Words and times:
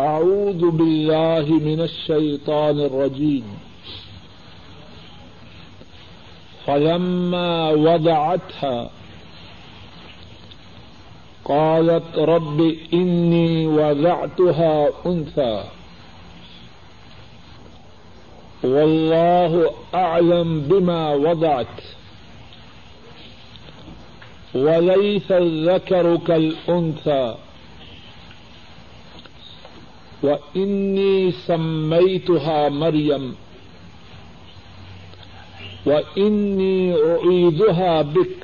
أعوذ 0.00 0.70
بالله 0.70 1.46
من 1.48 1.80
الشيطان 1.80 2.80
الرجيم. 2.80 3.44
فلما 6.66 7.70
وضعتها 7.70 8.90
قالت 11.44 12.18
رب 12.18 12.74
إني 12.92 13.66
وضعتها 13.66 14.88
أنثى. 15.06 15.64
والله 18.64 19.70
أعلم 19.94 20.60
بما 20.60 21.14
وضعت. 21.14 21.80
وليس 24.54 25.32
الذكر 25.32 26.16
كالأنثى. 26.16 27.34
وإني 30.22 31.32
سميتها 31.32 32.68
مريم 32.68 33.34
وإني 35.86 36.94
أعيذها 36.94 38.02
بك 38.02 38.36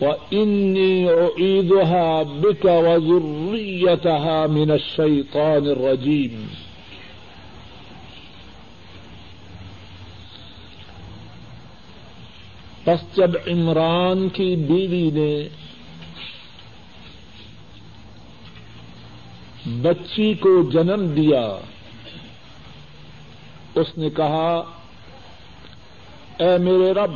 وإني 0.00 1.10
أعيذها 1.10 2.22
بك 2.22 2.64
وذريتها 2.64 4.46
من 4.46 4.70
الشيطان 4.70 5.66
الرجيم 5.66 6.48
پس 12.84 13.00
جب 13.16 13.36
عمران 13.46 14.28
کی 14.28 14.56
بیوی 14.68 15.10
نے 15.14 15.48
بچی 19.70 20.34
کو 20.34 20.70
جنم 20.70 21.06
دیا۔ 21.06 21.58
اس 23.74 23.98
نے 23.98 24.10
کہا، 24.10 24.62
اے 26.38 26.58
میرے 26.58 26.92
رب، 26.92 27.10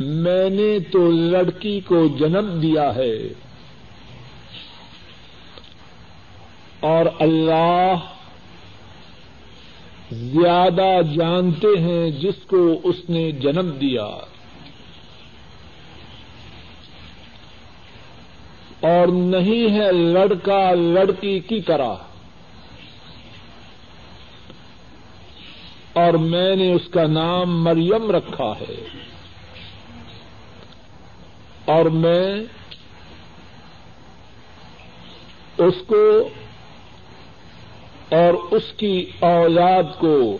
میں 0.00 0.50
نے 0.50 0.78
تو 0.78 1.10
لڑکی 1.10 1.80
کو 1.80 2.06
جنم 2.08 2.60
دیا 2.62 2.94
ہے۔ 2.94 3.28
اور 6.80 7.06
اللہ 7.18 7.94
زیادہ 10.10 11.00
جانتے 11.16 11.80
ہیں 11.80 12.10
جس 12.10 12.44
کو 12.46 12.80
اس 12.84 12.96
نے 13.08 13.32
جنم 13.32 13.70
دیا۔ 13.70 14.08
اور 18.84 19.06
نہیں 19.06 19.78
ہے 19.78 19.92
لڑکا 19.92 20.74
لڑکی 20.74 21.40
کی 21.40 21.60
طرح۔ 21.60 21.94
اور 25.92 26.12
میں 26.12 26.56
نے 26.56 26.72
اس 26.72 26.88
کا 26.90 27.06
نام 27.06 27.64
مریم 27.64 28.10
رکھا 28.10 28.52
ہے۔ 28.60 28.86
اور 31.64 31.84
میں 31.84 32.34
اس 35.58 35.74
کو 35.86 36.28
اور 38.08 38.34
اس 38.50 38.72
کی 38.76 39.06
اولاد 39.20 39.82
کو 39.98 40.38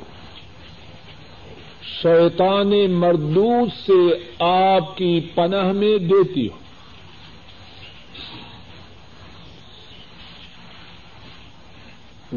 شیطان 2.02 2.90
مردود 2.90 3.68
سے 3.86 4.30
آپ 4.38 4.96
کی 4.96 5.20
پناہ 5.34 5.72
میں 5.72 5.98
دیتی 5.98 6.48
ہوں۔ 6.48 6.63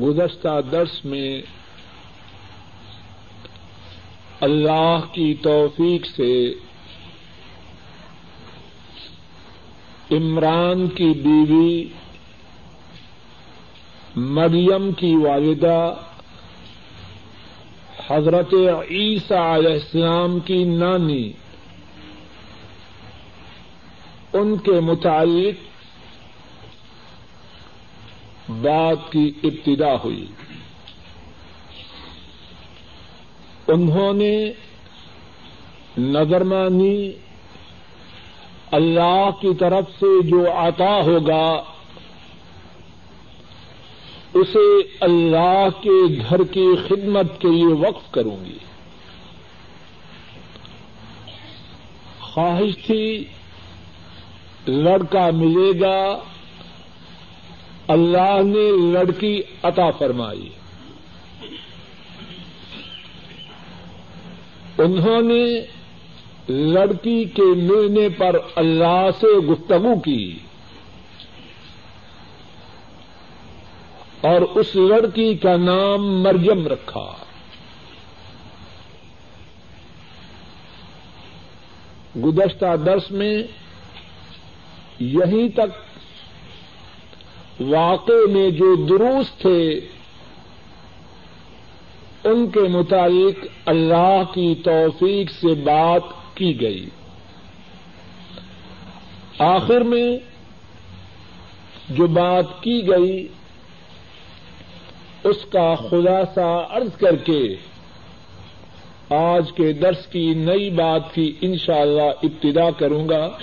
گزشتہ 0.01 0.59
درس 0.71 1.05
میں 1.05 1.41
اللہ 4.41 5.05
کی 5.11 5.33
توفیق 5.41 6.05
سے 6.05 6.33
عمران 10.11 10.87
کی 10.87 11.11
بیوی 11.23 11.83
مریم 14.15 14.91
کی 14.91 15.15
والدہ 15.15 15.93
حضرت 18.09 18.53
عیسیٰ 18.89 19.41
علیہ 19.55 19.73
السلام 19.73 20.39
کی 20.39 20.63
نانی 20.63 21.31
ان 24.33 24.57
کے 24.57 24.79
متعلق 24.79 25.76
بات 28.49 29.11
کی 29.11 29.31
ابتدا 29.43 29.95
ہوئی۔ 30.03 30.25
انہوں 33.67 34.13
نے 34.13 34.51
نظر 35.97 36.43
مانی، 36.43 37.11
اللہ 38.71 39.29
کی 39.41 39.53
طرف 39.59 39.83
سے 39.99 40.27
جو 40.27 40.51
عطا 40.51 41.01
ہوگا، 41.01 41.63
اسے 44.33 44.97
اللہ 44.99 45.67
کے 45.81 46.21
گھر 46.29 46.43
کی 46.43 46.67
خدمت 46.87 47.41
کے 47.41 47.47
لیے 47.47 47.65
وقف 47.65 48.11
کروں 48.11 48.45
گی۔ 48.45 48.57
خواہش 52.19 52.85
تھی، 52.85 53.23
لڑکا 54.67 55.29
ملے 55.33 55.81
گا 55.81 56.19
اللہ 57.87 58.41
نے 58.43 58.93
لڑکی 58.93 59.41
عطا 59.63 59.89
فرمائی۔ 59.89 60.49
انہوں 64.77 65.21
نے 65.21 65.61
لڑکی 66.49 67.23
کے 67.23 67.41
ملنے 67.41 68.09
پر 68.09 68.35
اللہ 68.55 69.09
سے 69.19 69.27
گفتگو 69.27 69.99
کی۔ 69.99 70.39
اور 74.21 74.41
اس 74.41 74.75
لڑکی 74.75 75.35
کا 75.35 75.57
نام 75.57 76.23
مریم 76.23 76.67
رکھا۔ 76.67 77.15
گزشتہ 82.25 82.75
درس 82.85 83.11
میں 83.11 83.43
یہیں 84.99 85.49
تک 85.49 85.86
واقع 87.59 88.31
میں 88.31 88.49
جو 88.49 88.75
دروس 88.75 89.31
تھے، 89.41 89.79
ان 92.23 92.49
کے 92.49 92.59
متعلق 92.59 93.45
اللہ 93.65 94.23
کی 94.33 94.55
توفیق 94.63 95.31
سے 95.31 95.53
بات 95.53 96.01
کی 96.33 96.61
گئی۔ 96.61 96.85
آخر 99.39 99.81
میں 99.81 100.17
جو 101.89 102.07
بات 102.07 102.63
کی 102.63 102.87
گئی، 102.87 103.27
اس 105.23 105.45
کا 105.49 105.75
خلاصہ 105.75 106.67
عرض 106.69 106.97
کر 106.97 107.15
کے 107.15 107.55
آج 109.09 109.51
کے 109.55 109.73
درس 109.73 110.05
کی 110.05 110.33
نئی 110.33 110.69
بات 110.69 111.13
کی 111.13 111.33
انشاءاللہ 111.41 112.01
اللہ 112.01 112.19
ابتدا 112.23 112.71
کروں 112.71 113.09
گا۔ 113.09 113.37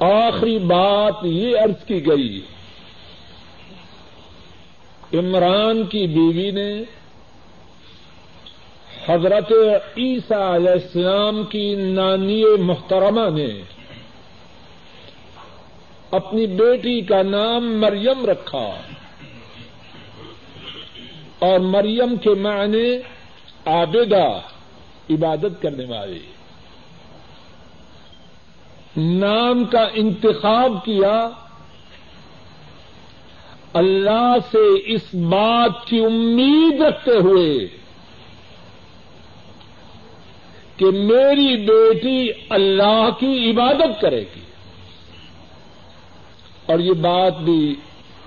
آخری 0.00 0.58
بات 0.58 1.24
یہ 1.24 1.58
عرض 1.58 1.84
کی 1.84 2.06
گئی، 2.06 2.40
عمران 5.14 5.84
کی 5.86 6.06
بیوی 6.06 6.50
نے 6.50 6.82
حضرت 9.08 9.52
عیسیٰ 9.96 10.54
علیہ 10.54 10.70
السلام 10.70 11.42
کی 11.44 11.74
نانی 11.74 12.44
محترمہ 12.58 13.28
نے 13.30 13.48
اپنی 16.10 16.46
بیٹی 16.46 17.00
کا 17.00 17.22
نام 17.22 17.80
مریم 17.80 18.24
رکھا 18.26 18.66
اور 21.38 21.58
مریم 21.58 22.16
کے 22.16 22.34
معنی 22.34 22.96
عابدہ 23.66 24.40
عبادت 25.10 25.62
کرنے 25.62 25.84
والی 25.84 26.18
نام 28.96 29.64
کا 29.64 29.88
انتخاب 29.94 30.84
کیا، 30.84 31.28
اللہ 33.72 34.36
سے 34.50 34.92
اس 34.94 35.14
بات 35.14 35.86
کی 35.86 36.04
امید 36.04 36.80
رکھتے 36.80 37.10
ہوئے 37.10 37.58
کہ 40.76 40.86
میری 40.86 41.56
بیٹی 41.56 42.28
اللہ 42.48 43.08
کی 43.20 43.50
عبادت 43.50 44.00
کرے 44.00 44.20
گی۔ 44.20 44.40
اور 46.66 46.78
یہ 46.78 46.92
بات 46.92 47.38
بھی 47.38 47.74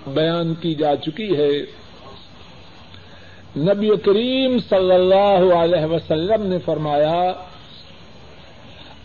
بیان 0.08 0.54
کی 0.54 0.76
جا 0.76 0.96
چکی 0.96 1.38
ہے۔ 1.38 1.82
نبی 3.58 3.90
کریم 4.06 4.60
صلی 4.60 4.92
اللہ 4.92 5.54
علیہ 5.54 5.86
وسلم 5.86 6.46
نے 6.46 6.60
فرمایا 6.60 7.34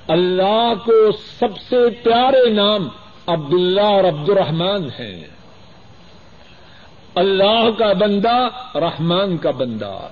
اللہ 0.08 0.72
کو 0.84 1.12
سب 1.12 1.58
سے 1.68 1.90
پیارے 1.90 2.50
نام 2.50 2.88
عبداللہ 3.26 3.80
اور 3.80 4.04
عبد 4.04 4.28
الرحمان 4.28 4.84
ہیں۔ 4.84 5.24
اللہ 7.14 7.70
کا 7.78 7.92
بندہ، 7.92 8.48
رحمان 8.74 9.36
کا 9.36 9.50
بندہ۔ 9.50 10.08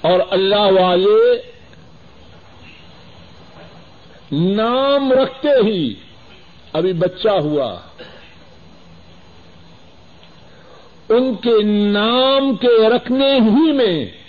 اور 0.00 0.20
اللہ 0.30 0.80
والے 0.80 1.42
نام 4.32 5.12
رکھتے 5.12 5.48
ہی 5.48 5.94
ابھی 6.72 6.92
بچہ 6.92 7.28
ہوا۔ 7.28 7.80
ان 11.08 11.34
کے 11.34 11.62
نام 11.88 12.56
کے 12.56 12.88
رکھنے 12.88 13.32
ہی 13.34 13.72
میں 13.72 14.21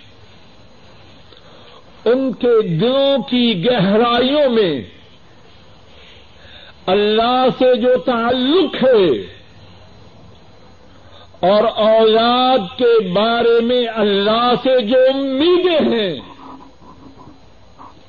ان 2.05 2.33
کے 2.33 2.67
دلوں 2.67 3.17
کی 3.23 3.65
گہرائیوں 3.65 4.49
میں 4.49 4.81
اللہ 6.85 7.45
سے 7.59 7.75
جو 7.75 7.97
تعلق 7.97 8.83
ہے 8.83 9.09
اور 11.39 11.63
اولاد 11.63 12.77
کے 12.77 13.09
بارے 13.09 13.61
میں 13.61 13.87
اللہ 13.95 14.53
سے 14.63 14.81
جو 14.81 14.97
امیدیں 15.13 15.97
ہیں، 15.97 16.19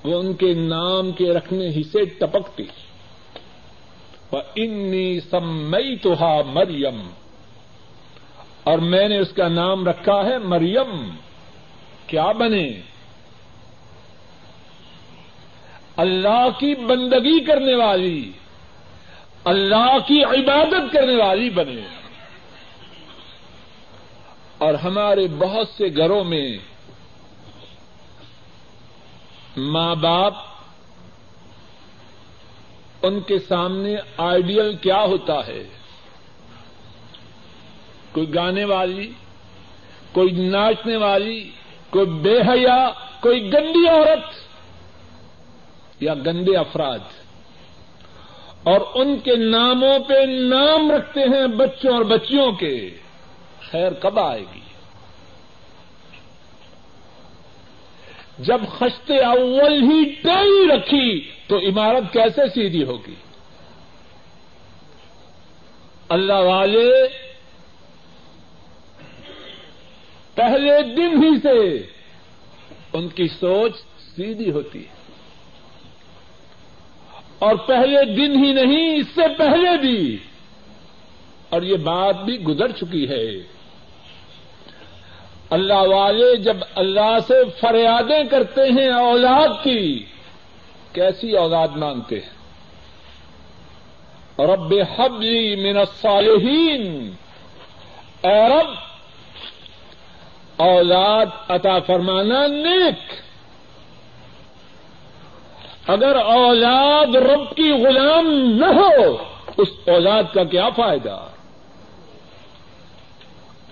وہ 0.05 0.19
ان 0.19 0.35
کے 0.35 0.55
نام 0.55 1.12
کے 1.12 1.32
رکھنے 1.35 1.69
ہی 1.69 1.82
سے 1.93 2.05
ٹپکتی۔ 2.05 2.64
انی 4.56 5.20
سمئی 5.20 5.96
تو 5.96 6.14
مریم 6.46 7.11
اور 8.64 8.79
میں 8.79 9.08
نے 9.08 9.19
اس 9.19 9.32
کا 9.32 9.49
نام 9.49 9.88
رکھا 9.88 10.25
ہے 10.25 10.38
مریم۔ 10.38 11.11
کیا 12.06 12.32
بنے؟ 12.32 12.70
اللہ 15.96 16.49
کی 16.58 16.75
بندگی 16.75 17.44
کرنے 17.44 17.75
والی، 17.75 18.32
اللہ 19.44 19.96
کی 20.06 20.25
عبادت 20.25 20.93
کرنے 20.93 21.17
والی 21.17 21.50
بنے۔ 21.50 21.82
اور 24.58 24.75
ہمارے 24.75 25.26
بہت 25.38 25.69
سے 25.69 25.85
گھروں 25.96 26.25
میں 26.25 26.58
ماں 29.56 29.94
باپ، 29.94 30.35
ان 33.02 33.20
کے 33.20 33.38
سامنے 33.38 33.96
آئیڈیل 34.17 34.76
کیا 34.76 35.00
ہوتا 35.00 35.46
ہے؟ 35.46 35.69
کوئی 38.12 38.35
گانے 38.35 38.64
والی، 38.64 39.12
کوئی 40.12 40.31
ناچنے 40.32 40.96
والی، 40.96 41.50
کوئی 41.91 42.06
بے 42.06 42.38
حیا، 42.41 42.91
کوئی 43.20 43.52
گندی 43.52 43.88
عورت۔ 43.88 44.44
یا 46.00 46.14
گندے 46.26 46.56
افراد، 46.56 46.99
اور 48.62 48.81
ان 48.94 49.19
کے 49.19 49.37
ناموں 49.37 49.99
پہ 49.99 50.19
نام 50.26 50.91
رکھتے 50.91 51.20
ہیں 51.20 51.46
بچوں 51.56 51.93
اور 51.94 52.05
بچیوں 52.11 52.50
کے، 52.52 52.76
خیر 53.61 53.93
کب 53.93 54.19
آئے 54.19 54.44
گی؟ 54.55 54.61
جب 58.38 58.61
خشتے 58.79 59.19
اول 59.25 59.82
ہی 59.82 60.02
ٹائی 60.23 60.67
رکھی 60.69 61.20
تو 61.49 61.58
عمارت 61.58 62.12
کیسے 62.12 62.49
سیدھی 62.55 62.82
ہوگی؟ 62.85 63.14
اللہ 66.08 66.41
والے، 66.43 66.91
پہلے 70.35 70.81
دن 70.96 71.23
ہی 71.23 71.32
سے 71.43 71.61
ان 72.93 73.08
کی 73.08 73.29
سوچ 73.29 73.76
سیدھی 74.17 74.50
ہوتی 74.50 74.79
ہے۔ 74.79 75.02
اور 77.44 77.55
پہلے 77.55 78.05
دن 78.05 78.44
ہی 78.44 78.52
نہیں، 78.52 78.96
اس 78.96 79.06
سے 79.14 79.23
پہلے 79.38 79.76
بھی۔ 79.79 80.19
اور 81.49 81.62
یہ 81.62 81.76
بات 81.76 82.17
بھی 82.17 82.41
گزر 82.41 82.73
چکی 82.73 83.08
ہے۔ 83.08 83.55
اللہ 85.50 85.75
والے 85.75 86.37
جب 86.37 86.56
اللہ 86.75 87.19
سے 87.26 87.35
فریادیں 87.61 88.25
کرتے 88.31 88.61
ہیں 88.61 88.91
اولاد 88.91 89.64
کی، 89.64 90.05
کیسی 90.93 91.37
اولاد 91.37 91.69
مانگتے 91.69 92.20
ہیں؟ 92.20 92.35
رب 94.38 94.75
حبلی 94.99 95.56
من 95.56 95.76
الصالحین۔ 95.79 97.12
اے 98.20 98.49
رب، 98.49 98.70
اولاد 100.56 101.26
عطا 101.49 101.79
فرمانا 101.79 102.46
نیک۔ 102.46 103.12
اگر 105.86 106.16
اولاد 106.16 107.14
رب 107.14 107.56
کی 107.56 107.70
غلام 107.70 108.26
نہ 108.32 108.66
ہو، 108.66 109.16
اس 109.56 109.69
اولاد 109.86 110.22
کا 110.34 110.44
کیا 110.44 110.69
فائدہ؟ 110.69 111.26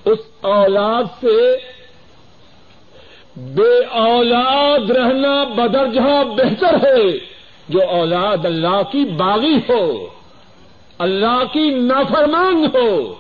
اس 0.05 0.19
اولاد 0.41 1.05
سے 1.21 1.57
بے 3.37 3.85
اولاد 3.91 4.91
رہنا 4.91 5.45
بدرجہ 5.45 6.23
بہتر 6.25 6.75
ہے، 6.75 7.19
جو 7.69 7.89
اولاد 7.89 8.45
اللہ 8.45 8.83
کی 8.93 9.05
باغی 9.05 9.57
ہو، 9.69 10.07
اللہ 10.99 11.43
کی 11.53 11.71
نافرمان 11.71 12.67
ہو۔ 12.75 13.15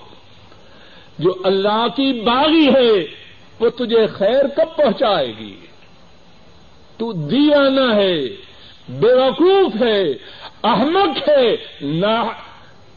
جو 1.19 1.35
اللہ 1.45 1.87
کی 1.97 2.21
باغی 2.21 2.69
ہے، 2.69 3.07
وہ 3.61 3.69
تجھے 3.69 4.07
خیر 4.07 4.47
کب 4.57 4.77
پہنچائے 4.77 5.33
گی؟ 5.39 5.57
تو 6.97 7.13
دیانہ 7.13 7.95
ہے 7.95 8.19
بے 8.89 9.13
وقوف 9.13 9.83
ہے 9.83 10.03
احمد 10.63 11.29
ہے 11.29 11.57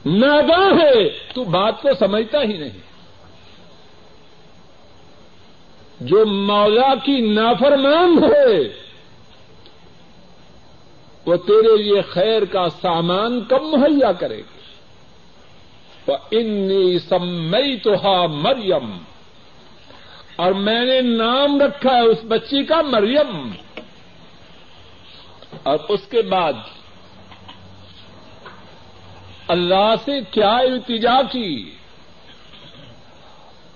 ناگاہ 0.06 0.74
ہے، 0.82 1.10
تو 1.10 1.44
بات 1.44 1.82
کو 1.82 1.90
سمجھتا 2.00 2.42
ہی 2.42 2.58
نہیں۔ 2.58 2.86
جو 6.00 6.26
مولا 6.26 6.96
کی 6.96 7.34
نافرمان 7.34 8.24
ہے، 8.24 8.58
وہ 11.26 11.36
تیرے 11.36 11.78
لیے 11.78 12.02
خیر 12.02 12.46
کا 12.46 12.70
سامان 12.70 13.44
کب 13.44 13.62
مہیا 13.62 14.12
کرے 14.12 14.38
گی۔ 14.38 14.56
وہ 16.08 16.18
انی 16.32 17.00
سمئی 17.00 17.78
تو 17.78 18.28
مریم 18.28 18.98
اور 20.36 20.52
میں 20.52 20.86
نے 20.86 21.02
نام 21.02 21.62
رکھا 21.62 21.96
ہے 21.96 22.02
اس 22.02 22.20
بچی 22.28 22.64
کا 22.64 22.82
مریم۔ 22.82 23.52
اور 25.64 25.78
اس 25.90 26.00
کے 26.10 26.22
بعد 26.22 26.54
اللہ 29.48 29.94
سے 30.06 30.20
کیا 30.32 30.56
التجا 30.56 31.22
کی؟ 31.32 31.72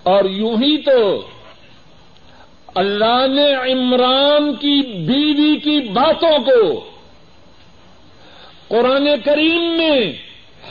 اور 0.02 0.24
یوں 0.24 0.56
ہی 0.56 0.82
تو 0.82 1.28
اللہ 2.74 3.26
نے 3.28 3.72
عمران 3.72 4.54
کی 4.54 5.06
بیوی 5.06 5.58
کی 5.58 5.88
باتوں 5.88 6.38
کو 6.38 6.90
قرآن 8.68 9.08
کریم 9.24 9.78
میں 9.78 10.12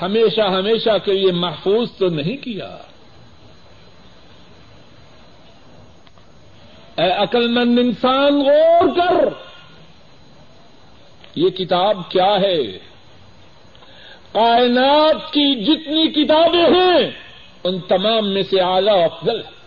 ہمیشہ 0.01 0.41
ہمیشہ 0.41 0.97
کے 1.05 1.13
لیے 1.13 1.31
محفوظ 1.31 1.91
تو 1.91 2.07
نہیں 2.07 2.37
کیا۔ 2.37 2.77
اے 6.95 7.11
عقل 7.11 7.47
مند 7.47 7.79
انسان، 7.79 8.41
غور 8.41 8.87
کر۔ 8.95 9.48
یہ 11.35 11.49
کتاب 11.49 11.97
کیا 12.09 12.35
ہے؟ 12.41 12.63
کائنات 14.31 15.33
کی 15.33 15.55
جتنی 15.55 16.07
کتابیں 16.07 16.65
ہیں، 16.65 17.11
ان 17.63 17.79
تمام 17.79 18.33
میں 18.33 18.43
سے 18.43 18.59
اعلی 18.59 19.03
افضل 19.03 19.39
ہے 19.39 19.57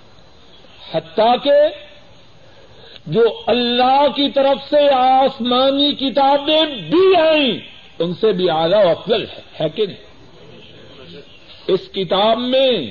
حتیٰ 0.92 1.34
کہ 1.42 1.58
جو 3.06 3.22
اللہ 3.46 4.06
کی 4.16 4.30
طرف 4.30 4.70
سے 4.70 4.88
آسمانی 4.94 5.92
کتابیں 5.92 6.64
بھی 6.64 7.16
آئیں، 7.16 7.58
ان 7.98 8.14
سے 8.14 8.32
بھی 8.32 8.50
اعلی 8.50 8.88
افضل 8.90 9.22
ہے 9.22 9.40
ہے 9.60 9.68
کہ 9.68 9.86
نہیں؟ 9.86 11.20
اس 11.68 11.88
کتاب 11.92 12.38
میں 12.38 12.90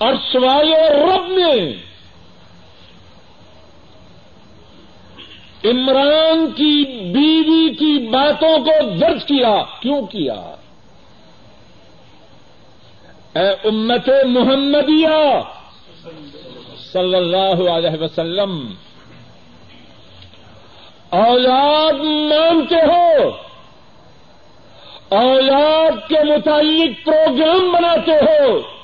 عرش 0.00 0.36
والے 0.36 0.88
رب 0.88 1.26
نے 1.26 1.72
عمران 5.64 6.52
کی 6.52 6.84
بیوی 6.84 7.74
کی 7.74 8.08
باتوں 8.08 8.58
کو 8.58 8.90
درج 9.00 9.24
کیا، 9.24 9.62
کیوں 9.80 10.06
کیا؟ 10.06 10.54
اے 13.34 13.48
امت 13.64 14.08
محمدیہ، 14.24 15.40
صلی 16.92 17.14
اللہ 17.14 17.70
علیہ 17.70 18.02
وسلم 18.02 18.74
اولاد 21.10 22.00
مانتے 22.02 22.74
ہو 22.74 23.30
اولاد 25.08 26.08
کے 26.08 26.14
متعلق 26.14 27.06
پروگرام 27.06 27.72
بناتے 27.72 28.12
ہو۔ 28.12 28.75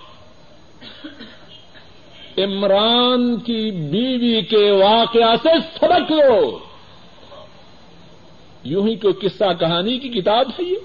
عمران 2.38 3.40
کی 3.40 3.70
بیوی 3.70 4.42
کے 4.42 4.70
واقعہ 4.70 5.34
سے 5.42 5.48
سبق 5.80 6.12
لو۔ 6.12 6.58
یوں 8.64 8.88
ہی 8.88 8.94
کوئی 8.94 9.14
قصہ 9.14 9.44
کہانی 9.60 9.98
کی 9.98 10.08
کتاب 10.08 10.48
ہے 10.48 10.64
یہ۔ 10.64 10.76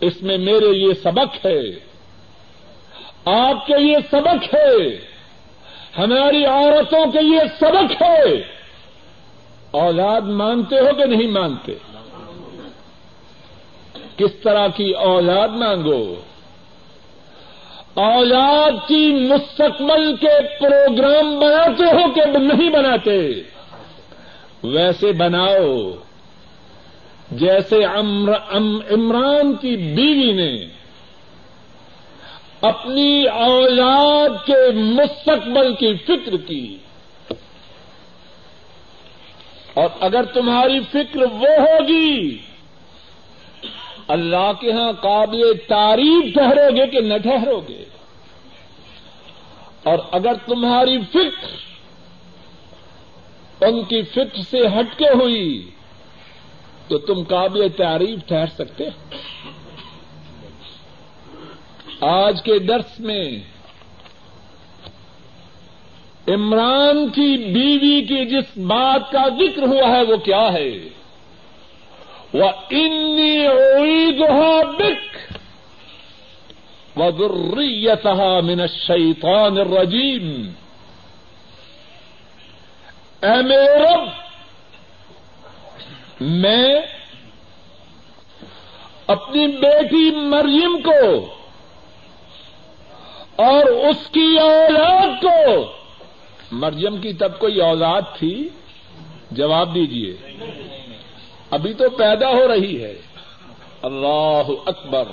اس 0.00 0.22
میں 0.22 0.38
میرے 0.38 0.72
لیے 0.72 0.94
سبق 0.94 1.46
ہے۔ 1.46 1.60
آپ 3.24 3.66
کے 3.66 3.78
لیے 3.78 3.96
سبق 4.10 4.54
ہے۔ 4.54 4.98
ہماری 5.98 6.44
عورتوں 6.44 7.12
کے 7.12 7.20
لیے 7.22 7.40
سبق 7.60 8.02
ہے۔ 8.02 8.42
اولاد 9.70 10.20
مانتے 10.20 10.78
ہو 10.78 10.94
کہ 10.96 11.04
نہیں 11.04 11.28
مانتے؟ 11.28 11.74
کس 14.16 14.30
طرح 14.42 14.68
کی 14.68 14.90
اولاد 14.90 15.48
مانگو؟ 15.48 16.14
اولاد 17.94 18.88
کی 18.88 19.28
مستقبل 19.28 20.16
کے 20.16 20.58
پروگرام 20.60 21.38
بناتے 21.38 21.84
ہو 21.84 22.12
کہ 22.12 22.38
نہیں 22.38 22.70
بناتے؟ 22.70 23.32
ویسے 24.62 25.12
بناؤ، 25.12 25.90
جیسے 27.30 27.84
عمران 27.84 29.52
کی 29.52 29.76
بیوی 29.76 30.32
نے 30.32 30.66
اپنی 32.60 33.24
اولاد 33.24 34.46
کے 34.46 34.70
مستقبل 34.72 35.74
کی 35.74 35.96
فکر 35.96 36.36
کی۔ 36.36 36.76
اور 39.74 39.88
اگر 40.00 40.24
تمہاری 40.24 40.80
فکر 40.80 41.22
وہ 41.22 41.48
ہوگی 41.58 42.38
اللہ 44.08 44.50
کے 44.60 44.72
ہاں 44.72 44.92
قابل 44.92 45.52
تعریف 45.68 46.34
ٹھہرو 46.34 46.68
گے 46.76 46.86
کہ 46.86 47.00
نہ 47.00 47.18
ٹھہرو 47.18 47.60
گے؟ 47.68 47.84
اور 49.82 49.98
اگر 50.10 50.34
تمہاری 50.46 50.98
فکر 51.10 51.58
ان 53.66 53.82
کی 53.84 54.02
فکر 54.02 54.42
سے 54.50 54.66
ہٹ 54.66 54.98
کے 54.98 55.08
ہوئی، 55.14 55.70
تو 56.88 56.98
تم 56.98 57.22
قابل 57.22 57.68
تعریف 57.76 58.18
ٹھہر 58.26 58.46
سکتے 58.46 58.84
آج 62.00 62.42
کے 62.42 62.58
درس 62.58 63.00
میں 63.00 63.24
عمران 66.28 67.08
کی 67.08 67.36
بیوی 67.52 68.00
کی 68.02 68.24
جس 68.24 68.56
بات 68.58 69.10
کا 69.12 69.28
ذکر 69.28 69.62
ہوا 69.62 69.88
ہے، 69.88 70.02
وہ 70.02 70.16
کیا 70.16 70.52
ہے؟ 70.52 70.70
انی 72.34 73.46
اعیدها 73.46 74.62
بک 74.78 75.16
وذریتها 76.96 78.40
من 78.40 78.60
الشیطان 78.60 79.58
الرجیم 79.58 80.26
اے 83.22 83.42
میرے 83.42 83.74
رب، 83.80 84.06
میں 86.20 86.80
اپنی 89.06 89.46
بیٹی 89.60 90.10
مریم 90.10 90.80
کو 90.84 91.04
اور 93.44 93.64
اس 93.88 94.08
کی 94.12 94.28
اولاد 94.40 95.22
کو، 95.22 95.64
مریم 96.62 96.96
کی 97.00 97.12
تب 97.12 97.38
کوئی 97.38 97.60
اولاد 97.60 98.02
تھی؟ 98.18 98.34
جواب 99.32 99.74
دیجیے 99.74 100.12
ابھی 101.50 101.74
تو 101.74 101.90
پیدا 101.90 102.28
ہو 102.28 102.48
رہی 102.48 102.84
ہے۔ 102.84 103.00
اللہ 103.82 104.42
اکبر۔ 104.66 105.04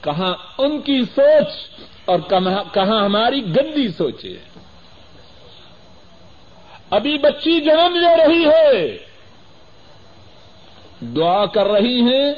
کہاں 0.00 0.34
ان 0.58 0.80
کی 0.80 1.02
سوچ 1.16 1.80
اور 2.04 2.18
کہاں 2.74 3.04
ہماری 3.04 3.44
گندی 3.56 3.88
سوچے۔ 3.88 4.36
ابھی 6.90 7.18
بچی 7.18 7.60
جنم 7.60 7.96
لے 7.96 8.16
رہی 8.16 8.48
ہے۔ 8.48 8.98
دعا 11.00 11.46
کر 11.46 11.66
رہی 11.66 12.00
ہیں 12.00 12.34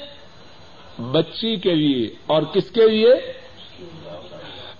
بچی 1.00 1.56
کے 1.56 1.74
لیے۔ 1.74 2.08
اور 2.26 2.42
کس 2.42 2.70
کے 2.70 2.88
لیے؟ 2.88 3.14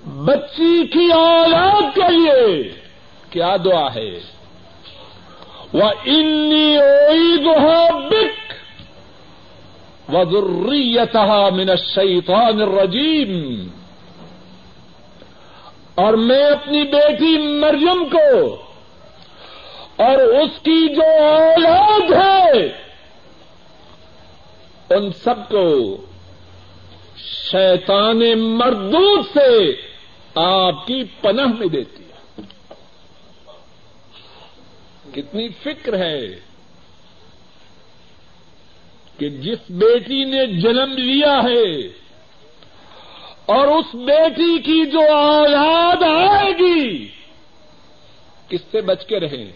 بچی 0.07 0.87
کی 0.87 1.13
اولاد 1.13 1.83
کے 1.95 2.11
لیے۔ 2.11 2.73
کیا 3.31 3.57
دعا 3.65 3.95
ہے؟ 3.95 4.40
انی 5.75 6.77
بک 8.11 8.53
وذریتها 10.13 11.51
من 11.51 11.71
الشیطان 11.71 12.63
الرجیم 12.63 13.69
اور 15.95 16.15
میں 16.15 16.45
اپنی 16.45 16.83
بیٹی 16.83 17.39
مریم 17.39 18.09
کو 18.09 18.57
اور 19.97 20.19
اس 20.19 20.63
کی 20.63 20.95
جو 20.95 21.03
اولاد 21.25 22.13
ہے، 22.13 22.67
ان 24.91 25.13
سب 25.13 25.49
کو 25.49 25.97
شیطان 27.51 28.39
مردود 28.39 29.25
سے 29.35 29.73
آپ 30.35 30.87
کی 30.87 31.05
پناہ 31.21 31.47
میں 31.47 31.67
دیتی۔ 31.67 32.00
کتنی 35.15 35.49
فکر 35.49 35.99
ہے 35.99 36.21
کہ 39.19 39.29
جس 39.29 39.59
بیٹی 39.71 40.25
نے 40.25 40.47
جنم 40.47 40.93
لیا 40.97 41.43
ہے 41.43 41.89
اور 43.47 43.67
اس 43.67 43.95
بیٹی 43.95 44.59
کی 44.59 44.91
جو 44.91 45.01
اولاد 45.17 46.03
آئے 46.03 46.53
گی، 46.53 47.09
کس 48.49 48.61
سے 48.71 48.81
بچ 48.81 49.07
کے 49.07 49.21
رہے 49.21 49.51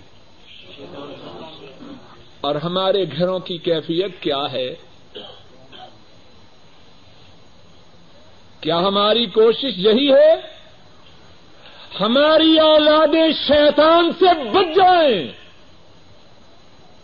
اور 2.41 2.55
ہمارے 2.55 3.05
گھروں 3.05 3.39
کی 3.39 3.59
کیفیت 3.59 4.23
کیا 4.23 4.53
ہے؟ 4.53 4.75
کیا 8.61 8.79
ہماری 8.79 9.27
کوشش 9.27 9.73
یہی 9.77 10.13
ہے؟ 10.13 10.35
ہماری 12.01 12.59
اولادیں 12.59 13.33
شیطان 13.33 14.13
سے 14.19 14.51
بچ 14.51 14.77
جائیں۔ 14.77 15.44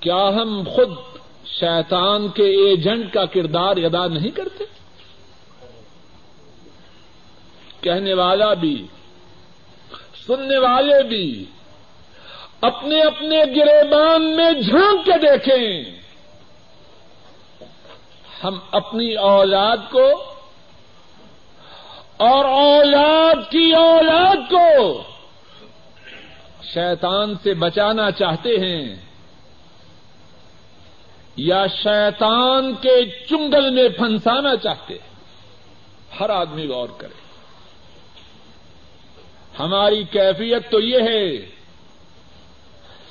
کیا 0.00 0.28
ہم 0.28 0.62
خود 0.74 0.88
شیطان 1.46 2.28
کے 2.28 2.42
ایجنٹ 2.42 3.12
کا 3.12 3.24
کردار 3.24 3.76
ادا 3.76 4.06
نہیں 4.06 4.30
کرتے؟ 4.30 4.64
کہنے 7.80 8.14
والا 8.14 8.54
بھی، 8.54 8.86
سننے 10.26 10.58
والے 10.58 11.02
بھی، 11.02 11.44
اپنے 12.60 13.00
اپنے 13.00 13.38
گریبان 13.38 14.36
میں 14.36 14.50
جھانک 14.52 15.04
کے 15.04 15.12
دیکھیں۔ 15.12 16.00
ہم 18.44 18.58
اپنی 18.70 19.14
اولاد 19.14 19.76
کو 19.90 20.06
اور 22.16 22.44
اولاد 22.44 23.50
کی 23.50 23.72
اولاد 23.72 24.50
کو 24.50 25.02
شیطان 26.74 27.34
سے 27.42 27.54
بچانا 27.54 28.10
چاہتے 28.10 28.50
ہیں۔ 28.50 29.09
یا 31.42 31.66
شیطان 31.66 32.74
کے 32.74 33.26
چنگل 33.28 33.70
میں 33.70 33.88
پھنسانا 33.88 34.56
چاہتے 34.56 34.94
ہر 36.20 36.30
آدمی 36.30 36.66
غور 36.66 36.88
کرے۔ 36.96 37.20
ہماری 39.58 40.04
کیفیت 40.04 40.70
تو 40.70 40.80
یہ 40.80 40.98
ہے، 40.98 41.36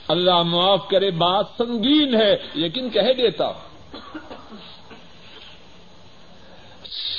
اللہ 0.07 0.43
معاف 0.43 0.89
کرے، 0.89 1.12
بات 1.12 1.45
سنگین 1.57 2.15
ہے، 2.15 2.36
لیکن 2.53 2.89
کہہ 2.89 3.13
دیتا 3.17 3.51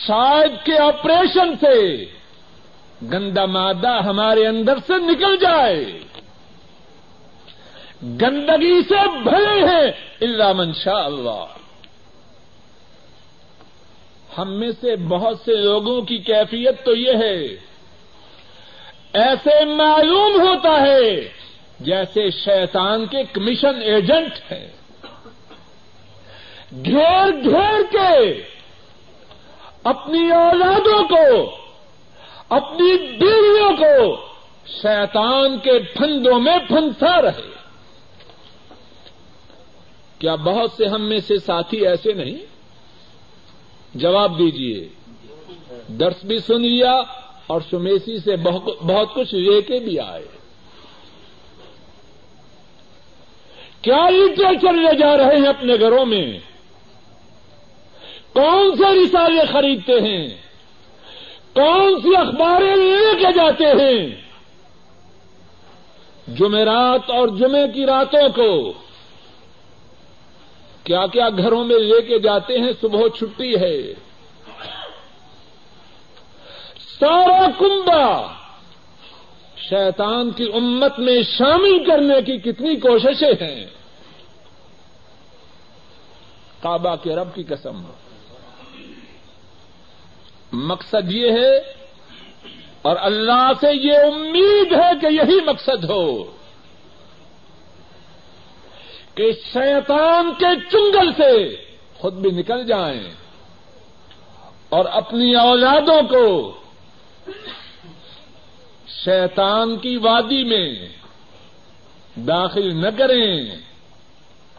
شاید 0.07 0.67
کے 0.67 0.79
آپریشن 0.79 1.55
سے 1.61 2.05
گندا 3.03 3.47
مادہ 3.47 4.03
ہمارے 4.05 4.47
اندر 4.47 4.79
سے 4.87 4.93
نکل 4.99 5.37
جائے۔ 5.37 5.85
گندگی 8.03 8.83
سے 8.83 9.23
بھرے 9.23 9.61
ہیں۔ 9.61 10.10
اللہ 10.21 10.53
منشا 10.53 11.05
اللہ۔ 11.05 11.45
ہم 14.39 14.53
میں 14.53 14.71
سے 14.81 14.97
بہت 14.97 15.39
سے 15.45 15.55
لوگوں 15.55 16.03
کی 16.03 16.19
کیفیت 16.19 16.85
تو 16.85 16.97
یہ 16.97 17.13
ہے، 17.13 17.45
ایسے 19.13 19.65
معلوم 19.65 20.41
ہوتا 20.41 20.81
ہے 20.81 21.29
جیسے 21.81 22.31
شیطان 22.31 23.07
کے 23.07 23.25
کمیشن 23.33 23.83
ایجنٹ 23.83 24.53
ہیں۔ 24.53 24.69
گھیر 26.85 27.31
گھیر 27.45 27.83
کے 27.93 28.43
اپنی 29.85 30.31
اولادوں 30.31 31.09
کو، 31.09 31.57
اپنی 32.49 33.17
بیویوں 33.17 33.77
کو 33.77 34.17
شیطان 34.67 35.59
کے 35.59 35.79
پھندوں 35.79 36.41
میں 36.41 36.59
پھنسا 36.69 37.23
رہے۔ 37.23 37.50
کیا 40.21 40.35
بہت 40.35 40.71
سے 40.77 40.87
ہم 40.87 41.03
میں 41.03 41.21
سے 41.27 41.39
ساتھی 41.39 41.87
ایسے 41.87 42.13
نہیں؟ 42.13 42.37
جواب 43.95 44.39
دیجیے 44.39 44.89
درس 45.89 46.25
بھی 46.25 46.39
سن 46.39 46.61
لیا 46.61 46.93
اور 47.47 47.61
سمیسی 47.71 48.19
سے 48.19 48.37
بہت 48.83 49.15
کچھ 49.15 49.35
لے 49.35 49.63
کے 49.63 49.79
بھی 49.79 50.01
آئے۔ 50.01 50.27
کیا 53.83 54.11
لٹریچر 54.11 54.73
لے 54.73 54.99
جا 54.99 55.17
رہے 55.17 55.37
ہیں 55.37 55.47
اپنے 55.47 55.75
گھروں 55.81 56.07
میں؟ 56.07 56.39
کون 58.33 58.77
سے 58.77 59.05
رسالے 59.05 59.43
خریدتے 59.53 59.93
ہیں؟ 59.93 60.29
کون 61.55 62.01
سی 62.03 62.17
اخباریں 62.17 62.77
لے 62.77 63.15
کے 63.15 63.33
جاتے 63.33 63.65
ہیں؟ 63.65 64.07
جمعرات 66.29 67.11
اور 67.11 67.29
جمعے 67.29 67.69
کی 67.75 67.87
راتوں 67.87 68.29
کو 68.37 68.73
کیا 70.91 71.07
کیا 71.07 71.29
گھروں 71.29 71.65
میں 71.65 71.79
لے 71.79 72.03
کے 72.03 72.19
جاتے 72.19 72.59
ہیں، 72.59 72.73
صبح 72.81 73.01
چھٹی 73.19 73.55
ہے۔ 73.61 73.95
سارا 77.01 77.47
کنبا 77.59 78.33
شیطان 79.57 80.31
کی 80.31 80.45
امت 80.55 80.99
میں 80.99 81.23
شامل 81.23 81.85
کرنے 81.85 82.23
کی 82.23 82.39
کتنی 82.39 82.77
کوششیں 82.77 83.33
ہیں۔ 83.41 83.67
کعبہ 86.63 86.97
کے 87.03 87.17
رب 87.17 87.35
کی 87.35 87.43
قسم۔ 87.43 87.83
مقصد 90.53 91.13
یہ 91.13 91.31
ہے 91.31 91.57
اور 92.83 92.97
اللہ 93.01 93.51
سے 93.61 93.75
یہ 93.75 93.93
امید 93.93 94.73
ہے 94.73 94.91
کہ 95.01 95.07
یہی 95.07 95.41
مقصد 95.47 95.85
ہو۔ 95.85 96.40
کہ 99.15 99.33
شیطان 99.53 100.33
کے 100.39 100.61
چنگل 100.71 101.13
سے 101.13 101.57
خود 101.99 102.15
بھی 102.15 102.31
نکل 102.31 102.67
جائیں 102.67 103.11
اور 104.69 104.85
اپنی 104.85 105.35
اولادوں 105.35 106.03
کو 106.03 106.57
شیطان 108.89 109.79
کی 109.79 109.97
وادی 109.97 110.45
میں 110.45 110.89
داخل 112.17 112.81
نہ 112.81 112.89
کریں، 112.99 113.57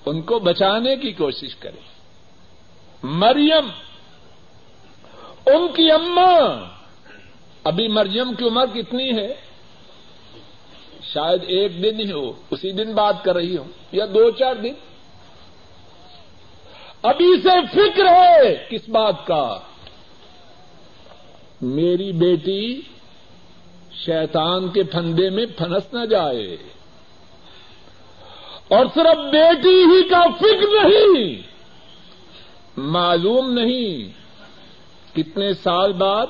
ان 0.05 0.21
کو 0.21 0.39
بچانے 0.39 0.95
کی 0.95 1.11
کوشش 1.11 1.55
کریں۔ 1.55 1.91
مریم، 3.03 3.69
ان 5.45 5.67
کی 5.75 5.91
اماں، 5.91 6.65
ابھی 7.63 7.87
مریم 7.87 8.33
کی 8.33 8.45
عمر 8.45 8.65
کتنی 8.65 9.17
ہے؟ 9.17 9.33
شاید 11.13 11.43
ایک 11.47 11.83
دن 11.83 11.99
ہی 11.99 12.11
ہو، 12.11 12.31
اسی 12.51 12.71
دن 12.71 12.93
بات 12.95 13.23
کر 13.23 13.35
رہی 13.35 13.57
ہوں، 13.57 13.65
یا 13.91 14.05
دو 14.05 14.31
چار 14.31 14.55
دن۔ 14.55 14.73
ابھی 17.03 17.41
سے 17.41 17.49
فکر 17.71 18.05
ہے 18.05 18.65
کس 18.69 18.89
بات 18.89 19.27
کا۔ 19.27 19.59
میری 21.61 22.11
بیٹی 22.11 22.81
شیطان 24.05 24.67
کے 24.67 24.83
پھندے 24.83 25.29
میں 25.29 25.45
پھنس 25.45 25.93
نہ 25.93 26.05
جائے۔ 26.05 26.57
اور 28.67 28.85
صرف 28.93 29.17
بیٹی 29.17 29.83
ہی 29.83 30.09
کا 30.09 30.23
فکر 30.39 30.89
نہیں، 30.89 31.41
معلوم 32.77 33.53
نہیں 33.53 34.11
کتنے 35.15 35.53
سال 35.53 35.93
بعد 35.93 36.27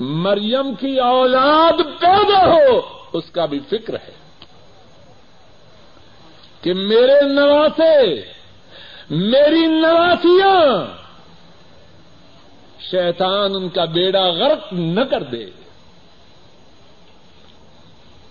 مریم 0.00 0.74
کی 0.74 1.00
اولاد 1.00 2.00
پیدا 2.00 2.52
ہو۔ 2.52 3.03
اس 3.14 3.30
کا 3.30 3.46
بھی 3.46 3.60
فکر 3.68 3.94
ہے 3.94 4.12
کہ 6.60 6.74
میرے 6.74 7.22
نواسے، 7.22 8.14
میری 9.10 9.66
نواسیاں 9.66 10.86
شیطان 12.90 13.50
ان 13.54 13.68
کا 13.68 13.84
بیڑا 13.84 14.26
غرق 14.30 14.72
نہ 14.72 15.00
کر 15.00 15.22
دے۔ 15.22 15.46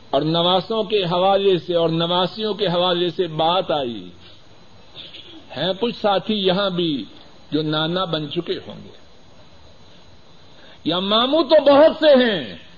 اور 0.10 0.22
نواسوں 0.22 0.84
کے 0.84 1.04
حوالے 1.04 1.58
سے، 1.58 1.76
اور 1.76 1.90
نواسیوں 1.90 2.54
کے 2.54 2.68
حوالے 2.68 3.10
سے 3.10 3.28
بات 3.28 3.72
آئی۔ 3.72 4.10
ہیں 5.58 5.74
کچھ 5.80 5.96
ساتھی 6.02 6.36
یہاں 6.36 6.70
بھی 6.70 7.06
جو 7.52 7.62
نانا 7.62 8.06
بن 8.06 8.32
چکے 8.32 8.60
ہوں 8.68 8.84
گے۔ 8.84 8.98
یا 10.84 11.00
ماموں 11.00 11.44
تو 11.44 11.62
بہت 11.62 11.92
سے 12.00 12.26
ہیں۔ 12.26 12.73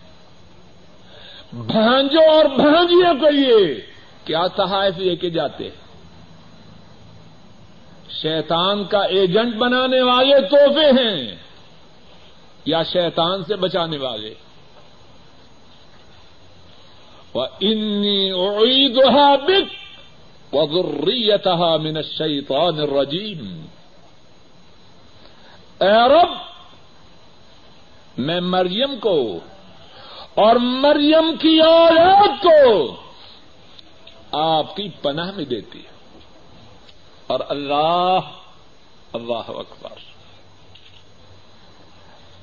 بھانجوں 1.56 2.24
اور 2.30 2.46
بھانجیوں 2.46 3.13
کے 3.20 3.32
لیے 3.32 3.60
کیا 4.26 4.46
تحائف 4.56 4.98
لے 4.98 5.15
کے 5.15 5.30
جاتے 5.30 5.70
شیطان 8.12 8.84
کا 8.84 9.02
ایجنٹ 9.15 9.56
بنانے 9.56 10.02
والے 10.02 10.39
توحفے 10.52 10.89
ہیں 11.00 11.36
یا 12.65 12.82
شیطان 12.84 13.44
سے 13.44 13.56
بچانے 13.56 13.98
والے؟ 13.98 14.34
انی 17.36 18.32
عید 18.32 18.98
بک 19.48 19.74
وغریتها 20.54 21.78
من 21.78 21.98
الشیطان 21.98 22.80
الرجیم 22.80 23.41
اے 25.82 25.98
رب، 26.10 26.32
میں 28.18 28.39
مریم 28.41 28.96
کو 29.00 29.18
اور 30.36 30.56
مریم 30.56 31.36
کی 31.41 31.60
اولاد 31.62 32.43
کو 32.43 32.95
آپ 34.32 34.76
کی 34.76 34.89
پناہ 35.02 35.32
میں 35.36 35.45
دیتی 35.45 35.80
ہے۔ 35.80 36.19
اور 37.28 37.39
اللہ 37.50 38.19
اللہ 39.13 39.48
اکبر۔ 39.48 39.89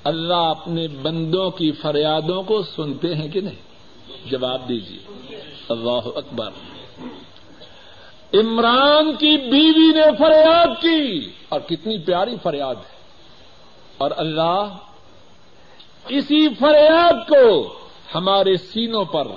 اللہ 0.05 0.35
اپنے 0.35 0.88
بندوں 0.88 1.50
کی 1.50 1.72
فریادوں 1.72 2.42
کو 2.42 2.62
سنتے 2.62 3.14
ہیں 3.14 3.28
کہ 3.28 3.40
نہیں؟ 3.40 3.72
جواب 4.28 4.68
دیجیے 4.68 4.98
اللہ 5.68 6.09
اکبر۔ 6.14 6.50
عمران 8.35 9.16
کی 9.16 9.37
بیوی 9.50 10.00
نے 10.00 10.16
فریاد 10.18 10.83
کی۔ 10.83 11.31
اور 11.48 11.61
کتنی 11.61 11.98
پیاری 11.98 12.37
فریاد 12.42 12.74
ہے۔ 12.74 12.98
اور 13.98 14.11
اللہ 14.16 14.66
اسی 16.09 16.55
فریاد 16.55 17.29
کو 17.29 17.75
ہمارے 18.15 18.57
سینوں 18.57 19.05
پر 19.05 19.29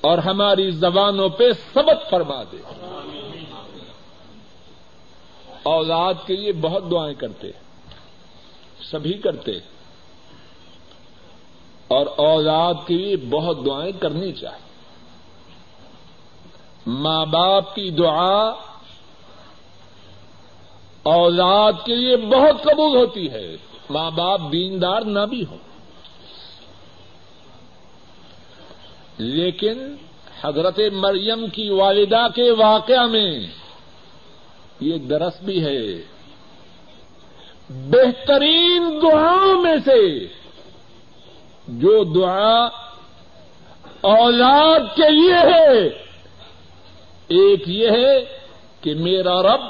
اور 0.00 0.18
ہماری 0.18 0.70
زبانوں 0.70 1.28
پہ 1.28 1.44
سبق 1.72 2.10
فرما 2.10 2.42
دے۔ 2.52 2.56
اولاد 5.62 6.14
کے 6.26 6.36
لیے 6.36 6.52
بہت 6.52 6.90
دعائیں 6.90 7.14
کرتے، 7.14 7.50
سبھی 8.90 9.12
کرتے، 9.12 9.52
اور 11.88 12.06
اولاد 12.16 12.74
کے 12.86 12.94
لیے 12.94 13.16
بہت 13.16 13.66
دعائیں 13.66 13.92
کرنی 13.92 14.32
چاہیے۔ 14.32 14.72
ماں 16.86 17.26
باپ 17.26 17.74
کی 17.74 17.90
دعا 17.90 18.52
اولاد 21.02 21.72
کے 21.84 21.94
لیے 21.94 22.16
بہت 22.16 22.62
قبول 22.62 22.96
ہوتی 22.96 23.30
ہے۔ 23.30 23.56
ماں 23.92 24.10
باپ 24.10 24.40
دیندار 24.52 25.02
نہ 25.02 25.20
بھی 25.20 25.44
ہوں۔ 25.50 25.58
لیکن 29.18 29.96
حضرت 30.44 30.80
مریم 30.92 31.46
کی 31.46 31.70
والدہ 31.70 32.26
کے 32.34 32.50
واقعہ 32.50 33.06
میں 33.06 33.46
یہ 34.80 34.98
درس 34.98 35.40
بھی 35.42 35.64
ہے۔ 35.64 36.02
بہترین 37.70 38.98
دعاؤں 39.02 39.62
میں 39.62 39.76
سے 39.84 40.26
جو 41.68 42.04
دعا 42.04 42.64
اولاد 44.00 44.80
کے 44.96 45.10
لیے 45.10 45.34
ہے، 45.34 45.88
ایک 47.28 47.62
یہ 47.66 47.90
ہے 47.90 48.38
کہ 48.80 48.94
میرا 48.94 49.42
رب 49.42 49.60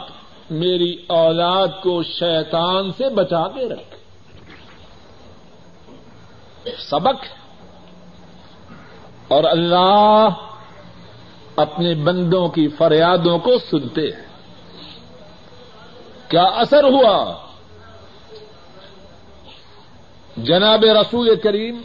میری 0.50 0.96
اولاد 1.06 1.68
کو 1.82 2.02
شیطان 2.02 2.90
سے 2.96 3.08
بچا 3.08 3.48
کے 3.48 3.68
رکھے۔ 3.68 4.01
سبق 6.78 7.24
اور 9.28 9.44
اللہ 9.44 10.28
اپنے 11.56 11.94
بندوں 11.94 12.48
کی 12.48 12.68
فریادوں 12.68 13.38
کو 13.38 13.58
سنتے 13.58 14.00
ہیں۔ 14.00 14.26
کیا 16.28 16.42
اثر 16.42 16.84
ہوا؟ 16.84 17.46
جناب 20.36 20.84
رسول 20.84 21.36
کریم 21.36 21.82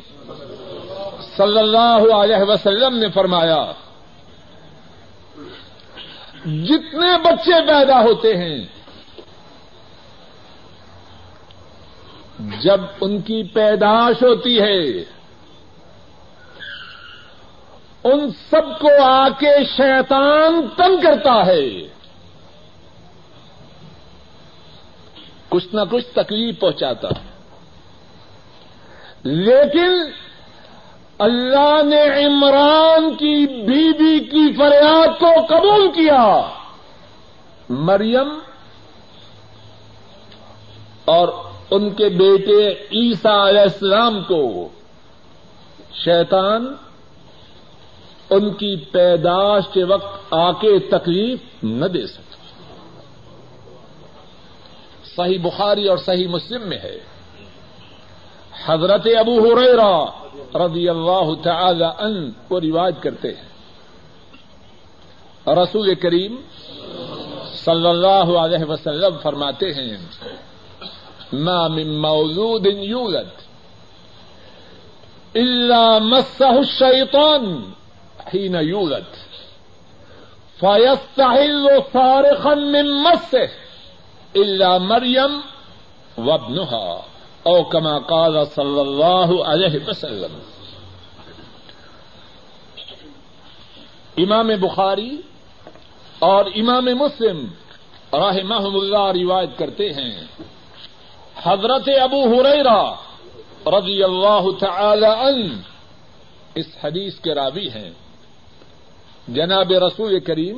صلی 1.37 1.59
اللہ 1.59 2.15
علیہ 2.15 2.43
وسلم 2.47 2.97
نے 2.97 3.09
فرمایا، 3.09 3.71
جتنے 6.45 7.17
بچے 7.17 7.67
پیدا 7.67 8.01
ہوتے 8.01 8.37
ہیں 8.37 8.76
جب 12.59 12.81
ان 13.01 13.21
کی 13.21 13.43
پیداش 13.43 14.23
ہوتی 14.23 14.61
ہے، 14.61 15.03
ان 18.03 18.29
سب 18.49 18.79
کو 18.79 19.03
آ 19.03 19.29
کے 19.29 19.63
شیطان 19.77 20.67
تنگ 20.77 21.01
کرتا 21.01 21.45
ہے۔ 21.45 21.69
کچھ 25.49 25.75
نہ 25.75 25.81
کچھ 25.91 26.05
تکلیف 26.05 26.59
پہنچاتا 26.59 27.07
ہے۔ 27.07 27.27
لیکن 29.23 29.91
اللہ 31.19 31.81
نے 31.83 32.25
عمران 32.25 33.15
کی 33.15 33.47
بیوی 33.47 34.19
کی 34.19 34.53
فریاد 34.53 35.19
کو 35.19 35.45
قبول 35.49 35.91
کیا۔ 35.91 36.41
مریم 37.69 38.39
اور 41.05 41.46
ان 41.71 41.89
کے 41.89 42.09
بیٹے 42.09 42.69
عیسیٰ 42.71 43.47
علیہ 43.47 43.61
السلام 43.61 44.23
کو 44.23 44.69
شیطان 45.93 46.73
ان 48.29 48.53
کی 48.53 48.75
پیداش 48.77 49.63
کے 49.73 49.83
وقت 49.83 50.33
آ 50.33 50.51
کے 50.51 50.79
تکلیف 50.79 51.39
نہ 51.63 51.85
دے 51.85 52.07
سکتا۔ 52.07 52.37
صحیح 55.15 55.37
بخاری 55.41 55.87
اور 55.87 55.97
صحیح 55.97 56.27
مسلم 56.27 56.69
میں 56.69 56.77
ہے۔ 56.77 56.99
حضرت 58.65 59.07
ابو 59.19 59.39
ہریرا 59.39 60.05
رضی 60.65 60.89
اللہ 60.89 61.41
تعالی 61.43 61.85
ان 61.99 62.31
کو 62.47 62.61
رواج 62.61 62.95
کرتے 63.01 63.27
ہیں۔ 63.27 63.47
رسول 65.47 65.95
کریم 65.95 66.35
صلی 67.53 67.87
اللہ 67.87 68.37
علیہ 68.39 68.65
وسلم 68.65 69.17
فرماتے 69.23 69.73
ہیں۔ 69.73 69.97
ما 71.33 71.67
من 71.67 72.01
مولود 72.01 72.65
یولد 72.65 73.29
الا 75.35 75.99
مسه 75.99 76.49
الشیطان 76.49 77.61
حين 78.31 78.55
يولد. 78.55 79.05
فيستحل 80.59 81.67
صارخا 81.93 82.53
من 82.53 82.85
مسه 83.03 83.49
الا 84.35 84.77
مریم 84.77 85.39
وابنها 86.17 87.01
او 87.43 87.63
كما 87.63 87.99
قال 87.99 88.45
صلی 88.45 88.79
اللہ 88.79 89.43
علیہ 89.43 89.79
وسلم. 89.87 90.39
امام 94.17 94.47
بخاری 94.47 95.21
اور 96.19 96.45
امام 96.45 96.85
مسلم 96.85 97.45
رحمہم 98.13 98.75
اللہ 98.75 99.11
روایت 99.23 99.57
کرتے 99.57 99.93
ہیں 99.93 100.25
حضرت 101.43 101.89
ابو 102.01 102.41
ہریرا 102.41 102.93
رضی 103.79 104.03
اللہ 104.03 104.41
تعالی 104.59 105.05
عنہ 105.05 105.53
اس 106.55 106.65
حدیث 106.83 107.19
کے 107.19 107.33
راوی 107.35 107.69
ہیں۔ 107.69 107.91
جناب 109.27 109.71
رسول 109.71 110.19
کریم 110.19 110.57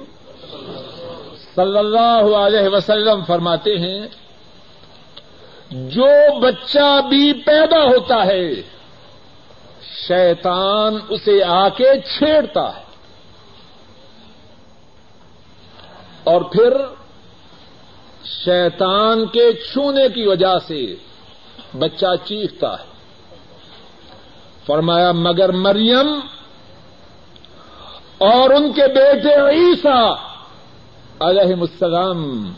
صلی 1.56 1.78
اللہ 1.78 2.38
علیہ 2.38 2.70
وسلم 2.70 3.24
فرماتے 3.24 3.78
ہیں، 3.78 4.08
جو 5.72 6.40
بچہ 6.40 7.02
بھی 7.10 7.34
پیدا 7.34 7.84
ہوتا 7.84 8.26
ہے، 8.26 8.62
شیطان 10.08 10.98
اسے 11.10 11.44
آ 11.44 11.70
کے 11.70 12.00
چھیڑتا 12.02 12.78
ہے۔ 12.78 12.84
اور 16.24 16.42
پھر 16.42 16.74
شیطان 18.30 19.26
کے 19.26 19.54
چھونے 19.54 20.10
کی 20.14 20.28
وجہ 20.28 20.58
سے 20.68 20.96
بچہ 21.80 22.06
چیختا 22.24 22.80
ہے۔ 22.80 22.86
فرمایا، 24.66 25.12
مگر 25.12 25.52
مریم 25.52 26.20
اور 28.18 28.50
ان 28.50 28.74
کے 28.74 28.88
بیٹے 28.88 29.36
عیسیٰ 29.36 30.16
علیہ 31.20 31.54
السلام، 31.62 32.52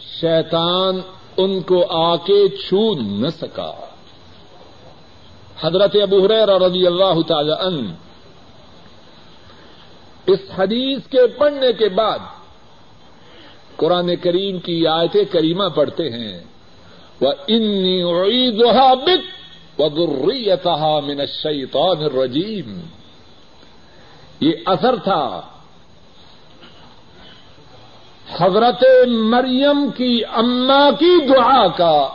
شیطان 0.00 1.00
ان 1.36 1.62
کو 1.62 1.84
آ 1.90 2.16
کے 2.16 2.48
چھو 2.48 2.94
نہ 3.00 3.28
سکا۔ 3.28 3.72
حضرت 5.60 5.96
ابو 6.02 6.24
حریر 6.24 6.48
رضی 6.48 6.86
اللہ 6.86 7.22
تعالی 7.28 7.52
ان 7.60 7.94
اس 10.26 10.40
حدیث 10.58 10.98
کے 11.10 11.26
پڑھنے 11.26 11.72
کے 11.72 11.88
بعد 11.88 12.18
قرآن 13.76 14.16
کریم 14.16 14.58
کی 14.58 14.86
آیت 14.86 15.16
کریمہ 15.32 15.68
پڑھتے 15.68 16.10
ہیں۔ 16.10 16.40
وہ 17.20 17.32
انی 17.48 18.02
عیدها 18.02 18.94
بک 18.94 19.44
وذریتها 19.80 21.00
من 21.00 21.20
الشیطان 21.20 22.04
الرجیم 22.04 22.80
یہ 24.40 24.52
اثر 24.66 24.96
تھا۔ 24.96 25.40
حضرت 28.40 28.84
مریم 29.08 29.90
کی 29.96 30.24
اما 30.24 30.90
کی 30.90 31.26
دعا 31.26 31.68
کا۔ 31.68 32.08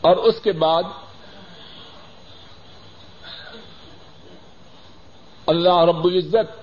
اور 0.00 0.16
اس 0.16 0.34
کے 0.40 0.52
بعد 0.52 0.82
اللہ 5.50 5.84
رب 5.84 6.04
العزت 6.04 6.60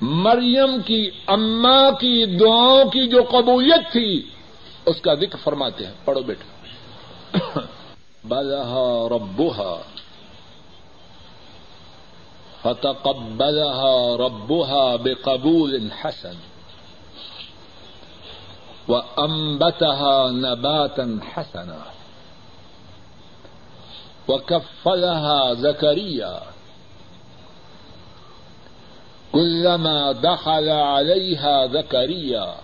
مریم 0.00 0.82
کی 0.82 1.10
اما 1.26 1.90
کی 1.90 2.38
دعاؤں 2.38 2.84
کی 2.84 3.08
جو 3.08 3.22
قبولیت 3.30 3.92
تھی، 3.92 4.30
اس 4.86 5.00
کا 5.00 5.14
ذکر 5.14 5.38
فرماتے 5.44 5.86
ہیں۔ 5.86 5.92
پڑھو 6.04 6.20
بیٹا۔ 6.20 6.68
بلحا 8.24 9.08
ربوہا 9.08 9.82
فتقبلها 12.62 14.16
ربها 14.16 14.96
بقبول 14.96 15.88
حسن۔ 16.04 16.34
وأنبتها 18.88 20.30
نباتا 20.30 21.02
حسنا۔ 21.36 21.92
وكفلها 24.28 25.54
زكريا. 25.54 26.40
كلما 29.32 30.12
دخل 30.12 30.68
عليها 30.68 31.66
زكريا. 31.66 32.54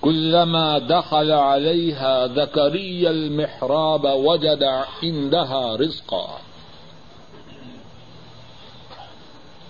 كلما 0.00 0.78
دخل 0.78 1.32
عليها 1.32 2.26
زكريا 2.26 3.10
المحراب 3.10 4.04
وجد 4.04 4.62
عندها 5.02 5.76
رزقا. 5.76 6.38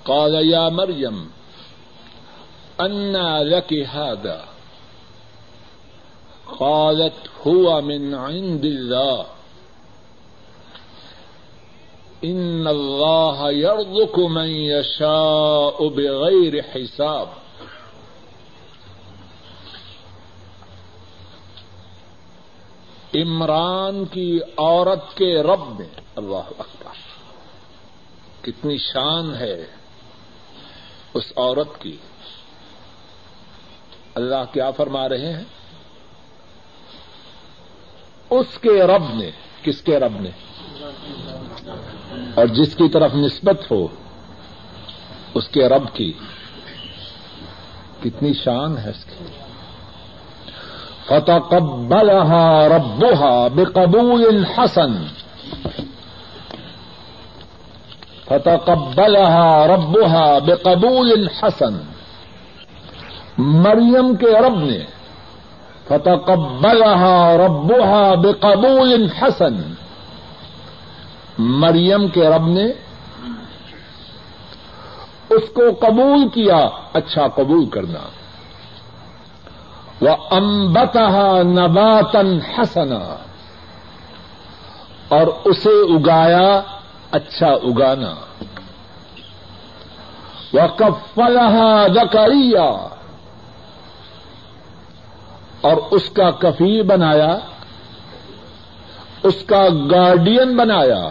قال 0.05 0.35
يا 0.35 0.69
مريم، 0.69 1.31
أنى 2.81 3.45
لك 3.45 3.73
هذا؟ 3.73 4.50
قالت 6.59 7.47
هو 7.47 7.81
من 7.81 8.15
عند 8.15 8.65
الله 8.65 9.23
إن 12.25 12.67
الله 12.67 13.51
يرزق 13.51 14.19
من 14.19 14.49
يشاء 14.49 15.89
بغير 15.89 16.55
حساب۔ 16.75 17.29
عمران 23.15 24.05
کی 24.05 24.41
عورت 24.57 25.17
کے 25.17 25.43
رب 25.43 25.79
میں، 25.79 26.01
اللہ 26.17 26.51
اکبر، 26.59 26.95
کتنی 28.43 28.79
شان 28.79 29.35
ہے 29.35 29.67
اس 31.15 31.33
عورت 31.37 31.81
کی۔ 31.81 31.97
اللہ 34.15 34.53
کیا 34.53 34.71
فرما 34.71 35.09
رہے 35.09 35.33
ہیں؟ 35.33 35.45
اس 38.31 38.59
کے 38.61 38.83
رب 38.83 39.03
نے، 39.15 39.31
کس 39.63 39.83
کے 39.83 39.99
رب 39.99 40.21
نے؟ 40.21 40.31
اور 42.35 42.47
جس 42.47 42.75
کی 42.75 42.89
طرف 42.89 43.15
نسبت 43.15 43.71
ہو، 43.71 43.87
اس 45.35 45.49
کے 45.49 45.69
رب 45.69 45.95
کی۔ 45.95 46.13
کتنی 48.03 48.33
شان 48.33 48.79
ہے 48.79 48.91
اس 48.91 49.05
کی۔ 49.05 49.25
فتح 51.07 51.55
ربها 52.69 53.49
بقبول 53.49 54.45
حسن۔ 54.45 55.07
فتح 58.25 58.51
فتقبلها 58.57 59.67
ربها 59.67 60.39
بقبول 60.39 61.29
حسن۔ 61.29 61.79
مریم 63.39 64.17
کے 64.17 64.49
رب 64.49 64.59
نے 64.59 65.00
فتقبلها 65.89 67.37
ربها 67.37 68.15
بقبول 68.15 69.11
حسن۔ 69.11 69.75
مریم 71.39 72.09
کے 72.09 72.29
رب 72.29 72.47
نے 72.47 72.67
اس 75.31 75.43
کو 75.55 75.63
قبول 75.81 76.29
کیا 76.29 76.69
اچھا 76.93 77.29
قبول 77.29 77.67
کرنا۔ 77.67 77.99
وہ 80.01 80.17
امبتہ 80.31 81.43
نباتن 81.43 82.39
حسنا۔ 82.41 83.17
اور 85.09 85.27
اسے 85.45 85.95
اگایا 85.95 86.61
اچھا 87.11 87.47
اگانا۔ 87.47 88.15
وہ 90.53 90.67
کفلہ 90.77 91.87
زکریہ 91.95 92.87
اور 95.61 95.77
اس 95.91 96.11
کا 96.11 96.31
کفی 96.31 96.83
بنایا، 96.83 97.39
اس 99.23 99.45
کا 99.47 99.69
گارڈین 99.91 100.57
بنایا، 100.57 101.09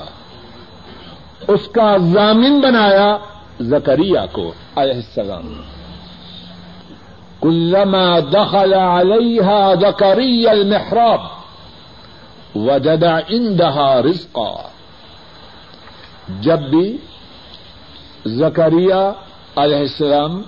اس 1.47 1.67
کا 1.67 1.97
ضامن 1.97 2.59
بنایا 2.59 3.17
زکریہ 3.59 4.19
کو 4.31 4.51
علیہ 4.75 4.93
السلام۔ 4.93 5.62
کلما 7.41 8.19
دخل 8.19 8.73
علیہ 8.73 9.73
زکری 9.81 10.47
المحراب، 10.47 11.21
وجد 12.55 13.03
عندها 13.03 14.01
رزقا۔ 14.01 14.69
جب 16.41 16.59
بھی 16.59 16.97
زکریہ 18.25 18.93
علیہ 19.55 19.77
السلام 19.77 20.41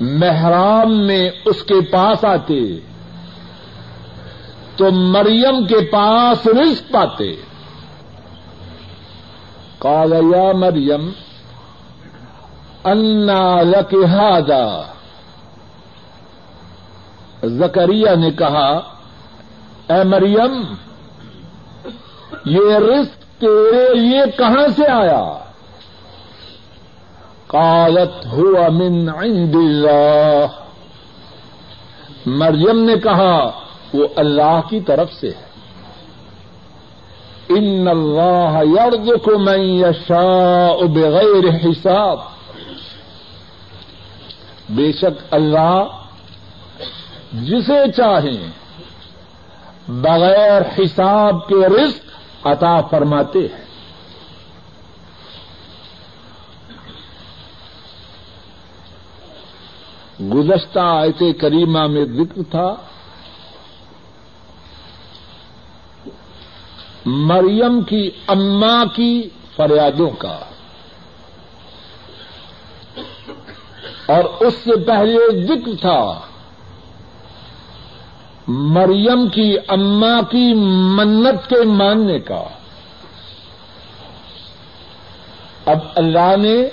محرام 0.00 1.06
میں 1.06 1.30
اس 1.44 1.62
کے 1.62 1.80
پاس 1.80 2.24
آتے، 2.24 2.80
تو 4.76 4.90
مریم 4.90 5.66
کے 5.66 5.80
پاس 5.80 6.46
رزق 6.46 6.92
پاتے۔ 6.92 7.36
قال، 9.78 10.12
یا 10.12 10.52
مریم، 10.52 11.10
انا 12.84 13.62
لک 13.62 13.94
زکریہ 17.44 18.10
نے 18.16 18.30
کہا، 18.30 18.80
اے 19.88 20.04
مریم، 20.04 20.74
یہ 22.44 22.74
رزق 22.74 23.40
تیرے 23.40 23.94
لیے 23.94 24.22
کہاں 24.38 24.68
سے 24.76 24.90
آیا؟ 24.90 25.49
قالت 27.50 28.26
ہوا 28.26 28.68
من 28.68 29.08
عند 29.08 29.54
اللہ۔ 29.54 30.46
مریم 32.26 32.84
نے 32.84 32.94
کہا، 33.02 33.50
وہ 33.94 34.06
اللہ 34.16 34.60
کی 34.68 34.80
طرف 34.80 35.12
سے 35.12 35.28
ہے۔ 35.28 35.50
ان 37.48 37.88
اللہ 37.88 38.58
یرزق 38.62 39.28
من 39.28 39.60
یشاء 39.60 40.86
بغیر 40.86 41.44
حساب۔ 41.64 42.18
بے 44.68 44.92
شک 44.92 45.22
اللہ 45.30 45.84
جسے 47.32 47.92
چاہیں 47.96 48.50
بغیر 49.88 50.62
حساب 50.78 51.48
کے 51.48 51.68
رزق 51.68 52.06
عطا 52.46 52.80
فرماتے 52.80 53.38
ہیں۔ 53.38 53.69
گزشتہ 60.20 60.78
آیت 60.78 61.22
کریمہ 61.40 61.86
میں 61.86 62.04
ذکر 62.04 62.42
تھا، 62.50 62.74
مریم 67.06 67.82
کی 67.82 68.10
اما 68.26 68.84
کی 68.94 69.28
فریادوں 69.56 70.10
کا۔ 70.10 70.38
اور 74.06 74.24
اس 74.24 74.54
سے 74.54 74.84
پہلے 74.84 75.46
ذکر 75.46 75.70
تھا، 75.80 76.20
مریم 78.48 79.28
کی 79.28 79.56
اما 79.68 80.20
کی 80.30 80.54
منت 80.94 81.48
کے 81.48 81.64
ماننے 81.64 82.18
کا۔ 82.18 82.44
اب 85.66 85.78
اللہ 85.94 86.36
نے 86.36 86.68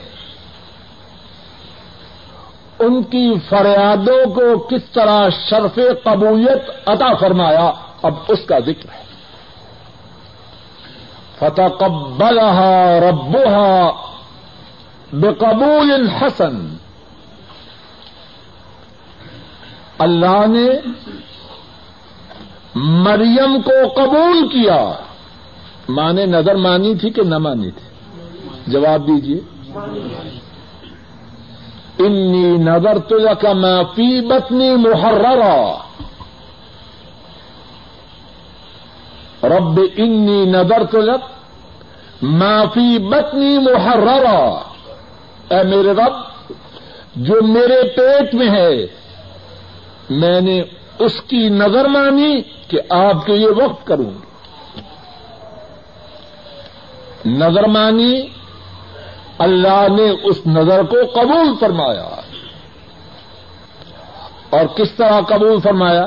ان 2.79 3.03
کی 3.03 3.33
فریادوں 3.49 4.29
کو 4.29 4.59
کس 4.59 4.81
طرح 4.93 5.29
شرف 5.49 5.79
قبولیت 6.03 6.89
عطا 6.89 7.13
فرمایا؟ 7.13 7.71
اب 8.01 8.13
اس 8.27 8.39
کا 8.45 8.59
ذکر 8.59 8.89
ہے۔ 8.89 9.07
فتح 11.39 11.61
قبلها 11.79 12.99
ربها 12.99 13.91
بقبول 15.13 16.09
حسن۔ 16.09 16.75
اللہ 19.99 20.47
نے 20.47 20.67
مریم 22.75 23.61
کو 23.61 23.87
قبول 23.95 24.47
کیا۔ 24.47 24.91
ماں 25.89 26.13
نے 26.13 26.25
نظر 26.25 26.55
مانی 26.55 26.95
تھی 26.95 27.09
کہ 27.09 27.21
نہ 27.23 27.37
مانی 27.37 27.71
تھی؟ 27.71 27.87
جواب 28.71 29.07
دیجیے 29.07 29.39
انی 31.99 32.57
نظر 32.57 32.97
تو 32.97 33.17
کا 33.41 33.83
فی 33.95 34.21
بتنی 34.21 34.71
محررا. 34.71 35.77
رب 39.43 39.81
انی 39.97 40.45
نظر 40.45 40.86
تو 40.86 40.97
معافی 42.21 42.97
بتنی 42.97 43.57
محررا. 43.57 44.62
اے 45.49 45.63
میرے 45.63 45.91
رب، 45.91 46.13
جو 47.15 47.33
میرے 47.41 47.88
پیٹ 47.95 48.33
میں 48.33 48.49
ہے، 48.49 48.88
میں 50.10 50.41
نے 50.41 50.62
اس 50.99 51.21
کی 51.21 51.49
نظر 51.49 51.86
مانی 51.86 52.41
کہ 52.67 52.81
آپ 52.89 53.25
کے 53.25 53.33
یہ 53.33 53.47
وقت 53.47 53.88
کروں۔ 53.88 54.12
گی 54.12 54.27
نظر 57.25 57.63
مانی 57.63 58.27
اللہ 59.39 59.88
نے 59.89 60.10
اس 60.30 60.45
نظر 60.47 60.84
کو 60.84 61.06
قبول 61.13 61.54
فرمایا 61.60 62.08
اور 64.50 64.65
کس 64.76 64.91
طرح 64.97 65.19
قبول 65.28 65.60
فرمایا 65.62 66.06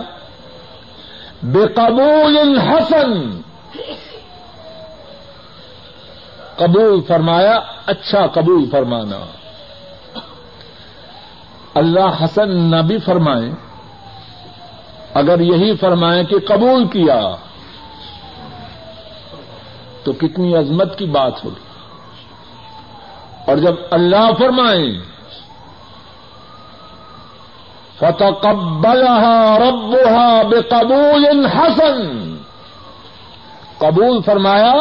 بے 1.43 1.66
قبول 1.75 2.59
حسن 2.59 3.12
قبول 6.57 7.01
فرمایا 7.09 7.59
اچھا 7.87 8.27
قبول 8.27 8.69
فرمانا 8.71 9.21
اللہ 11.75 12.23
حسن 12.23 12.51
نہ 12.71 12.83
بھی 12.83 12.99
فرمائے 12.99 13.51
اگر 15.14 15.40
یہی 15.40 15.75
فرمائے 15.77 16.25
کہ 16.25 16.38
قبول 16.49 16.87
کیا 16.88 17.21
تو 20.05 20.12
کتنی 20.12 20.55
عظمت 20.57 20.99
کی 20.99 21.07
بات 21.07 21.45
ہوگی 21.45 21.69
اور 23.51 23.59
جب 23.59 23.75
اللہ 23.91 24.33
فرمائیں 24.39 25.01
فتقبلها 27.99 29.59
ربها 29.59 30.43
بقبول 30.43 31.47
حسن۔ 31.47 32.37
قبول 33.79 34.23
فرمایا، 34.23 34.75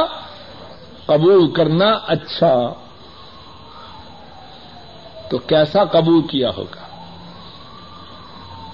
قبول 1.06 1.52
کرنا 1.52 2.00
اچھا۔ 2.08 2.74
تو 5.30 5.38
کیسا 5.38 5.84
قبول 5.84 6.28
کیا 6.28 6.50
ہوگا؟ 6.58 7.06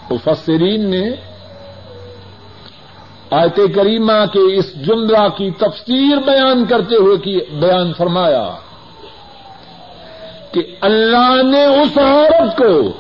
مفسرین 0.10 0.90
نے 0.90 1.12
آیت 3.32 3.60
کریمہ 3.76 4.26
کے 4.34 4.58
اس 4.58 4.86
جملہ 4.86 5.28
کی 5.38 5.52
تفسیر 5.52 6.18
بیان 6.18 6.66
کرتے 6.66 6.96
ہوئے 6.96 7.18
کی 7.18 7.40
بیان 7.60 7.94
فرمایا۔ 7.94 8.50
کہ 10.56 10.76
اللہ 10.82 11.44
نے 11.44 11.66
اس 11.66 11.98
عورت 11.98 12.58
کو، 12.58 12.92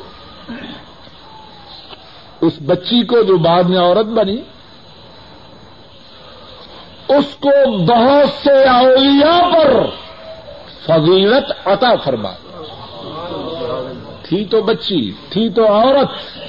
اس 2.42 2.54
بچی 2.66 3.06
کو 3.06 3.22
جو 3.22 3.38
بعد 3.38 3.64
میں 3.64 3.80
عورت 3.80 4.06
بنی، 4.06 4.38
اس 7.08 7.36
کو 7.36 7.78
بہت 7.78 8.30
سے 8.44 8.64
اولیاء 8.64 9.54
پر 9.54 9.86
فضیلت 10.86 11.68
عطا 11.68 11.96
فرما۔ 11.96 12.32
تھی 14.24 14.46
تو 14.46 14.62
بچی، 14.62 15.12
تھی 15.30 15.50
تو 15.50 15.68
عورت۔ 15.68 16.40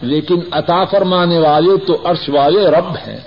لیکن 0.00 0.40
عطا 0.52 0.84
فرمانے 0.84 1.38
والے 1.38 1.76
تو 1.76 1.98
عرش 2.04 2.28
والے 2.28 2.66
رب 2.66 2.96
ہیں۔ 3.06 3.20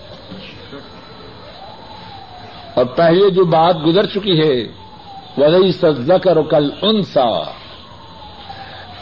اور 2.73 2.86
پہلے 2.86 3.30
جو 3.30 3.45
بات 3.45 3.75
گزر 3.88 4.06
چکی 4.06 4.39
ہے 4.39 4.88
وہی 5.38 5.72
سزکر 5.72 6.42
کل 6.42 6.70
انسا 6.82 7.52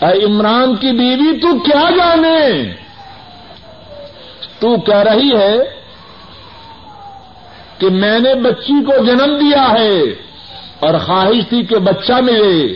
اے 0.02 0.26
عمران 0.26 0.76
کی 0.76 0.92
بیوی، 0.92 1.40
تو 1.40 1.60
کیا 1.60 1.90
جانے؟ 1.90 2.74
تو 4.60 4.80
کہہ 4.80 4.98
رہی 4.98 5.38
ہے 5.38 5.58
کہ 7.78 7.90
میں 7.90 8.20
نے 8.20 8.36
بچی 8.36 8.84
کو 8.84 9.06
جنم 9.06 9.38
دیا 9.38 9.70
ہے 9.80 10.00
اور 10.80 10.94
خواہش 11.06 11.50
تھی 11.50 11.64
کہ 11.64 11.78
بچہ 11.78 12.14
ملے 12.14 12.76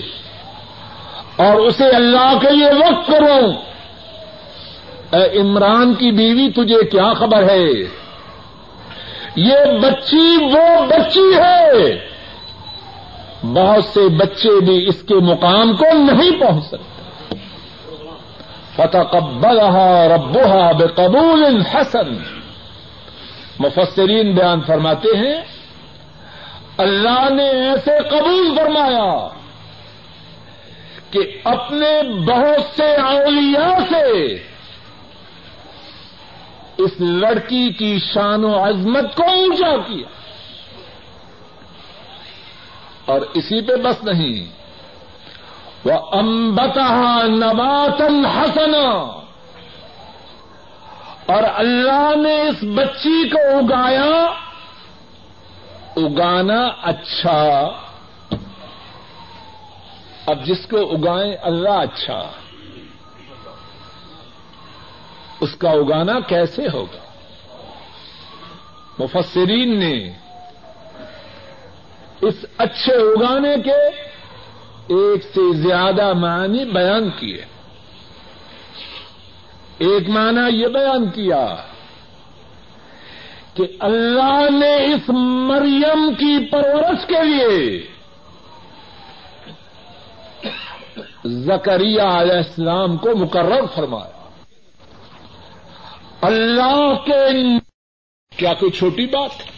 اور 1.35 1.55
اسے 1.55 1.89
اللہ 1.89 2.33
کے 2.41 2.49
لیے 2.51 2.67
وقت 2.67 3.07
کروں۔ 3.07 3.53
اے 5.15 5.39
عمران 5.39 5.93
کی 5.93 6.11
بیوی، 6.11 6.49
تجھے 6.49 6.83
کیا 6.83 7.13
خبر 7.13 7.49
ہے؟ 7.49 7.67
یہ 9.35 9.55
بچی 9.81 10.37
وہ 10.37 10.85
بچی 10.85 11.35
ہے 11.35 12.10
بہت 13.43 13.83
سے 13.83 14.09
بچے 14.09 14.59
بھی 14.65 14.87
اس 14.87 15.01
کے 15.01 15.15
مقام 15.15 15.75
کو 15.75 15.85
نہیں 15.93 16.39
پہنچ 16.39 16.65
سکتے۔ 16.65 16.91
فتقبلها 18.75 20.07
ربها 20.15 20.71
بقبول 20.71 21.61
حسن۔ 21.61 22.13
مفسرین 23.59 24.35
بیان 24.35 24.61
فرماتے 24.61 25.17
ہیں، 25.17 25.41
اللہ 26.77 27.33
نے 27.33 27.49
ایسے 27.49 27.91
قبول 28.09 28.55
فرمایا 28.55 29.27
کہ 31.11 31.19
اپنے 31.43 32.01
بہت 32.25 32.77
سے 32.77 32.95
اولیاء 32.95 33.77
سے 33.89 34.35
اس 36.77 36.91
لڑکی 36.99 37.69
کی 37.69 37.97
شان 38.13 38.45
و 38.45 38.63
عظمت 38.63 39.15
کو 39.15 39.23
اونچا 39.23 39.77
کیا۔ 39.77 40.20
اور 43.11 43.21
اسی 43.21 43.61
پہ 43.61 43.75
بس 43.75 44.03
نہیں۔ 44.03 44.61
وہ 45.85 45.93
امبتا 46.11 47.21
نباتن 47.27 48.25
ہسنا 48.25 49.21
اور 51.25 51.43
اللہ 51.55 52.15
نے 52.15 52.41
اس 52.41 52.55
بچی 52.61 53.29
کو 53.29 53.57
اگایا۔ 53.57 54.33
اگانا 55.95 56.67
اچھا۔ 56.81 57.71
اب 60.25 60.45
جس 60.45 60.67
کو 60.69 60.77
اگائیں 60.77 61.33
اللہ 61.41 61.69
اچھا۔ 61.69 62.29
اس 65.39 65.55
کا 65.55 65.69
اگانا 65.69 66.19
کیسے 66.19 66.67
ہوگا؟ 66.73 66.97
مفسرین 68.99 69.79
نے 69.79 70.11
اس 72.21 72.45
اچھے 72.57 72.93
اگانے 72.93 73.55
کے 73.63 73.79
ایک 74.93 75.23
سے 75.23 75.53
زیادہ 75.53 76.13
معنی 76.13 76.65
بیان 76.65 77.09
کیے۔ 77.09 77.45
ایک 79.77 80.09
معنی 80.09 80.61
یہ 80.61 80.67
بیان 80.67 81.09
کیا 81.09 81.55
کہ 83.53 83.63
اللہ 83.79 84.49
نے 84.51 84.75
اس 84.75 85.09
مریم 85.49 86.13
کی 86.13 86.45
پرورش 86.45 87.07
کے 87.07 87.23
لیے 87.23 87.87
زکریہ 91.25 92.01
علیہ 92.01 92.35
السلام 92.35 92.97
کو 92.97 93.15
مقرر 93.15 93.65
فرمایا۔ 93.75 94.29
اللہ 96.21 96.93
کے 97.05 97.31
کیا 98.37 98.53
کوئی 98.53 98.71
چھوٹی 98.71 99.05
بات 99.05 99.50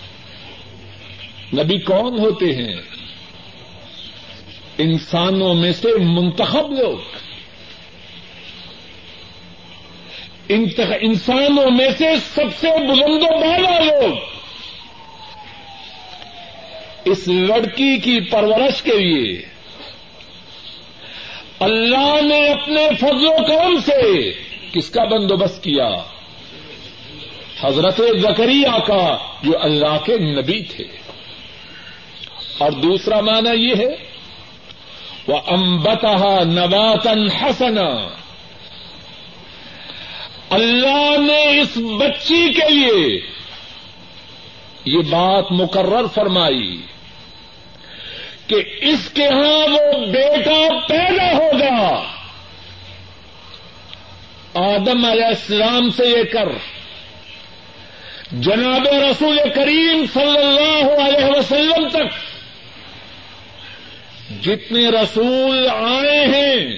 نبی 1.53 1.77
کون 1.77 2.19
ہوتے 2.19 2.45
ہیں؟ 2.45 2.81
انسانوں 4.77 5.53
میں 5.53 5.71
سے 5.71 5.87
منتخب 5.99 6.71
لوگ۔ 6.71 6.97
انسانوں 10.49 11.71
میں 11.71 11.87
سے 11.97 12.05
سب 12.33 12.59
سے 12.59 12.67
بلند 12.67 13.23
و 13.23 13.39
بالا 13.41 13.79
لوگ۔ 13.79 14.15
اس 17.05 17.27
لڑکی 17.27 17.97
کی 17.97 18.19
پرورش 18.19 18.81
کے 18.81 18.91
لیے 18.91 19.41
اللہ 21.59 22.21
نے 22.21 22.47
اپنے 22.47 22.87
فضل 22.99 23.27
و 23.27 23.47
کرم 23.47 23.79
سے 23.85 24.31
کس 24.71 24.89
کا 24.89 25.03
بندوبست 25.03 25.63
کیا؟ 25.63 25.89
حضرت 27.61 28.01
زکریہ 28.21 28.79
کا، 28.87 29.17
جو 29.43 29.51
اللہ 29.61 29.97
کے 30.05 30.17
نبی 30.17 30.63
تھے۔ 30.63 31.02
اور 32.57 32.71
دوسرا 32.71 33.21
معنی 33.21 33.69
یہ 33.69 33.75
ہے 33.75 33.95
وہ 35.27 35.39
امبتا 35.47 36.43
نباتن 36.43 37.31
حسنا۔ 37.31 38.07
اللہ 40.49 41.15
نے 41.19 41.59
اس 41.59 41.77
بچی 41.77 42.53
کے 42.53 42.69
لیے 42.69 43.21
یہ 44.85 44.99
بات 45.09 45.51
مقرر 45.51 46.05
فرمائی 46.13 46.81
کہ 48.47 48.55
اس 48.81 49.09
کے 49.13 49.27
ہاں 49.27 49.67
وہ 49.67 50.05
بیٹا 50.05 50.77
پیدا 50.87 51.31
ہوگا 51.37 52.03
آدم 54.53 55.05
علیہ 55.05 55.25
السلام 55.25 55.89
سے 55.89 56.05
لے 56.05 56.23
کر۔ 56.23 56.49
جناب 58.31 58.87
رسول 58.87 59.39
کریم 59.55 60.05
صلی 60.13 60.37
اللہ 60.37 61.01
علیہ 61.01 61.25
وسلم 61.37 61.89
تک 61.89 62.32
جتنے 64.41 64.89
رسول 64.89 65.69
آئے 65.69 66.25
ہیں، 66.25 66.77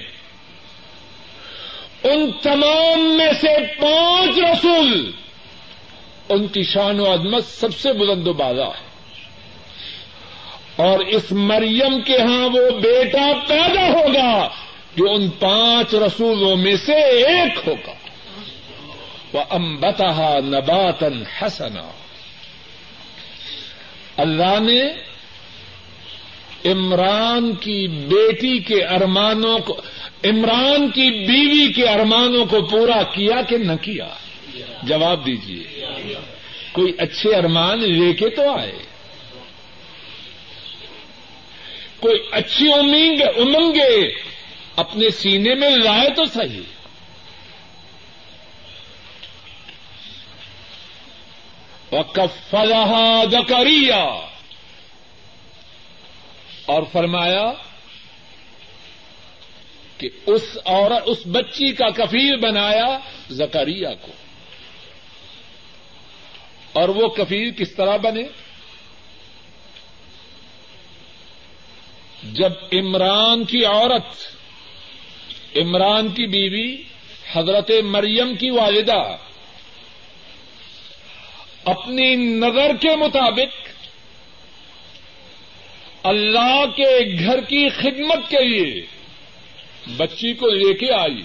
ان 2.04 2.30
تمام 2.42 3.16
میں 3.16 3.32
سے 3.40 3.56
پانچ 3.80 4.38
رسول 4.38 5.10
ان 6.28 6.46
کی 6.46 6.62
شان 6.62 7.00
و 7.00 7.12
عظمت 7.14 7.44
سب 7.44 7.78
سے 7.78 7.92
بلند 7.92 8.26
و 8.26 8.32
بالا 8.32 8.66
ہے۔ 8.66 8.86
اور 10.76 10.98
اس 10.98 11.32
مریم 11.32 12.00
کے 12.00 12.18
ہاں 12.18 12.48
وہ 12.48 12.80
بیٹا 12.80 13.32
پیدا 13.48 13.88
ہوگا 13.88 14.48
جو 14.96 15.10
ان 15.10 15.30
پانچ 15.30 15.94
رسولوں 15.94 16.56
میں 16.56 16.76
سے 16.76 16.94
ایک 16.94 17.68
ہوگا۔ 17.68 17.92
وہ 19.32 19.42
امبتا 19.50 20.38
نباتن 20.38 21.22
حسنا۔ 21.42 21.90
اللہ 24.16 24.60
نے 24.60 25.05
عمران 26.64 27.54
کی 27.54 27.88
بیٹی 27.88 28.58
کے 28.58 28.84
ارمانوں 28.84 29.58
کو 29.58 29.80
عمران 30.24 30.90
کی 30.90 31.10
بیوی 31.10 31.72
کے 31.72 31.88
ارمانوں 31.88 32.46
کو 32.46 32.62
پورا 32.62 33.02
کیا 33.02 33.42
کہ 33.42 33.58
نہ 33.58 33.72
کیا؟ 33.82 34.08
جواب 34.82 35.26
دیجیے 35.26 35.64
کوئی 36.72 36.92
اچھے 36.98 37.34
ارمان 37.34 37.78
لے 37.78 38.12
کے 38.12 38.28
تو 38.28 38.58
آئے۔ 38.58 38.78
کوئی 42.00 42.18
اچھی 42.30 42.72
امنگ 42.72 43.20
امنگے 43.36 44.10
اپنے 44.76 45.10
سینے 45.10 45.54
میں 45.54 45.70
لائے 45.70 46.10
تو 46.10 46.24
صحیح۔ 46.24 46.60
وکفلہ 51.92 53.22
دکریا 53.32 54.26
اور 56.66 56.82
فرمایا 56.92 57.52
کہ 59.98 60.08
اس 60.26 60.42
اور 60.64 60.90
اس 60.90 61.18
بچی 61.26 61.72
کا 61.72 61.90
کفیل 61.90 62.36
بنایا 62.36 62.98
زکریہ 63.30 63.88
کو۔ 64.00 64.12
اور 66.72 66.88
وہ 66.88 67.08
کفیل 67.08 67.50
کس 67.50 67.74
طرح 67.74 67.96
بنے؟ 67.96 68.22
جب 72.22 72.52
عمران 72.72 73.44
کی 73.44 73.64
عورت، 73.64 74.36
عمران 75.56 76.08
کی 76.08 76.26
بیوی 76.26 76.82
حضرت 77.32 77.70
مریم 77.84 78.36
کی 78.36 78.50
والدہ، 78.50 79.16
اپنی 81.64 82.14
نظر 82.14 82.70
کے 82.80 82.96
مطابق 82.96 83.65
اللہ 86.06 86.64
کے 86.76 87.18
گھر 87.18 87.40
کی 87.40 87.68
خدمت 87.68 88.30
کے 88.30 88.44
لیے 88.48 88.86
بچی 89.96 90.32
کو 90.32 90.48
لے 90.48 90.74
کے 90.74 90.92
آئی۔ 90.92 91.22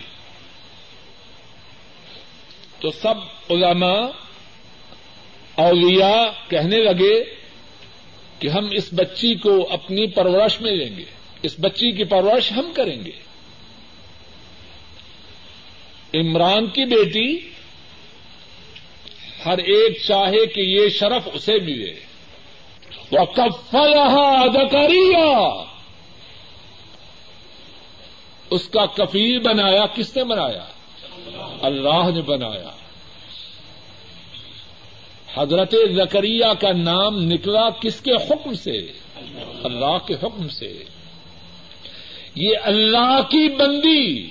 تو 2.79 2.91
سب 2.91 3.13
علماء، 3.49 4.07
اولیاء 5.55 6.49
کہنے 6.49 6.77
لگے 6.77 7.23
کہ 8.39 8.47
ہم 8.47 8.67
اس 8.71 8.89
بچی 8.93 9.35
کو 9.35 9.67
اپنی 9.69 10.07
پرورش 10.07 10.61
میں 10.61 10.71
لیں 10.71 10.97
گے۔ 10.97 11.03
اس 11.43 11.55
بچی 11.59 11.91
کی 11.91 12.03
پرورش 12.03 12.51
ہم 12.51 12.71
کریں 12.75 13.05
گے۔ 13.05 13.11
عمران 16.13 16.65
کی 16.65 16.85
بیٹی، 16.85 17.49
ہر 19.45 19.57
ایک 19.57 20.01
چاہے 20.07 20.45
کہ 20.45 20.61
یہ 20.61 20.89
شرف 20.89 21.29
اسے 21.33 21.53
ملے۔ 21.53 22.10
وہ 23.11 23.25
کفل 23.25 23.93
اس 28.49 28.69
کا 28.69 28.85
کفیل 28.85 29.39
بنایا، 29.39 29.85
کس 29.85 30.17
نے 30.17 30.23
بنایا؟ 30.23 30.65
اللہ 31.61 32.11
نے 32.15 32.21
بنایا۔ 32.21 32.71
حضرت 35.37 35.75
زکریہ 35.95 36.45
کا 36.59 36.71
نام 36.71 37.23
نکلا 37.23 37.69
کس 37.69 38.01
کے 38.01 38.11
حکم 38.11 38.53
سے؟ 38.53 38.91
اللہ 39.63 39.97
کے 40.07 40.13
حکم 40.13 40.49
سے۔ 40.49 40.83
یہ 42.35 42.55
اللہ 42.63 43.21
کی 43.29 43.55
بندی، 43.55 44.29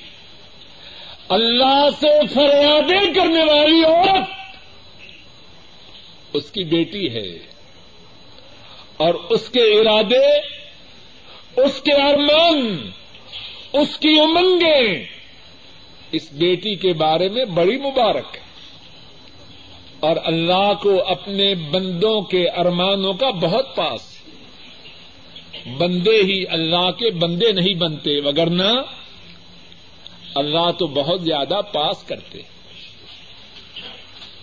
اللہ 1.28 1.89
سے 2.01 2.26
فریادیں 2.35 3.14
کرنے 3.14 3.45
والی 3.45 3.85
عورت، 3.85 4.57
اس 6.33 6.51
کی 6.51 6.64
بیٹی 6.64 7.14
ہے۔ 7.14 7.50
اور 9.01 9.15
اس 9.15 9.49
کے 9.49 9.61
ارادے، 9.61 10.39
اس 11.57 11.83
کے 11.83 11.93
ارمان، 11.93 12.91
اس 13.73 13.99
کی 13.99 14.21
امنگیں 14.21 15.05
اس 16.13 16.33
بیٹی 16.33 16.75
کے 16.75 16.93
بارے 16.93 17.29
میں 17.29 17.45
بڑی 17.45 17.77
مبارک 17.77 18.37
ہے۔ 18.37 18.41
اور 20.01 20.17
اللہ 20.25 20.73
کو 20.83 21.03
اپنے 21.07 21.55
بندوں 21.55 22.21
کے 22.21 22.49
ارمانوں 22.49 23.13
کا 23.13 23.31
بہت 23.31 23.77
پاس 23.77 24.01
بندے 25.79 26.23
ہی 26.23 26.45
اللہ 26.51 26.91
کے 26.91 27.11
بندے 27.11 27.53
نہیں 27.53 27.75
بنتے، 27.75 28.21
وگرنہ 28.21 28.83
اللہ 30.35 30.71
تو 30.79 30.87
بہت 30.87 31.23
زیادہ 31.23 31.61
پاس 31.73 32.03
کرتے۔ 32.03 32.39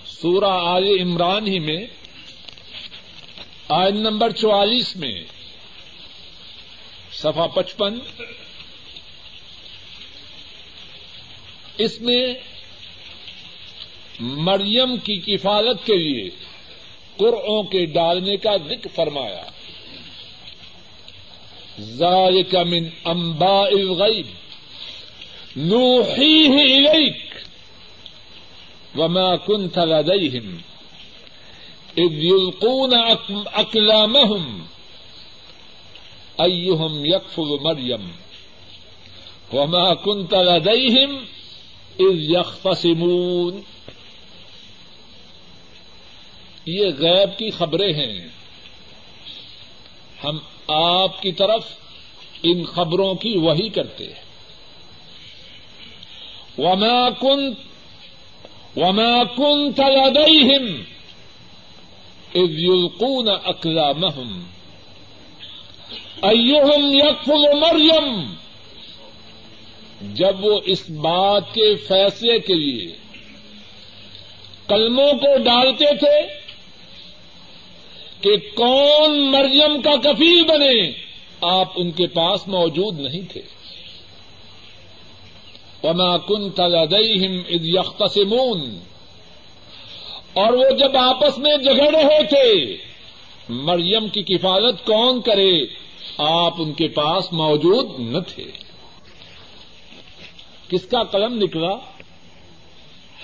سورہ 0.05 0.51
آل 0.51 0.87
عمران 1.01 1.47
ہی 1.47 1.59
میں 1.59 1.85
آئن 3.69 3.97
نمبر 3.97 4.31
چوالیس 4.31 4.95
میں 4.95 5.23
سفا 7.11 7.47
پچپن، 7.47 7.99
اس 11.77 12.01
میں 12.01 12.33
مریم 14.19 14.97
کی 14.97 15.15
کفالت 15.15 15.85
کے 15.85 15.95
لیے 15.95 16.29
قرآوں 17.17 17.63
کے 17.63 17.85
ڈالنے 17.85 18.37
کا 18.37 18.57
ذکر 18.57 18.87
فرمایا۔ 18.95 19.43
ذالک 21.79 22.55
من 22.55 22.89
انباء 23.05 23.67
الغیب، 23.67 24.25
نوحیہ 25.55 26.75
الیک، 26.75 27.35
وما 28.95 29.35
كنت 29.35 29.77
لديهم 29.77 30.76
اذ 31.97 32.23
يلقون 32.23 32.93
اقلامهم 33.53 34.65
ايهم 36.41 37.05
يكفر 37.05 37.59
مريم. 37.61 38.11
وما 39.53 39.93
كنت 39.93 40.33
لديهم 40.33 41.25
اذ 41.99 42.15
يختصمون. 42.19 43.61
یہ 46.65 46.85
غیب 46.99 47.37
کی 47.37 47.51
خبریں 47.51 47.93
ہیں. 47.93 48.27
ہم 50.23 50.37
آپ 50.67 51.21
کی 51.21 51.31
طرف 51.31 51.63
ان 52.43 52.65
خبروں 52.65 53.15
کی 53.15 53.37
وہی 53.37 53.69
کرتے 53.69 54.05
ہیں. 54.05 54.27
وما 56.57 57.09
كنت 57.09 57.57
وما 58.77 59.23
كنت 59.37 59.79
لديهم 59.79 60.96
اذ 62.35 62.59
يلقون 62.59 63.29
اقلامهم 63.29 64.43
ايهم 66.21 66.95
يكفل 66.95 67.59
مريم؟ 67.59 68.33
جب 70.01 70.45
وہ 70.45 70.59
اس 70.65 70.89
بات 70.89 71.53
کے 71.53 71.75
فیصلے 71.75 72.39
کے 72.39 72.53
لیے 72.53 72.95
کلموں 74.67 75.13
کو 75.13 75.37
ڈالتے 75.37 75.95
تھے 75.95 76.33
کہ 78.21 78.37
کون 78.55 79.31
مریم 79.31 79.81
کا 79.81 79.95
کفیل 79.95 80.43
بنے، 80.43 80.91
آپ 81.41 81.71
ان 81.75 81.91
کے 81.91 82.07
پاس 82.07 82.47
موجود 82.47 82.99
نہیں 82.99 83.21
تھے۔ 83.33 83.41
وما 85.83 86.17
كنت 86.17 86.59
لديهم 86.59 87.41
اذ 87.49 87.65
يختصمون۔ 87.65 88.79
اور 90.37 90.53
وہ 90.53 90.69
جب 90.79 90.97
آپس 90.97 91.37
میں 91.37 91.57
جگڑ 91.57 91.95
رہے 91.95 92.23
تھے 92.23 92.77
مریم 93.49 94.07
کی 94.07 94.23
کفالت 94.23 94.85
کون 94.85 95.21
کرے؟ 95.21 95.65
آپ 96.17 96.53
ان 96.57 96.73
کے 96.73 96.87
پاس 96.87 97.33
موجود 97.33 97.99
نہ 97.99 98.17
تھے۔ 98.27 98.43
کس 100.69 100.85
کا 100.85 101.03
قلم 101.03 101.43
نکلا؟ 101.43 101.75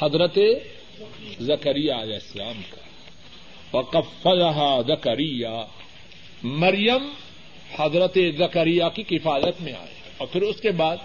حضرت 0.02 0.40
زکریہ 1.40 1.94
علیہ 1.94 2.16
السلام 2.16 2.62
کا۔ 2.70 2.84
وقفلها 3.78 4.82
زکریہ 4.88 5.48
مریم 6.44 7.14
حضرت 7.80 8.18
زکریہ 8.38 8.84
کی 8.94 9.04
کفالت 9.04 9.62
میں 9.62 9.74
آئے۔ 9.74 9.94
اور 10.18 10.28
پھر 10.28 10.42
اس 10.42 10.62
کے 10.62 10.72
بعد 10.72 10.98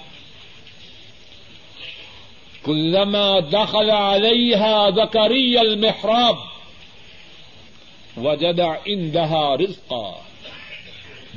كلما 2.69 3.39
دخل 3.41 3.91
عليها 3.91 4.91
زكريا 4.91 5.61
المحراب 5.61 6.37
وجد 8.17 8.61
عندها 8.61 9.57
رزقا. 9.57 10.23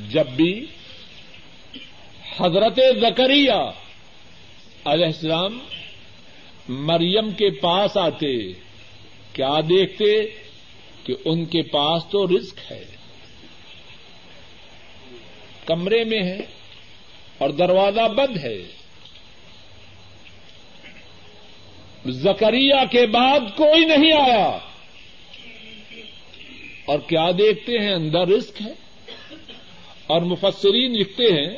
جب 0.09 0.27
بھی 0.27 0.65
حضرت 2.39 2.79
زکریہ 3.01 3.71
علیہ 4.85 5.05
السلام 5.05 5.59
مریم 6.69 7.31
کے 7.31 7.49
پاس 7.49 7.97
آتے، 7.97 8.51
کیا 9.33 9.59
دیکھتے 9.69 10.25
کہ 11.03 11.15
ان 11.25 11.45
کے 11.45 11.61
پاس 11.61 12.03
تو 12.05 12.27
رزق 12.27 12.71
ہے؟ 12.71 12.85
کمرے 15.65 16.03
میں 16.03 16.23
ہے 16.23 16.39
اور 17.37 17.49
دروازہ 17.49 18.07
بند 18.07 18.37
ہے۔ 18.37 18.80
زکریہ 22.05 22.85
کے 22.91 23.07
بعد 23.07 23.39
کوئی 23.57 23.85
نہیں 23.85 24.11
آیا۔ 24.11 24.57
اور 26.85 26.99
کیا 26.99 27.31
دیکھتے 27.37 27.79
ہیں؟ 27.79 27.93
اندر 27.93 28.27
رسک 28.27 28.61
ہے۔ 28.61 28.71
اور 30.07 30.21
مفسرین 30.21 30.91
لکھتے 30.91 31.23
ہیں، 31.23 31.57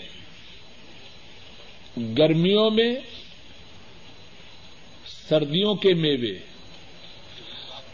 گرمیوں 2.18 2.70
میں 2.70 2.96
سردیوں 5.30 5.76
کے 5.76 5.94
میوے 5.94 6.38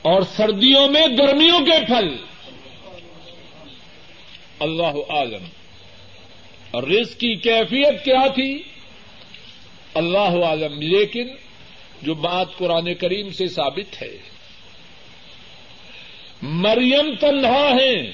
اور 0.01 0.21
سردیوں 0.21 0.87
میں 0.87 1.07
گرمیوں 1.17 1.59
کے 1.59 1.85
پھل۔ 1.85 2.15
اللہ 4.59 5.11
عالم۔ 5.11 5.43
اور 6.71 6.83
رزق 6.83 7.19
کی 7.19 7.35
کیفیت 7.35 8.05
کیا 8.05 8.27
تھی؟ 8.27 8.63
اللہ 9.93 10.43
عالم۔ 10.45 10.81
لیکن 10.81 11.27
جو 12.01 12.13
بات 12.13 12.47
قرآن 12.57 12.93
کریم 12.93 13.29
سے 13.29 13.47
ثابت 13.47 14.01
ہے۔ 14.01 14.17
مریم 16.41 17.15
تنہا 17.19 17.69
ہیں 17.69 18.11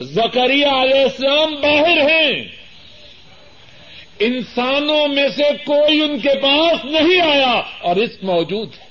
زکریہ 0.00 0.66
علیہ 0.66 1.02
السلام 1.02 1.54
باہر 1.54 2.10
ہیں۔ 2.10 2.44
انسانوں 4.18 5.08
میں 5.08 5.28
سے 5.36 5.42
کوئی 5.64 6.00
ان 6.00 6.20
کے 6.20 6.40
پاس 6.42 6.84
نہیں 6.84 7.20
آیا 7.20 7.62
اور 7.80 7.96
اس 7.96 8.10
موجود 8.22 8.68
ہے۔ 8.78 8.84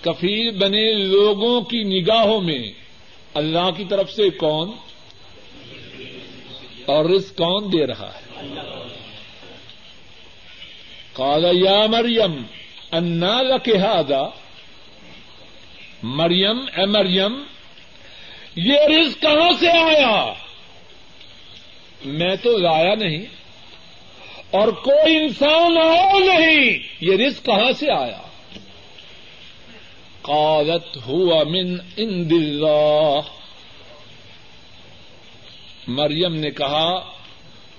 کفیل 0.00 0.50
بنے 0.50 0.92
لوگوں 0.92 1.60
کی 1.60 1.82
نگاہوں 1.82 2.40
میں 2.40 2.72
اللہ 3.34 3.70
کی 3.76 3.84
طرف 3.90 4.12
سے 4.12 4.30
کون 4.30 4.70
اور 6.86 7.04
رزق 7.04 7.36
کون 7.36 7.72
دے 7.72 7.86
رہا 7.86 8.12
ہے؟ 8.14 8.46
قال 11.12 11.44
یا 11.52 11.86
مریم 11.86 12.42
انا 12.92 13.42
لك 13.42 13.68
هذا؟ 13.68 14.22
مریم 16.02 16.58
اے 16.76 16.86
مریم 16.86 17.42
یہ 18.56 18.78
رزق 18.80 19.22
کہاں 19.22 19.50
سے 19.60 19.68
آیا؟ 19.68 20.32
میں 22.04 22.36
تو 22.36 22.56
لایا 22.58 22.94
نہیں، 22.94 23.26
اور 24.50 24.68
کوئی 24.68 25.16
انسان 25.16 25.78
آیا 25.78 26.18
نہیں، 26.18 26.78
یہ 27.00 27.26
رزق 27.26 27.44
کہاں 27.44 27.72
سے 27.72 27.92
آیا؟ 27.92 28.22
قالت 30.22 30.98
ہوا 31.06 31.44
من 31.44 31.76
عند 31.98 32.32
اللہ۔ 32.32 33.20
مریم 35.86 36.34
نے 36.34 36.50
کہا، 36.50 37.12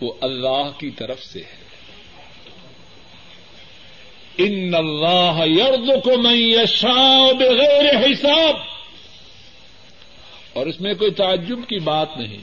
وہ 0.02 0.14
اللہ 0.22 0.70
کی 0.78 0.90
طرف 0.90 1.24
سے 1.24 1.40
ہے۔ 1.40 1.71
ان 4.44 4.76
اللہ 4.76 5.48
یرد 5.48 6.04
کو 6.04 6.18
میں 6.18 6.36
یشا 6.36 7.32
بغیر 7.32 8.12
حساب۔ 8.12 8.56
اور 10.54 10.66
اس 10.66 10.82
میں 10.82 10.94
کوئی 10.94 11.12
تعجب 11.12 11.60
کی 11.68 11.80
بات 11.80 12.18
نہیں۔ 12.18 12.38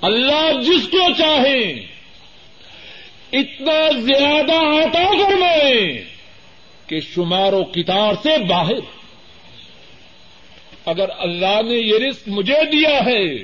اللہ 0.00 0.52
جس 0.62 0.88
کو 0.88 1.12
چاہے، 1.18 1.86
اتنا 3.32 4.00
زیادہ 4.00 4.84
عطا 4.86 5.24
فرمائے 5.24 6.04
کہ 6.86 7.00
شمار 7.00 7.52
و 7.52 7.64
کتار 7.64 8.12
سے 8.22 8.38
باہر۔ 8.38 9.04
اگر 10.86 11.08
اللہ 11.18 11.62
نے 11.62 11.74
یہ 11.74 11.98
رزق 12.08 12.22
مجھے 12.26 12.64
دیا 12.72 12.98
ہے، 13.06 13.38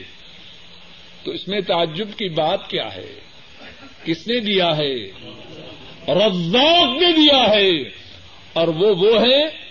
تو 1.24 1.30
اس 1.30 1.48
میں 1.48 1.60
تعجب 1.60 2.08
کی 2.16 2.28
بات 2.28 2.70
کیا 2.70 2.94
ہے؟ 2.94 3.20
کس 4.04 4.26
نے 4.26 4.40
دیا 4.40 4.76
ہے؟ 4.76 4.94
رزاق 6.14 7.02
نے 7.02 7.12
دیا 7.12 7.42
ہے۔ 7.50 8.00
اور 8.52 8.68
وہ 8.68 8.94
وہ 8.96 9.20
ہے 9.20 9.70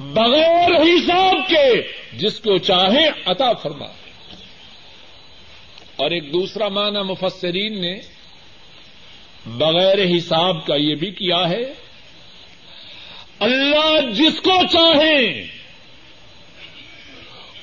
بغیر 0.00 0.70
حساب 0.82 1.48
کے 1.48 1.82
جس 2.12 2.40
کو 2.40 2.58
چاہے 2.58 3.08
عطا 3.26 3.52
فرما۔ 3.52 3.86
اور 5.96 6.10
ایک 6.10 6.32
دوسرا 6.32 6.68
معنی 6.68 7.02
مفسرین 7.02 7.80
نے 7.80 8.00
بغیر 9.46 9.98
حساب 10.16 10.66
کا 10.66 10.74
یہ 10.76 10.94
بھی 10.94 11.10
کیا 11.10 11.48
ہے، 11.48 11.74
اللہ 13.38 14.10
جس 14.10 14.40
کو 14.40 14.66
چاہیں، 14.72 15.42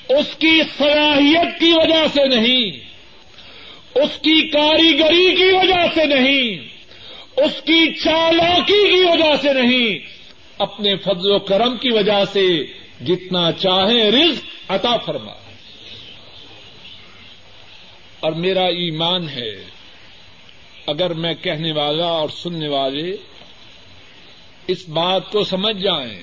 اس 0.09 0.35
کی 0.35 0.61
صلاحیت 0.77 1.59
کی 1.59 1.71
وجہ 1.75 2.07
سے 2.13 2.27
نہیں، 2.27 2.71
اس 3.95 4.17
کی 4.21 4.49
کاریگری 4.49 5.35
کی 5.35 5.53
وجہ 5.53 5.85
سے 5.93 6.05
نہیں۔ 6.05 6.80
اس 7.38 7.61
کی 7.61 7.93
چالاکی 7.93 8.91
کی 8.91 9.03
وجہ 9.03 9.36
سے 9.41 9.53
نہیں، 9.53 9.99
اپنے 10.57 10.95
فضل 10.95 11.32
و 11.32 11.39
کرم 11.39 11.77
کی 11.77 11.91
وجہ 11.91 12.25
سے 12.34 12.63
جتنا 13.05 13.51
چاہیں 13.51 14.11
رزق 14.11 14.71
عطا 14.71 14.97
فرما۔ 14.97 15.34
اور 18.19 18.32
میرا 18.32 18.63
ایمان 18.63 19.29
ہے، 19.29 19.65
اگر 20.88 21.13
میں 21.13 21.34
کہنے 21.34 21.71
والا 21.71 22.05
اور 22.05 22.29
سننے 22.29 22.67
والے 22.67 23.15
اس 24.67 24.89
بات 24.89 25.32
کو 25.32 25.43
سمجھ 25.43 25.77
جائیں، 25.77 26.21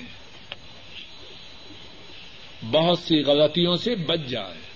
بہت 2.71 2.99
سی 2.99 3.23
غلطیوں 3.23 3.77
سے 3.77 3.95
بچ 3.95 4.21
جائیں، 4.29 4.69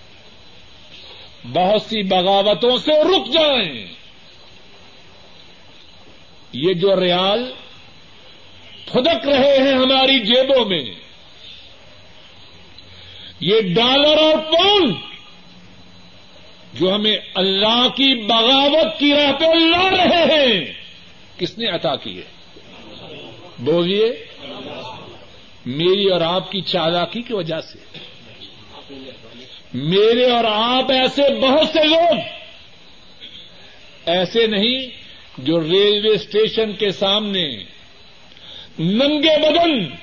بہت 1.53 1.81
سی 1.81 2.03
بغاوتوں 2.03 2.77
سے 2.77 2.91
رک 2.91 3.33
جائیں۔ 3.33 4.02
یہ 6.53 6.73
جو 6.73 6.95
ریال 6.95 7.51
پھدک 8.85 9.27
رہے 9.27 9.57
ہیں 9.57 9.73
ہماری 9.73 10.19
جیبوں 10.19 10.65
میں، 10.65 10.83
یہ 13.39 13.61
ڈالر 13.75 14.17
اور 14.17 14.37
پاؤنڈ 14.51 14.95
جو 16.73 16.93
ہمیں 16.95 17.17
اللہ 17.35 17.87
کی 17.95 18.13
بغاوت 18.25 18.99
کی 18.99 19.13
راہ 19.13 19.31
پہ 19.31 19.45
لا 19.45 19.89
رہے 19.89 20.23
ہیں، 20.31 20.73
کس 21.37 21.57
نے 21.57 21.67
عطا 21.67 21.95
کیے 21.95 22.21
بولیے، 23.59 24.11
میری 25.65 26.05
اور 26.05 26.21
آپ 26.21 26.51
کی 26.51 26.61
چالاکی 26.61 27.21
کی 27.21 27.33
وجہ 27.33 27.61
سے۔ 27.61 27.79
میرے 29.73 30.29
اور 30.31 30.43
آپ 30.45 30.91
ایسے 30.91 31.21
بہت 31.41 31.67
سے 31.67 31.83
لوگ، 31.83 32.17
ایسے 34.05 34.47
نہیں 34.47 35.02
جو 35.37 35.61
ریلوے 35.61 36.15
اسٹیشن 36.15 36.73
کے 36.73 36.91
سامنے 36.91 37.49
ننگے 38.79 39.37
بدن 39.39 39.95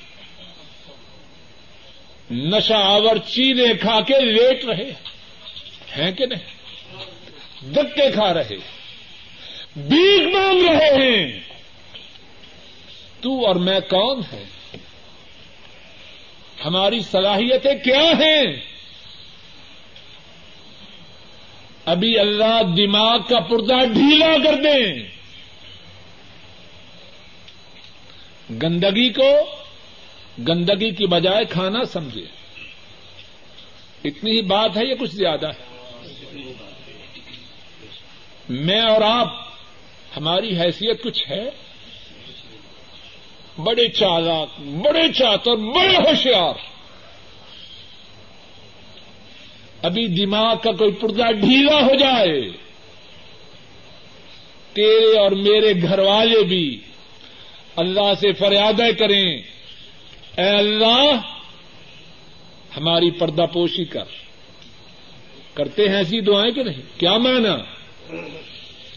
نشا 2.30 2.78
آور 2.78 3.16
چیلے 3.16 3.74
کھا 3.80 4.00
کے 4.00 4.20
لیٹ 4.20 4.64
رہے 4.64 4.92
ہیں 5.96 6.12
کہ 6.12 6.26
نہیں؟ 6.26 6.60
دکے 7.72 8.10
کھا 8.12 8.34
رہے 8.34 8.56
بیگ 9.76 10.28
مانگ 10.32 10.64
رہے 10.66 10.90
ہیں 10.90 11.40
تو 13.20 13.46
اور 13.46 13.56
میں 13.56 13.80
کون 13.80 14.20
ہے 14.32 14.44
ہماری 16.64 17.00
صلاحیتیں 17.00 17.74
کیا 17.84 18.02
ہیں؟ 18.02 18.56
ابھی 21.84 22.18
اللہ 22.18 22.60
دماغ 22.76 23.18
کا 23.18 23.40
پردہ 23.40 23.84
ڈھیلا 23.92 24.36
کر 24.44 24.54
دیں۔ 24.54 25.19
گندگی 28.50 29.12
کو 29.12 29.30
گندگی 30.48 30.90
کی 30.90 31.06
بجائے 31.06 31.44
کھانا 31.44 31.84
سمجھے۔ 31.84 32.24
اتنی 34.04 34.30
ہی 34.30 34.40
بات 34.40 34.76
ہے 34.76 34.84
یا 34.84 34.94
کچھ 35.00 35.14
زیادہ 35.14 35.48
ہے؟ 35.48 35.70
میں 38.48 38.80
اور 38.80 39.00
آپ، 39.02 39.34
ہماری 40.16 40.60
حیثیت 40.60 41.02
کچھ 41.02 41.30
ہے؟ 41.30 41.50
بڑے 43.58 43.88
چالاک، 43.88 44.60
بڑے 44.60 45.12
چاتر 45.12 45.56
بڑے 45.56 45.96
ہوشیار۔ 45.96 46.54
ابھی 49.82 50.06
دماغ 50.06 50.56
کا 50.56 50.72
کوئی 50.72 50.92
پردہ 50.92 51.32
ڈھیلا 51.32 51.74
ہو 51.74 51.94
جائے، 51.94 52.50
تیرے 54.72 55.18
اور 55.18 55.30
میرے 55.30 55.82
گھر 55.82 55.98
والے 55.98 56.42
بھی 56.42 56.80
اللہ 57.76 58.14
سے 58.20 58.32
فریادیں 58.32 58.92
کریں۔ 58.92 59.42
اے 60.36 60.50
اللہ، 60.56 61.12
ہماری 62.76 63.10
پردہ 63.10 63.46
پوشی 63.52 63.84
کر۔ 63.84 64.04
کرتے 65.54 65.88
ہیں 65.88 65.96
ایسی 65.96 66.20
دعائیں 66.20 66.52
کہ 66.52 66.62
نہیں؟ 66.62 67.00
کیا 67.00 67.18
مانا 67.18 67.56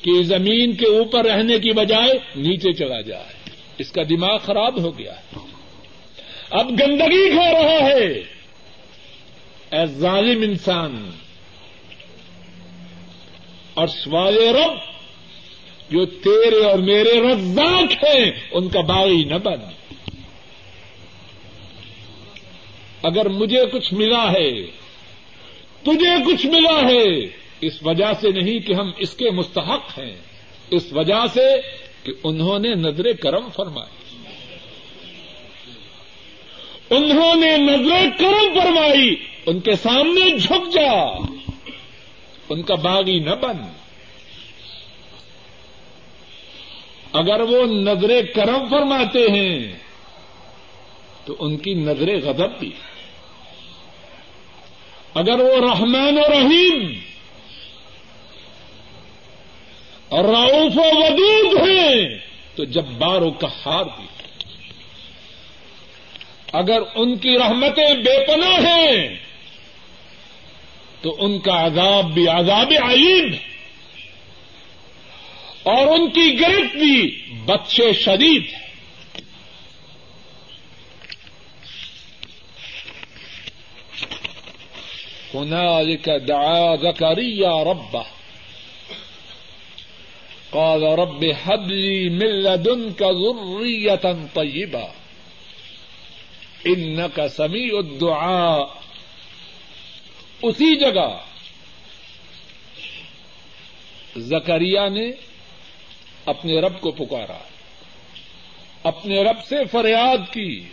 کہ 0.02 0.24
زمین 0.24 0.76
کے 0.76 0.86
اوپر 0.86 1.26
رہنے 1.26 1.60
کی 1.60 1.72
بجائے 1.72 2.14
نیچے 2.36 2.74
چلا 2.74 3.02
جائے۔ 3.02 3.50
اس 3.78 3.92
کا 3.92 4.04
دماغ 4.04 4.38
خراب 4.38 4.82
ہو 4.82 4.98
گیا 4.98 5.14
ہے۔ 5.14 5.40
اب 6.50 6.70
گندگی 6.70 7.32
کھا 7.32 7.52
رہا 7.52 7.86
ہے۔ 7.86 8.24
اے 9.70 9.86
ظالم 9.86 10.42
انسان، 10.42 11.10
اور 13.74 13.88
سوال 13.88 14.38
رب 14.38 14.93
جو 15.90 16.06
تیرے 16.06 16.66
اور 16.66 16.80
میرے 16.80 17.22
رزاق 17.22 18.04
ہیں، 18.04 18.32
ان 18.52 18.70
کا 18.70 18.82
باغی 18.82 19.24
نہ 19.24 19.36
بن۔ 19.36 19.60
اگر 23.04 23.30
مجھے 23.30 23.66
کچھ 23.66 23.94
ملا 23.94 24.32
ہے، 24.32 24.64
تجھے 25.84 26.24
کچھ 26.26 26.46
ملا 26.46 26.90
ہے، 26.90 27.28
اس 27.62 27.74
وجہ 27.82 28.14
سے 28.22 28.32
نہیں 28.32 28.60
کہ 28.60 28.74
ہم 28.74 28.92
اس 28.98 29.14
کے 29.14 29.30
مستحق 29.30 30.00
ہیں، 30.00 30.16
اس 30.72 30.94
وجہ 30.94 31.26
سے 31.34 31.48
کہ 32.04 32.14
انہوں 32.24 32.60
نے 32.60 32.70
نظر 32.70 33.14
کرم 33.14 33.50
فرمائی۔ 33.56 34.16
انہوں 36.90 37.36
نے 37.36 37.58
نظر 37.58 38.06
کرم 38.20 38.60
فرمائی، 38.60 39.16
ان 39.46 39.60
کے 39.60 39.76
سامنے 39.76 40.38
جھک 40.38 40.74
جا، 40.74 40.92
ان 42.50 42.62
کا 42.62 42.76
باغی 42.76 43.20
نہ 43.20 43.36
بن۔ 43.42 43.83
اگر 47.14 47.42
وہ 47.42 47.66
نظر 47.66 48.12
کرم 48.36 48.68
فرماتے 48.70 49.20
ہیں، 49.20 49.74
تو 51.26 51.36
ان 51.40 51.58
کی 51.58 51.74
نظر 51.74 52.10
غضب 52.24 52.60
بھی 52.60 52.72
اگر 55.14 55.40
وہ 55.40 55.56
رحمان 55.62 56.18
و 56.18 56.22
رحیم، 56.30 56.94
اور 60.10 60.24
راؤف 60.24 60.78
و 60.78 60.88
ودود 60.96 61.70
ہیں، 61.70 62.18
تو 62.56 62.64
جب 62.64 62.86
بارو 62.98 63.32
کا 63.32 63.48
ہار 63.66 63.86
بھی 63.86 64.08
اگر 66.54 66.82
ان 66.96 67.18
کی 67.18 67.38
رحمتیں 67.38 67.94
بے 67.94 68.18
پناہ 68.28 68.60
ہیں، 68.60 69.18
تو 71.02 71.16
ان 71.20 71.40
کا 71.40 71.66
عذاب 71.66 72.14
بھی 72.14 72.28
عذاب 72.28 72.74
علیم 72.82 73.34
ہے۔ 73.34 73.53
اور 75.64 75.88
ان 75.88 76.10
کی 76.10 76.40
گرفت 76.40 76.76
بھی 76.76 77.26
بچے 77.46 77.94
شدید 77.94 78.54
ہے۔ 78.54 78.64
هنالك 85.34 86.10
دعا 86.28 86.76
زكريا 86.76 87.64
ربه 87.64 88.04
قال 90.50 90.84
رب 90.84 91.24
هب 91.24 91.72
لي 91.72 92.10
من 92.10 92.28
لدنك 92.28 93.02
ذرية 93.02 94.12
طيبة 94.34 94.86
إنك 96.66 97.20
سميع 97.36 97.78
الدعاء۔ 97.78 98.64
اسی 100.42 100.76
جگہ 100.76 101.18
زکریا 104.16 104.90
نے 104.90 105.12
اپنے 106.26 106.62
رب 106.62 106.82
کو 106.82 106.92
پکارا، 106.92 107.38
اپنے 108.84 109.24
رب 109.24 109.46
سے 109.50 109.56
فریاد 109.72 110.34
کی۔ 110.34 110.70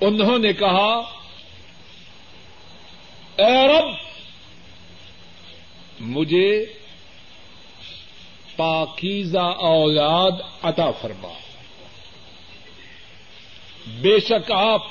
انہوں 0.00 0.38
نے 0.38 0.52
کہا، 0.52 1.00
اے 3.36 3.68
رب، 3.68 3.94
مجھے 6.00 6.66
پاکیزہ 8.56 9.54
اولاد 9.58 10.30
عطا 10.62 10.90
فرما۔ 10.90 11.32
بے 13.86 14.20
شک 14.20 14.52
آپ 14.52 14.82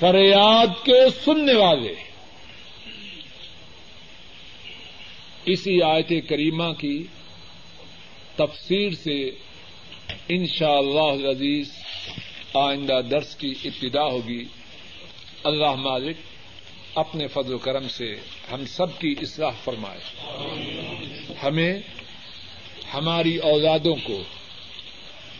فریاد 0.00 0.66
کے 0.84 1.00
سننے 1.24 1.54
والے۔ 1.54 2.07
اسی 5.48 5.82
آیت 5.82 6.12
کریمہ 6.28 6.72
کی 6.78 7.04
تفسیر 8.36 8.92
سے 8.92 9.30
ان 10.28 10.46
شاء 10.46 10.78
اللہ 10.78 11.28
عزیز 11.30 11.70
آئندہ 12.54 13.00
درس 13.10 13.36
کی 13.36 13.54
ابتدا 13.64 14.04
ہوگی۔ 14.04 14.44
اللہ 15.44 15.74
مالک 15.74 16.16
اپنے 16.94 17.26
فضل 17.26 17.54
و 17.54 17.58
کرم 17.58 17.88
سے 17.88 18.16
ہم 18.52 18.66
سب 18.66 18.98
کی 18.98 19.14
اصلاح 19.22 19.50
فرمائے۔ 19.64 20.00
ہمیں 21.42 21.74
ہماری 22.94 23.36
اولادوں 23.36 23.96
کو، 24.04 24.22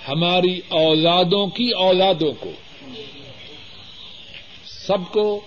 ہماری 0.09 0.61
اولادوں 0.69 1.47
کی 1.47 1.71
اولادوں 1.71 2.33
کو، 2.33 2.53
سب 4.65 5.13
کو 5.13 5.41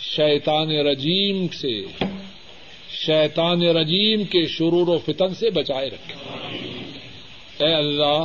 شیطان 0.00 0.70
رجیم 0.70 1.48
سے 1.48 1.84
شیطان 3.06 3.62
رجیم 3.62 4.24
کے 4.24 4.46
شرور 4.46 4.88
و 4.88 4.98
فتن 4.98 5.34
سے 5.34 5.50
بچائے 5.50 5.90
رکھے۔ 5.90 6.14
اے 7.64 7.74
اللہ، 7.74 8.22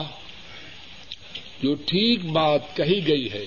جو 1.64 1.76
ٹھیک 1.76 2.26
بات 2.26 2.76
کہی 2.76 3.08
گئی 3.08 3.32
ہے، 3.34 3.46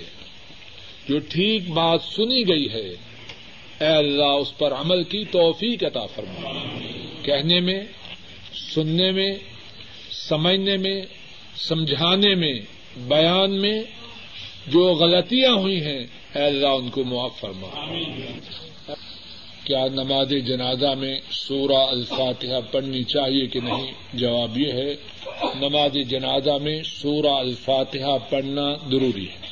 جو 1.09 1.19
ٹھیک 1.19 1.71
بات 1.71 2.03
سنی 2.03 2.49
گئی 2.49 2.69
ہے، 2.73 2.91
اے 3.81 3.87
اللہ، 3.87 4.25
اس 4.25 4.59
پر 4.59 4.73
عمل 4.73 5.03
کی 5.03 5.25
توفیق 5.31 5.85
عطا 5.85 6.07
فرما۔ 6.07 6.51
کہنے 7.23 7.61
میں، 7.61 7.85
سننے 8.75 9.11
میں، 9.11 9.33
سمجھنے 10.11 10.77
میں، 10.77 11.03
سمجھانے 11.57 12.35
میں، 12.35 12.55
بیان 12.97 13.61
میں 13.61 13.83
جو 14.67 14.93
غلطیاں 14.93 15.53
ہوئی 15.53 15.83
ہیں، 15.85 16.07
اے 16.35 16.43
اللہ، 16.43 16.69
ان 16.69 16.91
کو 16.91 17.05
معاف 17.05 17.41
فرما۔ 17.41 17.93
کیا 19.65 19.87
نماز 19.87 20.31
جنازہ 20.31 20.95
میں 20.99 21.21
سورہ 21.31 21.87
الفاتحہ 21.89 22.73
پڑھنی 22.73 23.05
چاہیے 23.05 23.47
کہ 23.47 23.61
نہیں؟ 23.61 23.93
جواب 24.13 24.59
یہ 24.59 24.73
ہے، 24.73 24.97
نماز 25.61 25.93
جنازہ 26.09 26.51
میں 26.63 26.83
سورہ 26.83 27.27
الفاتحہ 27.27 28.19
پڑھنا 28.31 28.75
ضروری 28.91 29.27
ہے۔ 29.29 29.47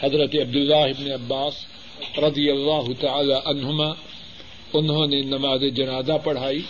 حضرت 0.00 0.34
عبداللہ 0.34 0.74
ابن 0.74 1.12
عباس 1.12 1.54
رضی 2.18 2.50
اللہ 2.50 2.92
تعالی 3.00 3.34
عنہما، 3.44 3.86
انہوں 4.72 5.06
نے 5.06 5.22
نماز 5.22 5.62
جنازہ 5.74 6.12
پڑھائی۔ 6.24 6.62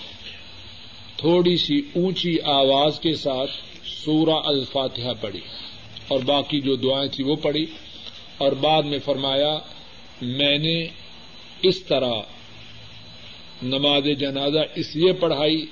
تھوڑی 1.17 1.57
سی 1.57 1.83
اونچی 1.97 2.37
آواز 2.45 3.01
کے 3.01 3.15
ساتھ 3.15 3.51
سورہ 4.05 4.37
الفاتحہ 4.45 5.13
پڑھی۔ 5.21 5.41
اور 6.09 6.21
باقی 6.21 6.61
جو 6.61 6.77
دعائیں 6.77 7.09
تھیں 7.09 7.27
وہ 7.27 7.37
پڑھی۔ 7.37 7.67
اور 8.39 8.53
بعد 8.53 8.83
میں 8.83 8.99
فرمایا، 9.05 9.59
میں 10.23 10.59
نے 10.59 10.87
اس 11.63 11.83
طرح 11.83 12.13
نماز 13.63 14.05
جنازہ 14.19 14.59
اس 14.75 14.97
لیے 14.97 15.13
پڑھائی 15.13 15.67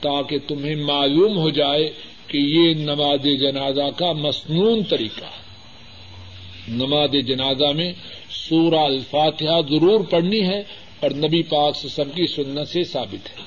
تاکہ 0.00 0.38
تمہیں 0.48 0.74
معلوم 0.74 1.38
ہو 1.38 1.50
جائے 1.50 1.92
کہ 2.26 2.38
یہ 2.38 2.74
نماز 2.74 3.22
جنازہ 3.22 3.90
کا 3.96 4.12
مصنون 4.12 4.84
طریقہ 4.84 5.24
نماز 6.68 7.10
جنازہ 7.26 7.72
میں 7.72 7.92
سورہ 8.30 8.78
الفاتحہ 8.78 9.60
ضرور 9.70 10.00
پڑھنی 10.10 10.42
ہے 10.42 10.60
اور 11.00 11.10
نبی 11.10 11.42
پاک 11.42 11.76
سے 11.76 11.88
سب 11.88 12.14
کی 12.14 12.26
سنت 12.26 12.68
سے 12.68 12.84
ثابت 12.84 13.30
ہے۔ 13.30 13.44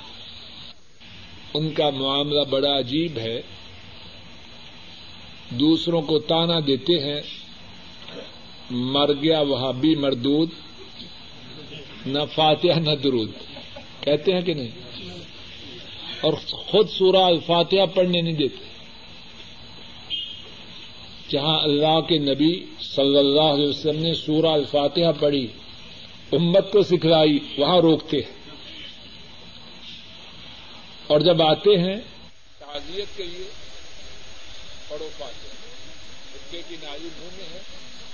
ان 1.54 1.72
کا 1.72 1.90
معاملہ 1.90 2.42
بڑا 2.50 2.80
عجیب 2.80 3.18
ہے۔ 3.18 3.42
دوسروں 5.50 6.02
کو 6.02 6.20
تانا 6.20 6.60
دیتے 6.68 6.94
ہیں۔ 6.94 7.22
مر 8.72 9.14
گیا 9.14 9.40
وہابی 9.40 9.96
مردود، 9.96 10.50
نہ 12.06 12.20
فاتحہ، 12.36 12.80
نہ 12.80 12.96
درود۔ 12.96 13.32
کہتے 14.08 14.32
ہیں 14.32 14.42
کہ 14.42 14.54
نہیں؟ 14.54 14.72
اور 16.22 16.34
خود 16.50 16.90
سورہ 16.90 17.24
الفاتحہ 17.24 17.86
پڑھنے 17.96 18.22
نہیں 18.22 18.34
دیتے۔ 18.34 18.66
جہاں 21.30 21.60
اللہ 21.60 22.02
کے 22.02 22.18
نبی 22.18 22.66
صلی 22.82 23.18
اللہ 23.18 23.42
علیہ 23.42 23.68
وسلم 23.68 24.02
نے 24.02 24.14
سورہ 24.14 24.46
الفاتحہ 24.46 25.12
پڑھی، 25.20 25.48
امت 26.32 26.72
کو 26.72 26.84
سکھلائی، 26.84 27.40
وہاں 27.58 27.78
روکتے 27.78 28.18
ہیں۔ 28.18 28.52
اور 31.08 31.20
جب 31.20 31.42
آتے 31.42 31.78
ہیں، 31.78 31.96
تعزیت 32.60 33.18
کے 33.18 33.24
لیے 33.24 33.50
پڑھو 34.88 35.10
پاتے 35.18 35.48
ہیں 35.48 35.58
کی 36.70 36.76
نالی 36.84 37.10
منہ 37.20 37.38
میں 37.38 37.46
ہے 37.54 37.60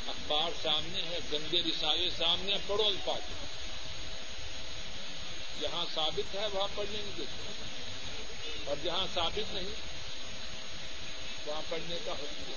اخبار 0.07 0.51
سامنے 0.63 1.01
ہے 1.09 1.19
گندے 1.33 1.57
رسالے 1.57 2.09
سامنے 2.17 2.53
پڑھو 2.67 2.83
الفاتحہ۔ 2.83 3.62
جہاں 5.63 5.85
ثابت 5.95 6.35
ہے 6.35 6.47
وہاں 6.53 6.67
پڑھنے 6.75 6.97
نہیں 7.01 7.11
دیتے۔ 7.17 7.51
اور 8.65 8.75
جہاں 8.83 9.07
ثابت 9.13 9.53
نہیں، 9.53 9.69
وہاں 11.45 11.61
پڑھنے 11.69 11.95
کا 12.05 12.11
حکم 12.11 12.51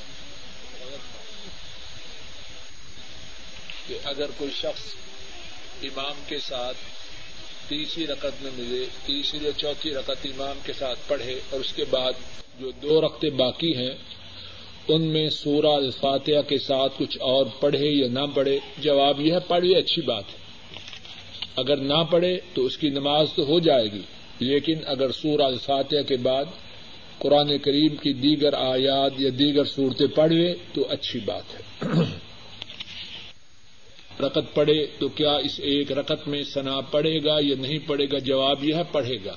غلط 0.81 1.17
کہ 3.89 3.99
اگر 4.05 4.27
کوئی 4.37 4.51
شخص 4.51 4.95
امام 5.83 6.23
کے 6.27 6.39
ساتھ 6.39 6.77
تیسری 7.69 8.07
رقط 8.07 8.43
میں 8.43 8.51
ملے، 8.55 8.87
تیسری 9.05 9.45
یا 9.45 9.53
چوتھی 9.57 9.95
رقط 9.95 10.25
امام 10.25 10.59
کے 10.65 10.73
ساتھ 10.73 10.99
پڑھے 11.07 11.41
اور 11.51 11.61
اس 11.61 11.73
کے 11.73 11.85
بعد 11.85 12.13
جو 12.61 12.71
دو 12.71 13.01
رقطیں 13.01 13.31
باقی 13.31 13.77
ہیں، 13.77 13.95
ان 14.89 15.03
میں 15.03 15.31
سورہ 15.31 15.77
الفاتحہ 15.77 16.43
کے 16.43 16.59
ساتھ 16.59 16.93
کچھ 16.99 17.19
اور 17.21 17.47
پڑھے 17.61 17.89
یا 17.91 18.09
نہ 18.09 18.27
پڑھے، 18.35 18.59
جواب 18.79 19.21
یہ 19.21 19.33
ہے 19.33 19.41
پڑھے 19.41 19.79
اچھی 19.79 20.03
بات 20.03 20.25
ہے۔ 20.33 20.46
اگر 21.57 21.77
نہ 21.77 22.05
پڑھے 22.11 22.41
تو 22.55 22.65
اس 22.65 22.79
کی 22.79 22.89
نماز 22.91 23.27
تو 23.37 23.47
ہو 23.47 23.61
جائے 23.61 23.93
گی، 23.93 24.03
لیکن 24.39 24.75
اگر 24.87 25.13
سورہ 25.13 25.43
الفاتحہ 25.43 26.03
کے 26.03 26.17
بعد 26.17 26.45
قرآن 27.19 27.59
کریم 27.59 27.97
کی 27.97 28.13
دیگر 28.13 28.55
آیات 28.55 29.13
یا 29.19 29.31
دیگر 29.39 29.65
صورتیں 29.65 30.07
پڑھ 30.07 30.33
لے 30.33 30.55
تو 30.73 30.87
اچھی 30.89 31.21
بات 31.21 31.55
ہے۔ 31.55 31.87
رقط 34.21 34.55
پڑھے 34.55 34.87
تو 34.99 35.09
کیا 35.09 35.33
اس 35.33 35.61
ایک 35.63 35.93
رقط 35.93 36.29
میں 36.29 36.45
سنا 36.45 36.81
پڑے 36.81 37.25
گا 37.25 37.37
یا 37.41 37.55
نہیں 37.59 37.79
پڑے 37.87 38.07
گا؟ 38.13 38.19
جواب 38.19 38.65
یہ 38.65 38.75
ہے 38.75 38.83
پڑھے 38.93 39.19
گا۔ 39.25 39.37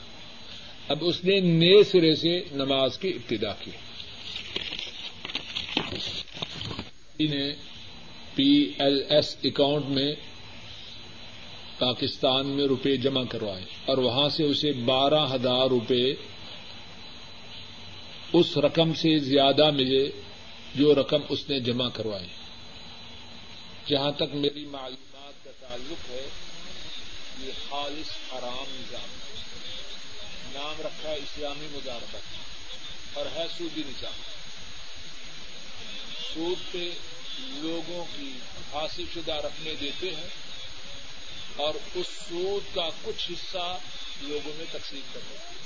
اب 0.87 0.97
اس 1.01 1.23
نے 1.23 1.39
نئے 1.39 1.83
سرے 1.83 2.15
سے 2.15 2.43
نماز 2.51 2.97
کی 2.97 3.09
ابتدا 3.09 3.53
کی۔ 3.53 3.71
پی 8.35 8.71
ایل 8.79 9.03
ایس 9.09 9.37
اکاؤنٹ 9.43 9.85
میں 9.85 10.15
پاکستان 11.79 12.47
میں 12.47 12.67
روپے 12.67 12.97
جمع 12.97 13.23
کروائے 13.23 13.65
اور 13.85 13.97
وہاں 13.97 14.29
سے 14.29 14.43
اسے 14.43 14.71
بارہ 14.71 15.33
ہزار 15.33 15.67
روپے 15.67 16.13
اس 18.33 18.57
رقم 18.57 18.93
سے 18.93 19.19
زیادہ 19.19 19.71
ملے 19.71 20.11
جو 20.75 20.95
رقم 20.95 21.17
اس 21.29 21.49
نے 21.49 21.59
جمع 21.59 21.89
کروائی 21.89 22.27
جہاں 23.87 24.11
تک 24.11 24.35
میری 24.35 24.65
معلومات 24.65 25.45
کا 25.45 25.67
تعلق 25.67 26.09
ہے، 26.09 26.27
یہ 27.41 27.51
خالص 27.69 28.33
حرام 28.33 28.65
نظام 28.69 29.09
نام 30.53 30.81
رکھا 30.81 31.09
ہے 31.09 31.15
اسلامی 31.15 31.67
مداربت 31.71 32.21
اور 33.17 33.25
ہے 33.35 33.45
سودی 33.57 33.83
نظام۔ 33.87 34.21
سود 36.33 36.73
پہ 36.73 36.91
لوگوں 37.39 38.05
کی 38.17 38.31
حاصل 38.73 39.03
شدہ 39.13 39.33
رقمیں 39.33 39.75
دیتے 39.81 40.09
ہیں۔ 40.09 40.48
اور 41.59 41.73
اس 41.95 42.07
سود 42.29 42.75
کا 42.75 42.89
کچھ 43.03 43.31
حصہ 43.31 43.77
لوگوں 44.21 44.53
میں 44.57 44.65
تقسیم 44.71 45.05
کرتے 45.13 45.35
ہیں 45.37 45.57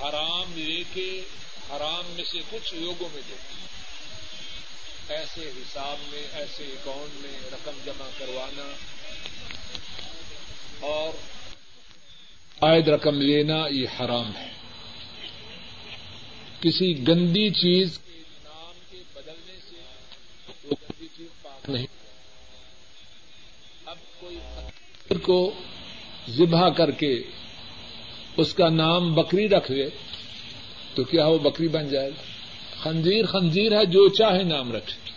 حرام 0.00 0.58
لے 0.58 0.82
کے 0.92 1.20
حرام 1.70 2.10
میں 2.10 2.24
سے 2.24 2.38
کچھ 2.50 2.74
لوگوں 2.74 3.08
میں 3.12 3.22
دیتے 3.28 5.14
ایسے 5.14 5.50
حساب 5.56 5.96
میں، 6.12 6.22
ایسے 6.32 6.64
اکاؤنٹ 6.64 7.20
میں 7.22 7.38
رقم 7.52 7.78
جمع 7.84 8.08
کروانا 8.18 8.70
اور 10.80 11.12
عائد 12.60 12.88
رقم 12.88 13.20
لینا، 13.20 13.66
یہ 13.70 13.86
حرام 14.00 14.36
ہے۔ 14.36 14.48
کسی 16.60 16.88
گندی 17.08 17.48
چیز 17.50 17.98
کے 18.04 18.18
نام 18.44 18.78
کے 18.90 19.02
بدلنے 19.14 19.56
سے 19.70 19.76
وہ 20.64 20.76
کسی 20.88 21.06
چیز 21.16 21.28
پاک 21.42 21.70
نہیں 21.70 21.86
اب 23.86 23.96
کوئی 24.20 24.38
کو 25.18 25.52
ذبح 26.28 26.68
کر 26.68 26.90
کے 26.90 27.22
اس 28.36 28.54
کا 28.54 28.68
نام 28.68 29.14
بکری 29.14 29.48
رکھ 29.48 29.70
لے 29.70 29.88
تو 30.94 31.04
کیا 31.04 31.26
وہ 31.26 31.38
بکری 31.38 31.68
بن 31.68 31.88
جائے 31.88 32.10
گا؟ 32.10 32.22
خنزیر 32.82 33.26
خنزیر 33.26 33.78
ہے، 33.78 33.86
جو 33.86 34.08
چاہے 34.08 34.42
نام 34.42 34.72
رکھے۔ 34.72 35.10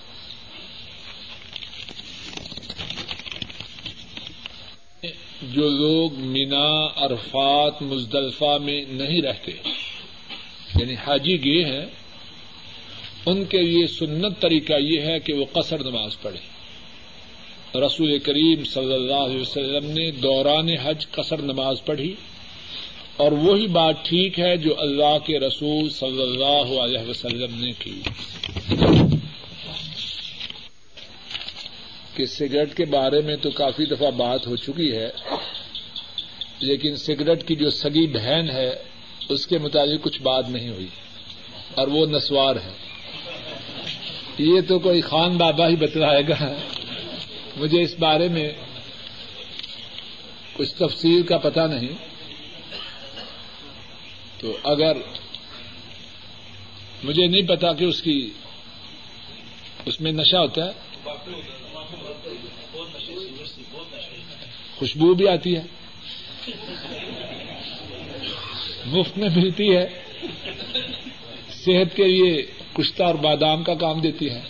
جو 5.42 5.70
لوگ 5.70 6.14
مینا، 6.14 6.88
عرفات، 6.96 7.82
مزدلفہ 7.82 8.58
میں 8.62 8.86
نہیں 8.88 9.22
رہتے 9.22 9.52
یعنی 10.76 10.94
حاجی 10.94 11.46
گئے 11.46 11.66
ہیں، 11.66 11.86
ان 13.26 13.46
کے 13.46 13.62
لیے 13.62 13.88
سنت 13.88 14.42
طریقہ 14.42 14.74
یہ 14.80 15.02
ہے 15.02 15.20
کہ 15.20 15.34
وہ 15.34 15.46
قصر 15.54 15.84
نماز 15.84 16.22
پڑھے 16.22 16.53
رسول 17.76 18.20
کریم 18.20 18.64
صلی 18.64 18.94
اللہ 18.94 19.14
علیہ 19.14 19.42
وسلم 19.42 19.92
نے 19.92 20.12
دوران 20.12 20.70
حج 20.70 21.08
قصر 21.12 21.42
نماز 21.42 21.76
پڑھی 21.86 22.16
اور 23.18 23.32
وہی 23.32 23.68
بات 23.68 23.96
ٹھیک 24.06 24.40
ہے 24.40 24.58
جو 24.58 24.80
اللہ 24.80 25.18
کے 25.26 25.40
رسول 25.40 25.90
صلی 25.90 26.22
اللہ 26.22 26.80
علیہ 26.82 27.10
وسلم 27.10 27.64
نے 27.64 27.72
کی۔ 27.80 28.02
کہ 32.16 32.26
سگریٹ 32.26 32.78
کے 32.78 32.86
بارے 32.86 33.22
میں 33.22 33.36
تو 33.36 33.50
کافی 33.50 33.86
دفعہ 33.86 34.12
بات 34.12 34.48
ہو 34.48 34.56
چکی 34.56 34.92
ہے، 34.92 35.10
لیکن 36.60 36.96
سگریٹ 36.96 37.48
کی 37.48 37.56
جو 37.56 37.70
سگی 37.70 38.08
بہن 38.08 38.50
ہے، 38.54 38.72
اس 39.30 39.48
کے 39.48 39.58
مطابق 39.58 40.04
کچھ 40.04 40.22
بات 40.22 40.50
نہیں 40.50 40.70
ہوئی 40.70 40.88
اور 41.76 41.88
وہ 41.88 42.06
نسوار 42.06 42.56
ہے۔ 42.56 42.72
یہ 44.38 44.62
تو 44.68 44.80
کوئی 44.80 45.02
خان 45.02 45.38
بابا 45.38 45.68
ہی 45.68 45.76
بتلائے 45.76 46.24
گا۔ 46.30 46.56
مجھے 47.58 47.82
اس 47.82 47.94
بارے 48.00 48.28
میں 48.28 48.52
کچھ 50.54 50.74
تفصیل 50.76 51.24
کا 51.24 51.38
پتہ 51.38 51.60
نہیں۔ 51.60 51.94
تو 54.38 54.58
اگر 54.64 54.98
مجھے 57.04 57.28
نہیں 57.28 57.48
پتا 57.48 57.74
کہ 57.74 57.84
اس 57.84 58.02
کی 58.02 58.30
اس 59.86 60.02
میں 60.02 60.12
نشہ 60.12 60.38
ہوتا 60.38 60.66
ہے، 60.66 60.72
خوشبو 64.78 65.14
بھی 65.14 65.28
آتی 65.28 65.56
ہے، 65.56 65.64
مفت 68.86 69.18
میں 69.18 69.30
ملتی 69.36 69.76
ہے، 69.76 69.86
صحت 71.50 71.96
کے 71.96 72.08
لیے 72.08 72.52
کشتہ 72.74 73.04
اور 73.04 73.16
بادام 73.16 73.64
کا 73.64 73.74
کام 73.74 74.02
دیتی 74.02 74.30
ہے۔ 74.30 74.42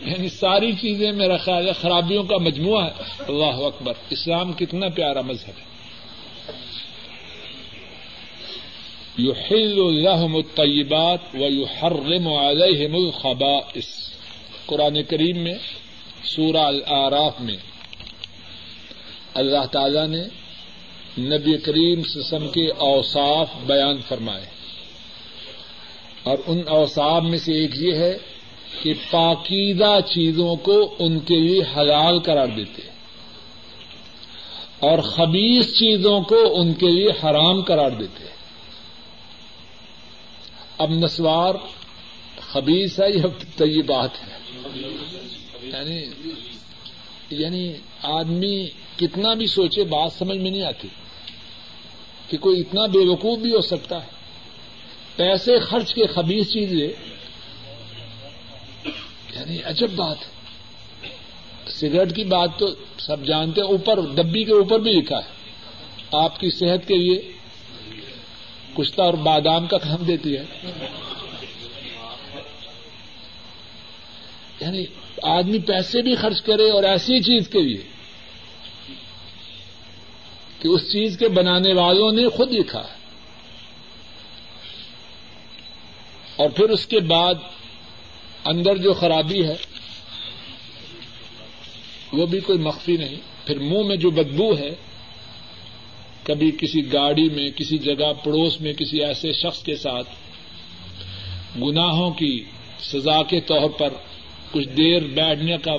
یعنی 0.00 0.28
ساری 0.28 0.72
چیزیں 0.72 1.12
میرا 1.12 1.36
خیال 1.36 1.66
ہے 1.68 1.72
خرابیوں 1.72 2.24
کا 2.24 2.36
مجموعہ 2.36 2.84
ہے۔ 2.84 3.22
اللہ 3.28 3.66
اکبر۔ 3.66 3.92
اسلام 4.10 4.52
کتنا 4.52 4.88
پیارا 4.88 5.20
مذہب 5.20 5.48
ہے۔ 5.48 5.68
یو 9.18 9.32
ہل 9.32 9.80
الحم 9.80 10.36
الطیبات 10.36 11.18
و 11.34 11.38
یو 11.38 11.64
حرم 11.64 12.28
علیہم 12.28 12.94
الخبائث۔ 12.94 13.86
قرآن 14.66 15.02
کریم 15.02 15.38
میں، 15.38 15.54
سورہ 16.24 16.56
العراف 16.56 17.40
میں 17.40 17.56
اللہ 19.34 19.66
تعالی 19.72 20.06
نے 20.06 20.22
نبی 21.36 21.58
کریم 21.58 22.02
سسم 22.02 22.48
کے 22.48 22.70
اوصاف 22.70 23.50
بیان 23.66 23.96
فرمائے۔ 24.08 24.46
اور 26.22 26.38
ان 26.46 26.62
اوصاف 26.68 27.22
میں 27.22 27.38
سے 27.38 27.52
ایک 27.52 27.70
یہ 27.74 27.92
ہے 27.94 28.18
کہ 28.82 28.94
پاکیزہ 29.10 30.00
چیزوں 30.00 30.56
کو 30.56 30.94
ان 30.98 31.18
کے 31.20 31.36
لیے 31.36 31.62
حلال 31.76 32.18
قرار 32.18 32.46
دیتے 32.46 32.82
اور 34.78 34.98
خبیص 34.98 35.66
چیزوں 35.66 36.20
کو 36.20 36.60
ان 36.60 36.74
کے 36.74 36.88
لیے 36.88 37.08
حرام 37.08 37.62
قرار 37.62 37.90
دیتے 37.90 38.24
اب 40.78 40.90
نسوار 40.90 41.54
خبیص 42.52 43.00
ہے 43.00 43.10
یہ 43.10 43.22
طیبات 43.56 44.10
بات 44.10 44.10
ہے 44.22 44.38
یعنی 45.62 46.06
یعنی 47.30 47.72
آدمی 48.02 48.66
کتنا 48.96 49.34
بھی 49.34 49.46
سوچے 49.46 49.84
بات 49.84 50.12
سمجھ 50.12 50.38
میں 50.38 50.50
نہیں 50.50 50.62
آتی 50.62 50.88
کہ 52.28 52.38
کوئی 52.38 52.60
اتنا 52.60 52.86
بے 52.86 52.98
وقوف 52.98 53.38
بھی 53.38 53.52
ہو 53.52 53.60
سکتا 53.60 54.02
ہے۔ 54.02 54.18
پیسے 55.16 55.58
خرچ 55.58 55.94
کے 55.94 56.06
خبیص 56.06 56.46
چیزیں 56.52 56.88
یعنی 59.38 59.62
عجب 59.64 59.90
بات 59.90 60.16
ہے۔ 60.20 60.38
سگریٹ 61.66 62.16
کی 62.16 62.24
بات 62.24 62.50
تو 62.58 62.66
سب 62.98 63.24
جانتے 63.24 63.60
ہیں، 63.60 63.68
اوپر 63.68 64.00
ڈبی 64.14 64.44
کے 64.44 64.52
اوپر 64.52 64.78
بھی 64.78 64.92
لکھا 64.92 65.18
ہے۔ 65.18 65.28
آپ 66.12 66.40
کی 66.40 66.50
صحت 66.50 66.88
کے 66.88 66.96
لیے 66.96 67.32
کشتہ 68.74 69.02
اور 69.02 69.14
بادام 69.14 69.66
کا 69.66 69.78
کام 69.78 70.04
دیتی 70.04 70.36
ہے۔ 70.36 70.44
یعنی 74.60 74.84
آدمی 75.22 75.58
پیسے 75.58 76.02
بھی 76.02 76.14
خرچ 76.14 76.42
کرے 76.42 76.70
اور 76.70 76.82
ایسی 76.82 77.20
چیز 77.20 77.48
کے 77.48 77.62
لیے 77.62 77.82
کہ 80.62 80.68
اس 80.68 80.82
چیز 80.92 81.18
کے 81.18 81.28
بنانے 81.28 81.72
والوں 81.72 82.12
نے 82.12 82.28
خود 82.28 82.52
لکھا 82.52 82.80
ہے۔ 82.80 82.98
اور 86.36 86.50
پھر 86.50 86.70
اس 86.70 86.86
کے 86.86 87.00
بعد 87.00 87.34
اندر 88.48 88.76
جو 88.76 88.92
خرابی 88.92 89.44
ہے، 89.44 89.54
وہ 92.12 92.26
بھی 92.26 92.40
کوئی 92.40 92.58
مخفی 92.58 92.96
نہیں۔ 92.96 93.16
پھر 93.46 93.58
منہ 93.58 93.82
میں 93.82 93.96
جو 93.96 94.10
بدبو 94.10 94.58
ہے، 94.58 94.70
کبھی 96.22 96.50
کسی 96.50 96.92
گاڑی 96.92 97.28
میں، 97.28 97.50
کسی 97.50 97.78
جگہ 97.78 98.12
پڑوس 98.24 98.60
میں، 98.60 98.72
کسی 98.72 99.04
ایسے 99.04 99.32
شخص 99.32 99.62
کے 99.62 99.76
ساتھ 99.76 100.08
گناہوں 101.58 102.10
کی 102.10 102.44
سزا 102.80 103.22
کے 103.22 103.40
طور 103.40 103.70
پر 103.70 103.88
کچھ 104.50 104.68
دیر 104.68 105.02
بیٹھنے 105.02 105.56
کا 105.62 105.76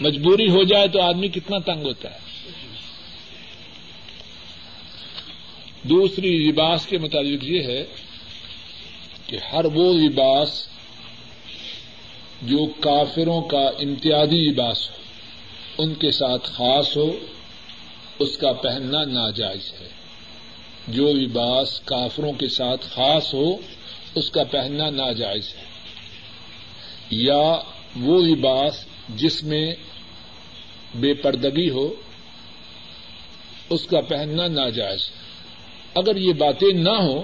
مجبوری 0.00 0.50
ہو 0.50 0.62
جائے 0.64 0.88
تو 0.88 1.02
آدمی 1.02 1.28
کتنا 1.28 1.58
تنگ 1.58 1.82
ہوتا 1.86 2.14
ہے۔ 2.14 2.18
دوسری 5.82 6.36
لباس 6.36 6.86
کے 6.86 6.98
مطابق 6.98 7.44
یہ 7.44 7.62
ہے 7.62 7.84
کہ 9.26 9.38
ہر 9.52 9.64
وہ 9.64 9.92
لباس 9.92 10.68
جو 12.42 12.66
کافروں 12.80 13.42
کا 13.42 13.70
امتیازی 13.78 14.36
لباس 14.36 14.90
ہو، 14.90 14.94
ان 15.78 15.94
کے 15.94 16.10
ساتھ 16.10 16.50
خاص 16.50 16.96
ہو، 16.96 17.16
اس 18.18 18.38
کا 18.38 18.52
پہننا 18.52 19.04
ناجائز 19.04 19.72
ہے۔ 19.80 19.88
جو 20.88 21.12
لباس 21.12 21.80
کافروں 21.80 22.32
کے 22.32 22.48
ساتھ 22.48 22.86
خاص 22.86 23.34
ہو، 23.34 23.56
اس 24.14 24.30
کا 24.30 24.44
پہننا 24.44 24.90
ناجائز 24.90 25.54
ہے۔ 25.54 25.64
یا 27.10 27.56
وہ 27.96 28.22
لباس 28.22 28.84
جس 29.08 29.44
میں 29.44 29.74
بے 30.94 31.14
پردگی 31.14 31.70
ہو، 31.70 31.94
اس 33.70 33.86
کا 33.86 34.00
پہننا 34.00 34.46
ناجائز 34.46 35.00
ہے۔ 35.00 35.16
اگر 35.94 36.16
یہ 36.16 36.32
باتیں 36.32 36.72
نہ 36.72 36.90
ہوں، 36.90 37.22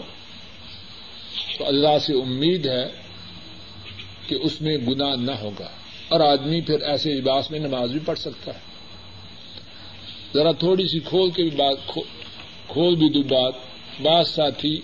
تو 1.59 1.67
اللہ 1.67 1.99
سے 1.99 2.13
امید 2.13 2.67
ہے 2.67 3.10
کہ 4.31 4.37
اس 4.43 4.61
میں 4.61 4.76
گنا 4.76 5.14
نہ 5.14 5.31
ہوگا۔ 5.31 5.70
اور 6.09 6.20
آدمی 6.20 6.61
پھر 6.61 6.81
ایسے 6.81 7.14
لباس 7.14 7.51
میں 7.51 7.59
نماز 7.59 7.91
بھی 7.91 8.01
پڑھ 8.05 8.18
سکتا 8.18 8.55
ہے۔ 8.55 8.59
ذرا 10.35 10.53
تھوڑی 10.53 10.89
سی 10.89 11.01
کھول 11.01 11.31
کے 11.31 11.43
بھی 11.43 11.51
بات 11.51 11.76
کھول 12.68 12.95
بھی 12.95 13.09
دوں 13.09 13.22
بات۔ 13.22 13.53
بعض 14.03 14.28
ساتھی، 14.28 14.81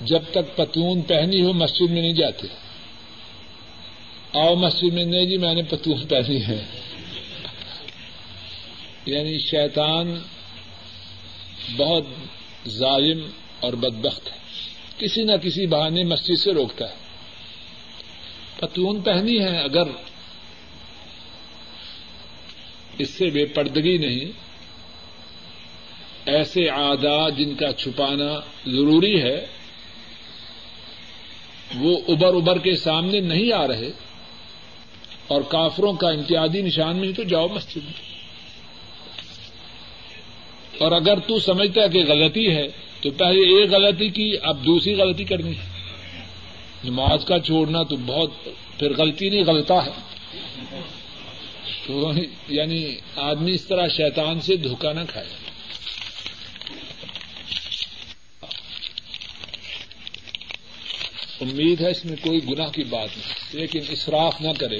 جب 0.00 0.22
تک 0.30 0.56
پتون 0.56 1.02
پہنی 1.02 1.42
ہو 1.42 1.52
مسجد 1.52 1.90
میں 1.90 2.02
نہیں 2.02 2.12
جاتے۔ 2.12 2.46
آؤ 4.32 4.54
مسجد 4.54 4.92
میں، 4.92 5.04
نہیں 5.04 5.26
جی 5.26 5.36
میں 5.36 5.54
نے 5.54 5.62
پتون 5.62 6.06
پہنی 6.06 6.42
ہے۔ 6.42 6.64
یعنی 9.06 9.38
شیطان 9.38 10.20
بہت 11.76 12.04
ظالم 12.68 13.26
اور 13.60 13.72
بدبخت 13.72 14.26
ہے۔ 14.32 14.45
کسی 14.98 15.22
نہ 15.22 15.32
کسی 15.32 15.66
بہانے 15.66 16.04
مسجد 16.04 16.34
سے 16.34 16.52
روکتا 16.52 16.90
ہے۔ 16.90 16.94
پتون 18.56 19.00
پہنی 19.00 19.38
ہے 19.38 19.58
اگر 19.58 19.82
اس 22.98 23.10
سے 23.10 23.30
بے 23.30 23.44
پردگی 23.44 23.98
نہیں، 23.98 24.32
ایسے 26.26 26.68
عادات 26.68 27.36
جن 27.36 27.54
کا 27.54 27.72
چھپانا 27.72 28.40
ضروری 28.66 29.22
ہے، 29.22 29.46
وہ 31.74 31.98
ابر 32.08 32.34
ابر 32.34 32.58
کے 32.58 32.76
سامنے 32.76 33.20
نہیں 33.20 33.52
آ 33.52 33.66
رہے 33.66 33.90
اور 35.26 35.42
کافروں 35.42 35.92
کا 35.92 36.08
امتیازی 36.08 36.62
نشان 36.62 37.00
نہیں 37.00 37.12
تو 37.12 37.22
جاؤ 37.22 37.48
مسجد 37.48 37.84
میں۔ 37.84 38.16
اور 40.78 40.92
اگر 40.92 41.18
تو 41.18 41.40
سمجھتا 41.40 41.80
ہے 41.82 41.88
کہ 41.88 42.04
غلطی 42.04 42.56
ہے 42.56 42.68
تو 43.06 43.12
پہلے 43.12 43.40
ایک 43.40 43.70
غلطی 43.70 44.08
کی، 44.08 44.36
اب 44.42 44.66
دوسری 44.66 44.94
غلطی 44.94 45.24
کرنی 45.24 45.56
ہے۔ 45.56 45.82
نماز 46.84 47.24
کا 47.24 47.38
چھوڑنا 47.38 47.82
تو 47.82 47.96
بہت، 47.96 48.30
پھر 48.78 48.96
غلطی 48.96 49.30
نہیں 49.30 49.44
غلطا 49.44 49.86
ہے۔ 49.86 49.90
تو 51.86 52.12
یعنی 52.48 52.96
آدمی 53.16 53.52
اس 53.52 53.64
طرح 53.64 53.88
شیطان 53.88 54.40
سے 54.40 54.56
دھوکا 54.56 54.92
نہ 54.92 55.00
کھائے۔ 55.08 55.26
امید 61.40 61.80
ہے 61.80 61.90
اس 61.90 62.04
میں 62.04 62.16
کوئی 62.20 62.40
گناہ 62.50 62.68
کی 62.68 62.84
بات 62.84 63.08
نہیں۔ 63.16 63.60
لیکن 63.60 63.80
اسراف 63.88 64.40
نہ 64.40 64.52
کرے۔ 64.58 64.78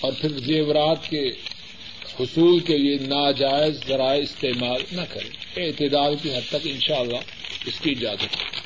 اور 0.00 0.12
پھر 0.20 0.28
زیورات 0.38 1.10
کے 1.10 1.30
حصول 2.20 2.60
کے 2.60 2.78
لیے 2.78 2.98
ناجائز 2.98 3.80
ذرائع 3.88 4.22
استعمال 4.22 4.80
نہ 4.92 5.02
کرے۔ 5.08 5.47
اعتدال 5.66 6.16
کی 6.22 6.36
حد 6.36 6.48
تک 6.48 6.56
ان 6.64 6.80
شاء 6.80 6.96
اللہ 6.96 7.16
اس 7.66 7.80
کی 7.80 7.90
اجازت 7.90 8.22
ہے۔ 8.22 8.58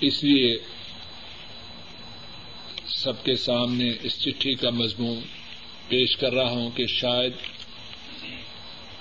اس 0.00 0.24
لیے 0.24 0.58
سب 2.86 3.24
کے 3.24 3.36
سامنے 3.36 3.92
اس 4.02 4.20
چٹھی 4.20 4.54
کا 4.54 4.70
مضمون 4.70 5.20
پیش 5.88 6.16
کر 6.16 6.32
رہا 6.32 6.50
ہوں 6.50 6.70
کہ 6.70 6.86
شاید 6.86 7.32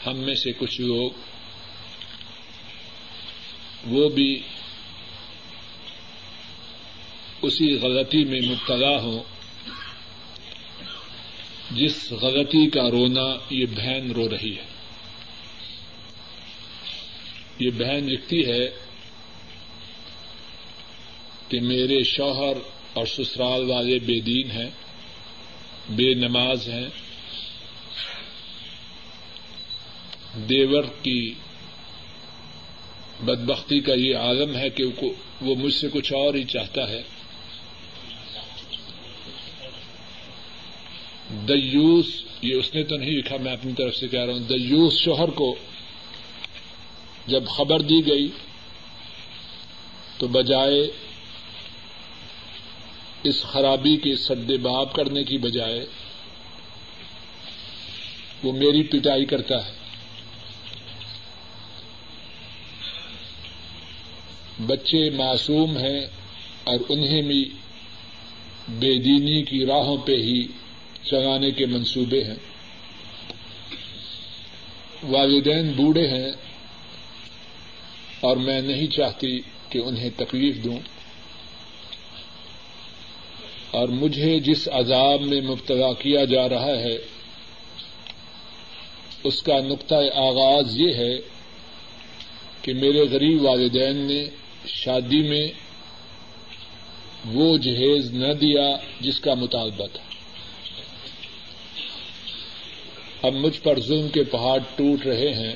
ہم 0.06 0.18
میں 0.18 0.36
سے 0.36 0.52
کچھ 0.52 0.82
لوگ 0.82 1.10
وہ 3.88 4.10
بھی 4.10 4.42
اسی 7.42 7.74
غلطی 7.74 8.24
میں 8.26 8.40
مبتلا 8.42 9.02
ہوں۔ 9.02 9.33
جس 11.76 12.12
غلطی 12.12 12.70
کا 12.70 12.92
رونا 12.92 13.36
یہ 13.50 13.66
بہن 13.66 14.12
رو 14.12 14.30
رہی 14.30 14.56
ہے۔ 14.58 14.66
یہ 17.60 17.70
بہن 17.78 18.04
لکھتی 18.04 18.46
ہے 18.46 18.70
کہ 21.50 21.60
میرے 21.60 22.04
شوہر 22.04 22.58
اور 22.94 23.06
سسرال 23.06 23.70
والے 23.70 24.00
بے 24.00 24.20
دین 24.20 24.52
ہیں، 24.52 24.70
بے 25.90 26.14
نماز 26.14 26.70
ہیں۔ 26.70 26.88
دیور 30.50 30.84
کی 31.02 31.34
بدبختی 33.20 33.80
کا 33.80 33.94
یہ 33.94 34.16
عالم 34.16 34.56
ہے 34.56 34.70
کہ 34.70 34.84
وہ 35.42 35.56
مجھ 35.56 35.74
سے 35.74 35.88
کچھ 35.94 36.14
اور 36.14 36.34
ہی 36.34 36.44
چاہتا 36.44 36.90
ہے۔ 36.90 37.04
دیوس 41.34 42.06
یہ 42.42 42.56
اس 42.56 42.76
نے 42.76 42.84
تو 42.84 42.98
نہیں 42.98 43.12
لکھا، 43.12 43.38
میں 43.38 43.54
اپنی 43.54 43.74
طرف 43.74 43.96
سے 43.96 44.08
کہہ 44.08 44.20
رہا 44.20 44.34
ہوں 44.34 44.40
دیوس 44.40 44.94
شوہر 44.98 45.30
کو 45.30 45.56
جب 47.28 47.44
خبر 47.48 47.80
دی 47.80 48.08
گئی، 48.08 48.28
تو 50.18 50.28
بجائے 50.28 50.92
اس 53.24 53.42
خرابی 53.42 53.98
کے 53.98 54.16
سدے 54.16 54.58
باب 54.58 54.94
کرنے 54.94 55.24
کی 55.24 55.38
بجائے، 55.38 55.86
وہ 58.44 58.52
میری 58.52 58.84
پٹائی 58.84 59.26
کرتا 59.26 59.66
ہے۔ 59.66 59.72
بچے 64.60 65.10
معصوم 65.10 65.78
ہیں 65.78 66.02
اور 66.64 66.80
انہیں 66.90 67.22
بھی 67.22 67.50
بے 68.70 68.96
دینی 68.96 69.44
کی 69.44 69.66
راہوں 69.66 69.98
پہ 69.98 70.16
ہی 70.16 70.48
چلانے 71.06 71.52
کے 71.52 71.66
منصوبے 71.66 72.24
ہیں۔ 72.24 72.36
والدین 75.04 75.72
بوڑھے 75.72 76.08
ہیں 76.08 76.32
اور 78.20 78.38
میں 78.38 78.62
نہیں 78.62 78.88
چاہتی 78.88 79.40
کہ 79.70 79.78
انہیں 79.78 80.10
تکلیف 80.18 80.64
دوں۔ 80.64 80.80
اور 83.72 83.88
مجھے 83.88 84.40
جس 84.40 84.70
عذاب 84.72 85.22
میں 85.22 85.42
مبتلا 85.42 85.94
کیا 85.94 86.26
جا 86.26 86.50
رہا 86.50 86.76
ہے، 86.80 86.98
اس 89.24 89.44
کا 89.44 89.60
نقطۂ 89.60 89.96
آغاز 90.16 90.80
یہ 90.80 90.94
ہے 90.94 91.18
کہ 92.62 92.74
میرے 92.74 93.06
غریب 93.12 93.42
والدین 93.42 93.98
نے 93.98 94.26
شادی 94.66 95.30
میں 95.30 95.48
وہ 97.26 97.58
جہیز 97.58 98.12
نہ 98.14 98.34
دیا 98.34 98.78
جس 99.02 99.20
کا 99.20 99.34
مطالبہ 99.34 99.88
تھا۔ 99.94 100.13
اب 103.24 103.34
مجھ 103.34 103.62
پر 103.62 103.80
ظلم 103.80 104.08
کے 104.10 104.24
پہاڑ 104.24 104.60
ٹوٹ 104.76 105.06
رہے 105.06 105.34
ہیں۔ 105.34 105.56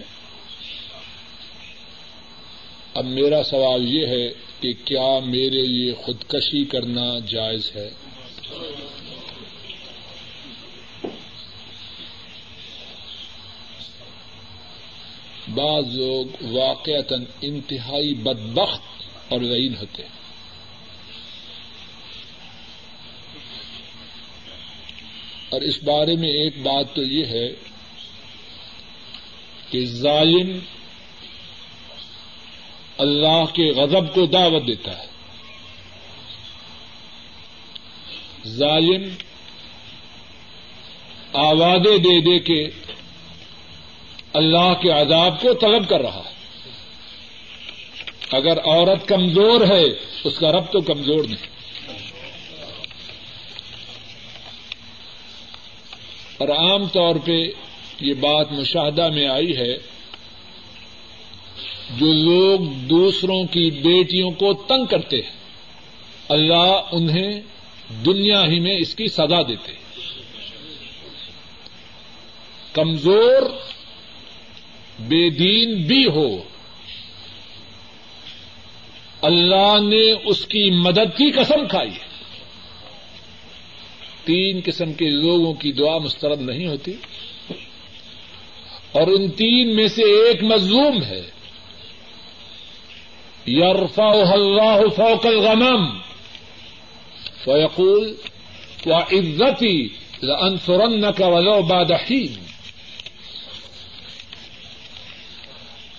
اب 2.93 3.05
میرا 3.05 3.43
سوال 3.43 3.93
یہ 3.93 4.07
ہے 4.07 4.29
کہ 4.59 4.73
کیا 4.85 5.19
میرے 5.25 5.61
لیے 5.61 5.93
خودکشی 5.93 6.65
کرنا 6.65 7.19
جائز 7.19 7.71
ہے؟ 7.75 7.89
بعض 15.47 15.95
لوگ 15.95 16.25
واقعتا 16.41 17.15
انتہائی 17.41 18.13
بدبخت 18.13 18.81
اور 19.29 19.41
لعین 19.41 19.75
ہوتے 19.75 20.03
ہیں۔ 20.03 20.26
اور 25.49 25.61
اس 25.61 25.83
بارے 25.83 26.15
میں 26.15 26.29
ایک 26.29 26.61
بات 26.61 26.95
تو 26.95 27.03
یہ 27.03 27.25
ہے 27.25 27.49
کہ 29.69 29.85
ظالم 29.85 30.59
اللہ 32.97 33.43
کے 33.53 33.71
غضب 33.71 34.13
کو 34.13 34.25
دعوت 34.25 34.67
دیتا 34.67 34.99
ہے۔ 34.99 35.05
ظالم 38.47 39.09
آوازیں 41.33 41.97
دے 41.97 42.21
دے 42.21 42.39
کے 42.39 42.69
اللہ 44.33 44.73
کے 44.81 44.89
عذاب 44.89 45.41
کو 45.41 45.53
طلب 45.53 45.89
کر 45.89 46.01
رہا 46.01 46.21
ہے۔ 46.25 46.37
اگر 48.31 48.57
عورت 48.59 49.07
کمزور 49.07 49.61
ہے، 49.61 49.83
اس 50.23 50.37
کا 50.39 50.51
رب 50.51 50.71
تو 50.71 50.81
کمزور 50.81 51.23
نہیں۔ 51.23 51.56
اور 56.37 56.49
عام 56.49 56.87
طور 56.87 57.15
پہ 57.25 57.37
یہ 57.99 58.13
بات 58.13 58.51
مشاہدہ 58.51 59.09
میں 59.09 59.27
آئی 59.27 59.57
ہے، 59.57 59.73
جو 61.91 62.13
لوگ 62.13 62.65
دوسروں 62.89 63.43
کی 63.43 63.69
بیٹیوں 63.71 64.31
کو 64.31 64.53
تنگ 64.67 64.85
کرتے 64.85 65.17
ہیں، 65.17 65.35
اللہ 66.29 66.89
انہیں 66.91 67.41
دنیا 68.05 68.41
ہی 68.45 68.59
میں 68.59 68.75
اس 68.77 68.95
کی 68.95 69.07
سزا 69.07 69.41
دیتے 69.41 69.71
کمزور 72.73 73.49
بے 74.99 75.29
دین 75.29 75.73
بھی 75.83 76.05
ہو، 76.05 76.27
اللہ 79.21 79.77
نے 79.83 80.11
اس 80.29 80.45
کی 80.45 80.69
مدد 80.71 81.17
کی 81.17 81.31
قسم 81.31 81.67
کھائی 81.67 81.89
ہے۔ 81.89 82.06
تین 84.27 84.59
قسم 84.65 84.93
کے 84.93 85.09
لوگوں 85.09 85.53
کی 85.53 85.71
دعا 85.71 85.97
مسترد 85.97 86.41
نہیں 86.41 86.67
ہوتی 86.67 86.93
اور 88.91 89.07
ان 89.07 89.31
تین 89.31 89.75
میں 89.75 89.87
سے 89.87 90.01
ایک 90.01 90.43
مظلوم 90.43 91.03
ہے۔ 91.03 91.21
یارفا 93.45 94.07
اللہ 94.07 94.89
فوق 94.95 95.25
الغمم 95.25 95.97
فیقول 97.43 98.15
و 98.85 98.93
عزتی 98.93 99.87
انسرن 100.21 101.01
کا 101.17 101.27
ولو 101.27 101.61
بادحین 101.61 102.33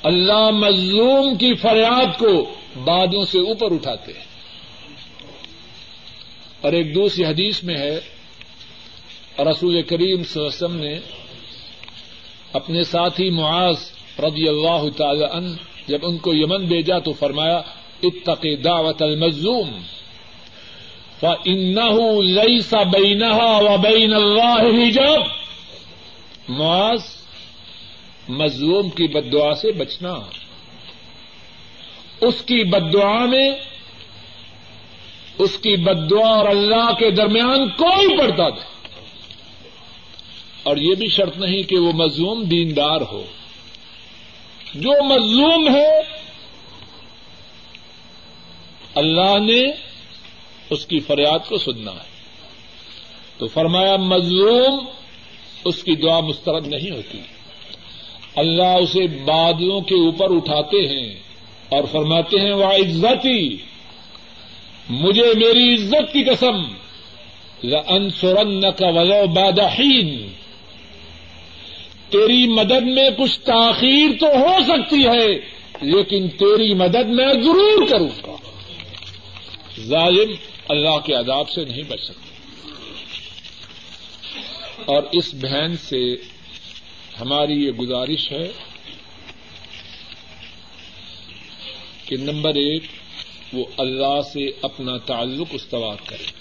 اللہ 0.03 0.51
مظلوم 0.51 1.35
کی 1.35 1.55
فریاد 1.55 2.19
کو 2.19 2.55
بادوں 2.85 3.25
سے 3.25 3.39
اوپر 3.39 3.73
اٹھاتے 3.73 4.13
ہیں۔ 4.13 4.25
اور 6.61 6.73
ایک 6.73 6.95
دوسری 6.95 7.25
حدیث 7.25 7.63
میں 7.63 7.77
ہے 7.79 8.18
رسول 9.39 9.83
کریم 9.83 10.25
صلی 10.25 10.43
اللہ 10.43 10.47
علیہ 10.47 10.47
وسلم 10.47 10.77
نے 10.77 10.99
اپنے 12.53 12.83
ساتھی 12.83 13.31
معاذ 13.31 13.77
رضی 14.19 14.49
اللہ 14.49 14.91
تعالی 14.97 15.25
عنہ 15.33 15.51
جب 15.87 15.99
ان 16.03 16.19
کو 16.19 16.35
یمن 16.35 16.65
بھیجا 16.65 16.99
تو 16.99 17.13
فرمایا، 17.13 17.63
اتق 18.03 18.47
دعوت 18.65 19.03
المظلوم، 19.03 19.71
فإنه 21.21 22.11
ليس 22.23 22.75
بينها 22.75 23.61
وبين 23.61 24.15
الله 24.15 24.87
حجاب۔ 24.87 25.21
معاذ، 26.49 27.01
مظلوم 28.29 28.89
کی 28.89 29.09
بد 29.09 29.33
دعا 29.33 29.55
سے 29.55 29.73
بچنا۔ 29.73 30.15
اس 32.21 32.41
کی 32.41 32.65
بد 32.65 32.93
دعا 32.93 33.27
میں، 33.27 33.51
اس 35.39 35.59
کی 35.59 35.77
بد 35.77 36.11
دعا 36.11 36.29
اور 36.29 36.49
اللہ 36.49 36.93
کے 36.99 37.11
درمیان 37.11 37.69
کوئی 37.69 38.19
پردہ 38.19 38.43
نہیں۔ 38.43 38.78
اور 40.69 40.77
یہ 40.77 40.95
بھی 40.95 41.09
شرط 41.09 41.37
نہیں 41.37 41.63
کہ 41.63 41.77
وہ 41.77 41.93
مظلوم 41.93 42.43
دیندار 42.43 43.01
ہو۔ 43.01 43.25
جو 44.75 45.05
مظلوم 45.05 45.69
ہے، 45.77 46.01
اللہ 48.95 49.39
نے 49.39 49.73
اس 50.71 50.87
کی 50.87 51.01
فریاد 51.01 51.39
کو 51.49 51.59
سننا 51.59 51.91
ہے۔ 51.91 52.09
تو 53.39 53.47
فرمایا، 53.47 53.97
مظلوم 53.97 54.79
اس 55.65 55.83
کی 55.83 55.97
دعا 55.97 56.21
مسترد 56.21 56.67
نہیں 56.67 56.91
ہوتی۔ 56.91 57.19
اللہ 58.37 58.77
اسے 58.83 59.07
بادلوں 59.07 59.81
کے 59.81 59.95
اوپر 59.95 60.37
اٹھاتے 60.37 60.89
ہیں 60.89 61.17
اور 61.69 61.85
فرماتے 61.93 62.41
ہیں 62.41 62.53
وہ 62.53 62.65
عزتی، 62.65 63.57
مجھے 64.89 65.27
میری 65.37 65.75
عزت 65.75 66.13
کی 66.13 66.25
قسم 66.25 66.75
انسورن 67.87 68.61
کا 68.61 68.89
وزو 68.89 69.27
بادہین 69.27 70.33
تیری 72.11 72.49
مدد 72.49 72.83
میں 72.83 73.11
کچھ 73.19 73.41
تاخیر 73.41 74.09
تو 74.21 74.27
ہو 74.27 74.57
سکتی 74.67 75.07
ہے، 75.07 75.27
لیکن 75.81 76.29
تیری 76.29 76.75
مدد 76.75 77.05
میں 77.07 77.35
ضرور 77.43 77.87
کروں 77.89 78.09
گا۔ 78.09 78.37
ظالم 79.81 80.33
اللہ 80.69 80.99
کے 81.07 81.15
عذاب 81.15 81.51
سے 81.51 81.65
نہیں 81.65 81.83
بچ 81.83 82.01
سکتا۔ 82.01 82.29
اور 84.85 85.03
اس 85.13 85.35
بہن 85.35 85.77
سے 85.77 86.17
ہماری 87.21 87.53
یہ 87.53 87.71
گزارش 87.71 88.33
ہے 88.33 88.53
کہ 92.05 92.17
نمبر 92.17 92.51
ایک، 92.51 92.83
وہ 93.53 93.65
اللہ 93.79 94.21
سے 94.33 94.51
اپنا 94.63 94.97
تعلق 94.97 95.49
استوار 95.53 95.97
کرے۔ 96.07 96.39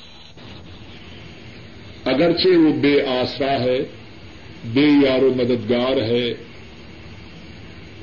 اگرچہ 2.06 2.48
وہ 2.48 2.74
بے 2.74 3.08
آسرا 3.08 3.60
ہے 3.60 3.97
بے 4.66 5.08
یار 5.08 5.22
و 5.22 5.34
مددگار 5.38 5.98
ہے، 5.98 6.30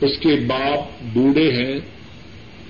اس 0.00 0.18
کے 0.20 0.34
باپ 0.46 0.78
بوڑھے 1.02 1.52
ہیں 1.52 1.78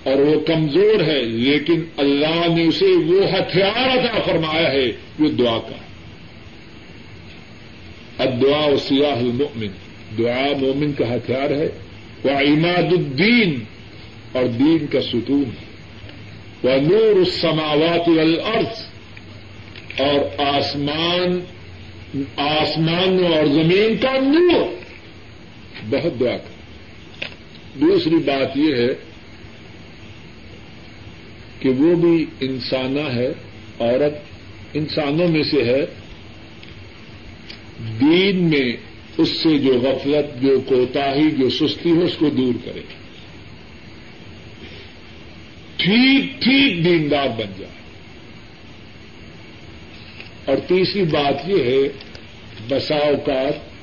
اور 0.05 0.17
وہ 0.17 0.41
کمزور 0.41 1.01
ہے، 1.01 1.23
لیکن 1.23 1.83
اللہ 1.97 2.55
نے 2.57 2.65
اسے 2.65 2.85
وہ 2.85 3.39
ہتھیار 3.39 3.99
عطا 3.99 4.21
فرمایا 4.21 4.71
ہے 4.71 4.89
جو 5.19 5.29
دعا 5.29 5.59
کا۔ 5.59 5.77
اب 8.19 8.43
دعا 8.43 8.67
و 8.67 8.77
سیاح 8.77 9.17
المؤمن۔ 9.17 9.69
دعا 10.19 10.47
مومن 10.59 10.93
کا 10.93 11.15
ہتھیار 11.15 11.51
ہے۔ 11.51 11.69
وہ 12.25 12.31
اماد 12.31 12.93
الدین 12.93 13.65
اور 14.33 14.45
دین 14.45 14.87
کا 14.87 15.01
ستون۔ 15.01 15.45
وہ 16.63 16.71
نور 16.71 17.17
السماوات 17.17 18.09
والارض 18.09 18.81
اور 20.01 20.41
آسمان 20.41 21.41
آسمان 22.37 23.25
اور 23.25 23.47
زمین 23.47 23.97
کا 23.97 24.13
نور۔ 24.13 24.75
بہت 25.91 26.21
دعا۔ 26.21 26.37
کر 26.37 26.55
دوسری 27.81 28.17
بات 28.17 28.57
یہ 28.57 28.75
ہے 28.75 28.89
کہ 31.61 31.69
وہ 31.69 31.95
بھی 31.95 32.27
انسانہ 32.41 33.01
ہے، 33.01 33.27
عورت 33.81 34.15
انسانوں 34.75 35.29
میں 35.29 35.43
سے 35.43 35.65
ہے۔ 35.65 35.87
دین 38.01 38.37
میں 38.37 38.73
اس 39.19 39.29
سے 39.29 39.59
جو 39.59 39.75
غفلت، 39.75 40.43
جو 40.43 40.61
کوتاہی، 40.67 41.31
جو 41.31 41.51
سستی 41.51 41.91
ہو، 41.91 42.01
اس 42.01 42.17
کو 42.19 42.31
دور 42.31 42.55
کرے۔ 42.65 42.81
ٹھیک 45.77 46.43
ٹھیک 46.43 46.85
دیندار 46.85 47.27
بن 47.27 47.53
جائے۔ 47.59 47.85
اور 50.45 50.57
تیسری 50.57 51.03
بات 51.03 51.49
یہ 51.49 51.63
ہے 51.63 52.04
بسا 52.69 52.95
اوقات 52.95 53.75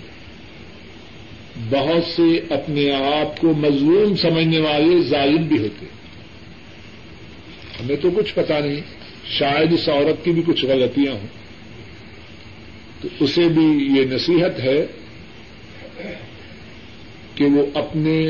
بہت 1.69 2.03
سے 2.15 2.53
اپنے 2.53 2.91
آپ 2.91 3.41
کو 3.41 3.53
مظلوم 3.53 4.15
سمجھنے 4.15 4.59
والے 4.59 5.03
ظالم 5.03 5.43
بھی 5.43 5.57
ہوتے 5.57 5.85
ہمیں 7.79 7.95
تو 7.95 8.09
کچھ 8.11 8.33
پتا 8.35 8.59
نہیں، 8.59 8.81
شاید 9.25 9.73
اس 9.73 9.89
عورت 9.89 10.25
کی 10.25 10.31
بھی 10.31 10.41
کچھ 10.45 10.65
غلطیاں 10.65 11.13
ہوں۔ 11.13 11.27
تو 13.01 13.07
اسے 13.19 13.41
بھی 13.41 13.99
یہ 13.99 14.05
نصیحت 14.05 14.59
ہے 14.59 14.85
کہ 17.35 17.45
وہ 17.45 17.65
اپنے 17.73 18.27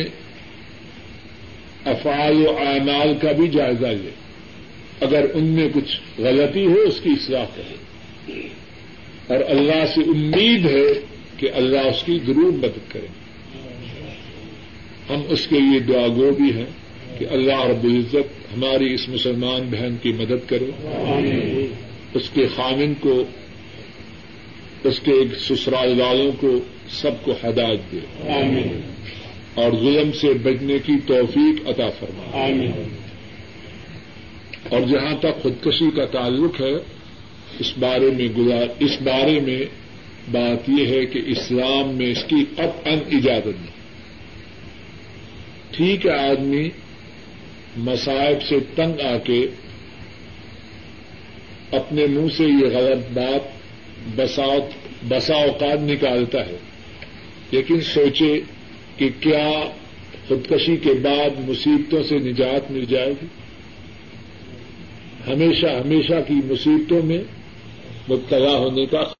افعال 1.85 2.47
و 2.47 2.57
اعمال 2.57 3.13
کا 3.21 3.31
بھی 3.31 3.47
جائزہ 3.47 3.87
لے۔ 3.87 4.09
اگر 5.01 5.25
ان 5.33 5.43
میں 5.43 5.69
کچھ 5.73 6.21
غلطی 6.21 6.65
ہو، 6.65 6.75
اس 6.79 6.99
کی 7.03 7.09
اصلاح 7.09 7.45
کرے۔ 7.55 7.75
اور 9.31 9.39
اللہ 9.47 9.85
سے 9.85 10.01
امید 10.01 10.65
ہے 10.65 11.01
کہ 11.37 11.49
اللہ 11.53 11.79
اس 11.79 12.03
کی 12.03 12.19
ضرور 12.27 12.51
مدد 12.51 12.91
کرے۔ 12.91 13.07
ہم 15.09 15.21
اس 15.29 15.47
کے 15.47 15.59
لیے 15.59 15.79
دعا 15.79 16.07
گو 16.07 16.31
بھی 16.31 16.53
ہیں 16.55 16.65
کہ 17.19 17.25
اللہ 17.31 17.61
رب 17.61 17.83
العزت 17.83 18.53
ہماری 18.53 18.93
اس 18.93 19.09
مسلمان 19.09 19.61
بہن 19.71 19.95
کی 20.01 20.11
مدد 20.11 20.49
کرے۔ 20.49 20.65
اس 22.13 22.29
کے 22.33 22.47
خامن 22.55 22.93
کو 22.99 23.23
اس 24.83 24.99
کے 24.99 25.11
سسرال 25.39 26.01
والوں 26.01 26.31
کو 26.39 26.59
سب 26.89 27.11
کو 27.23 27.31
ہدایت 27.31 27.91
دے۔ 27.91 27.97
آمین۔ 28.33 28.81
اور 29.53 29.71
ظلم 29.71 30.11
سے 30.11 30.33
بچنے 30.33 30.79
کی 30.85 30.93
توفیق 31.07 31.69
عطا 31.69 31.89
فرما۔ 31.99 32.45
آمین۔ 32.45 32.71
اور 34.69 34.81
جہاں 34.81 35.17
تک 35.19 35.41
خودکشی 35.41 35.91
کا 35.95 36.05
تعلق 36.05 36.61
ہے 36.61 37.00
اس 37.59 37.71
بارے 37.77 38.09
میں 38.17 38.27
گزار، 38.37 38.67
اس 38.79 39.01
بارے 39.01 39.39
میں 39.39 39.59
بات 40.31 40.69
یہ 40.69 40.87
ہے 40.87 41.05
کہ 41.05 41.21
اسلام 41.25 41.89
میں 41.89 42.11
اس 42.11 42.23
کی 42.27 42.43
اب 42.57 42.69
ان 42.85 42.99
اجازت 43.11 43.45
نہیں۔ 43.45 43.79
ٹھیک 45.71 46.05
ہے 46.05 46.11
آدمی 46.11 46.69
مسائب 47.77 48.41
سے 48.41 48.55
تنگ 48.75 49.01
آ 49.01 49.17
کے 49.17 49.45
اپنے 51.71 52.05
منہ 52.07 52.27
سے 52.37 52.43
یہ 52.43 52.77
غلط 52.77 53.11
بات 53.13 54.15
بسا 54.15 55.35
اوقات 55.35 55.81
نکالتا 55.81 56.45
ہے، 56.45 56.57
لیکن 57.51 57.81
سوچے 57.81 58.39
کہ 58.97 59.09
کیا 59.19 59.49
خودکشی 60.27 60.75
کے 60.77 60.93
بعد 60.93 61.39
مصیبتوں 61.49 62.03
سے 62.03 62.17
نجات 62.17 62.71
مل 62.71 62.85
جائے 62.85 63.13
گی؟ 63.21 63.27
ہمیشہ 65.27 65.65
ہمیشہ 65.65 66.19
کی 66.27 66.33
مصیبتوں 66.45 67.01
میں 67.05 67.21
مبتلا 68.09 68.51
ہونے 68.57 68.85
کا 68.85 69.03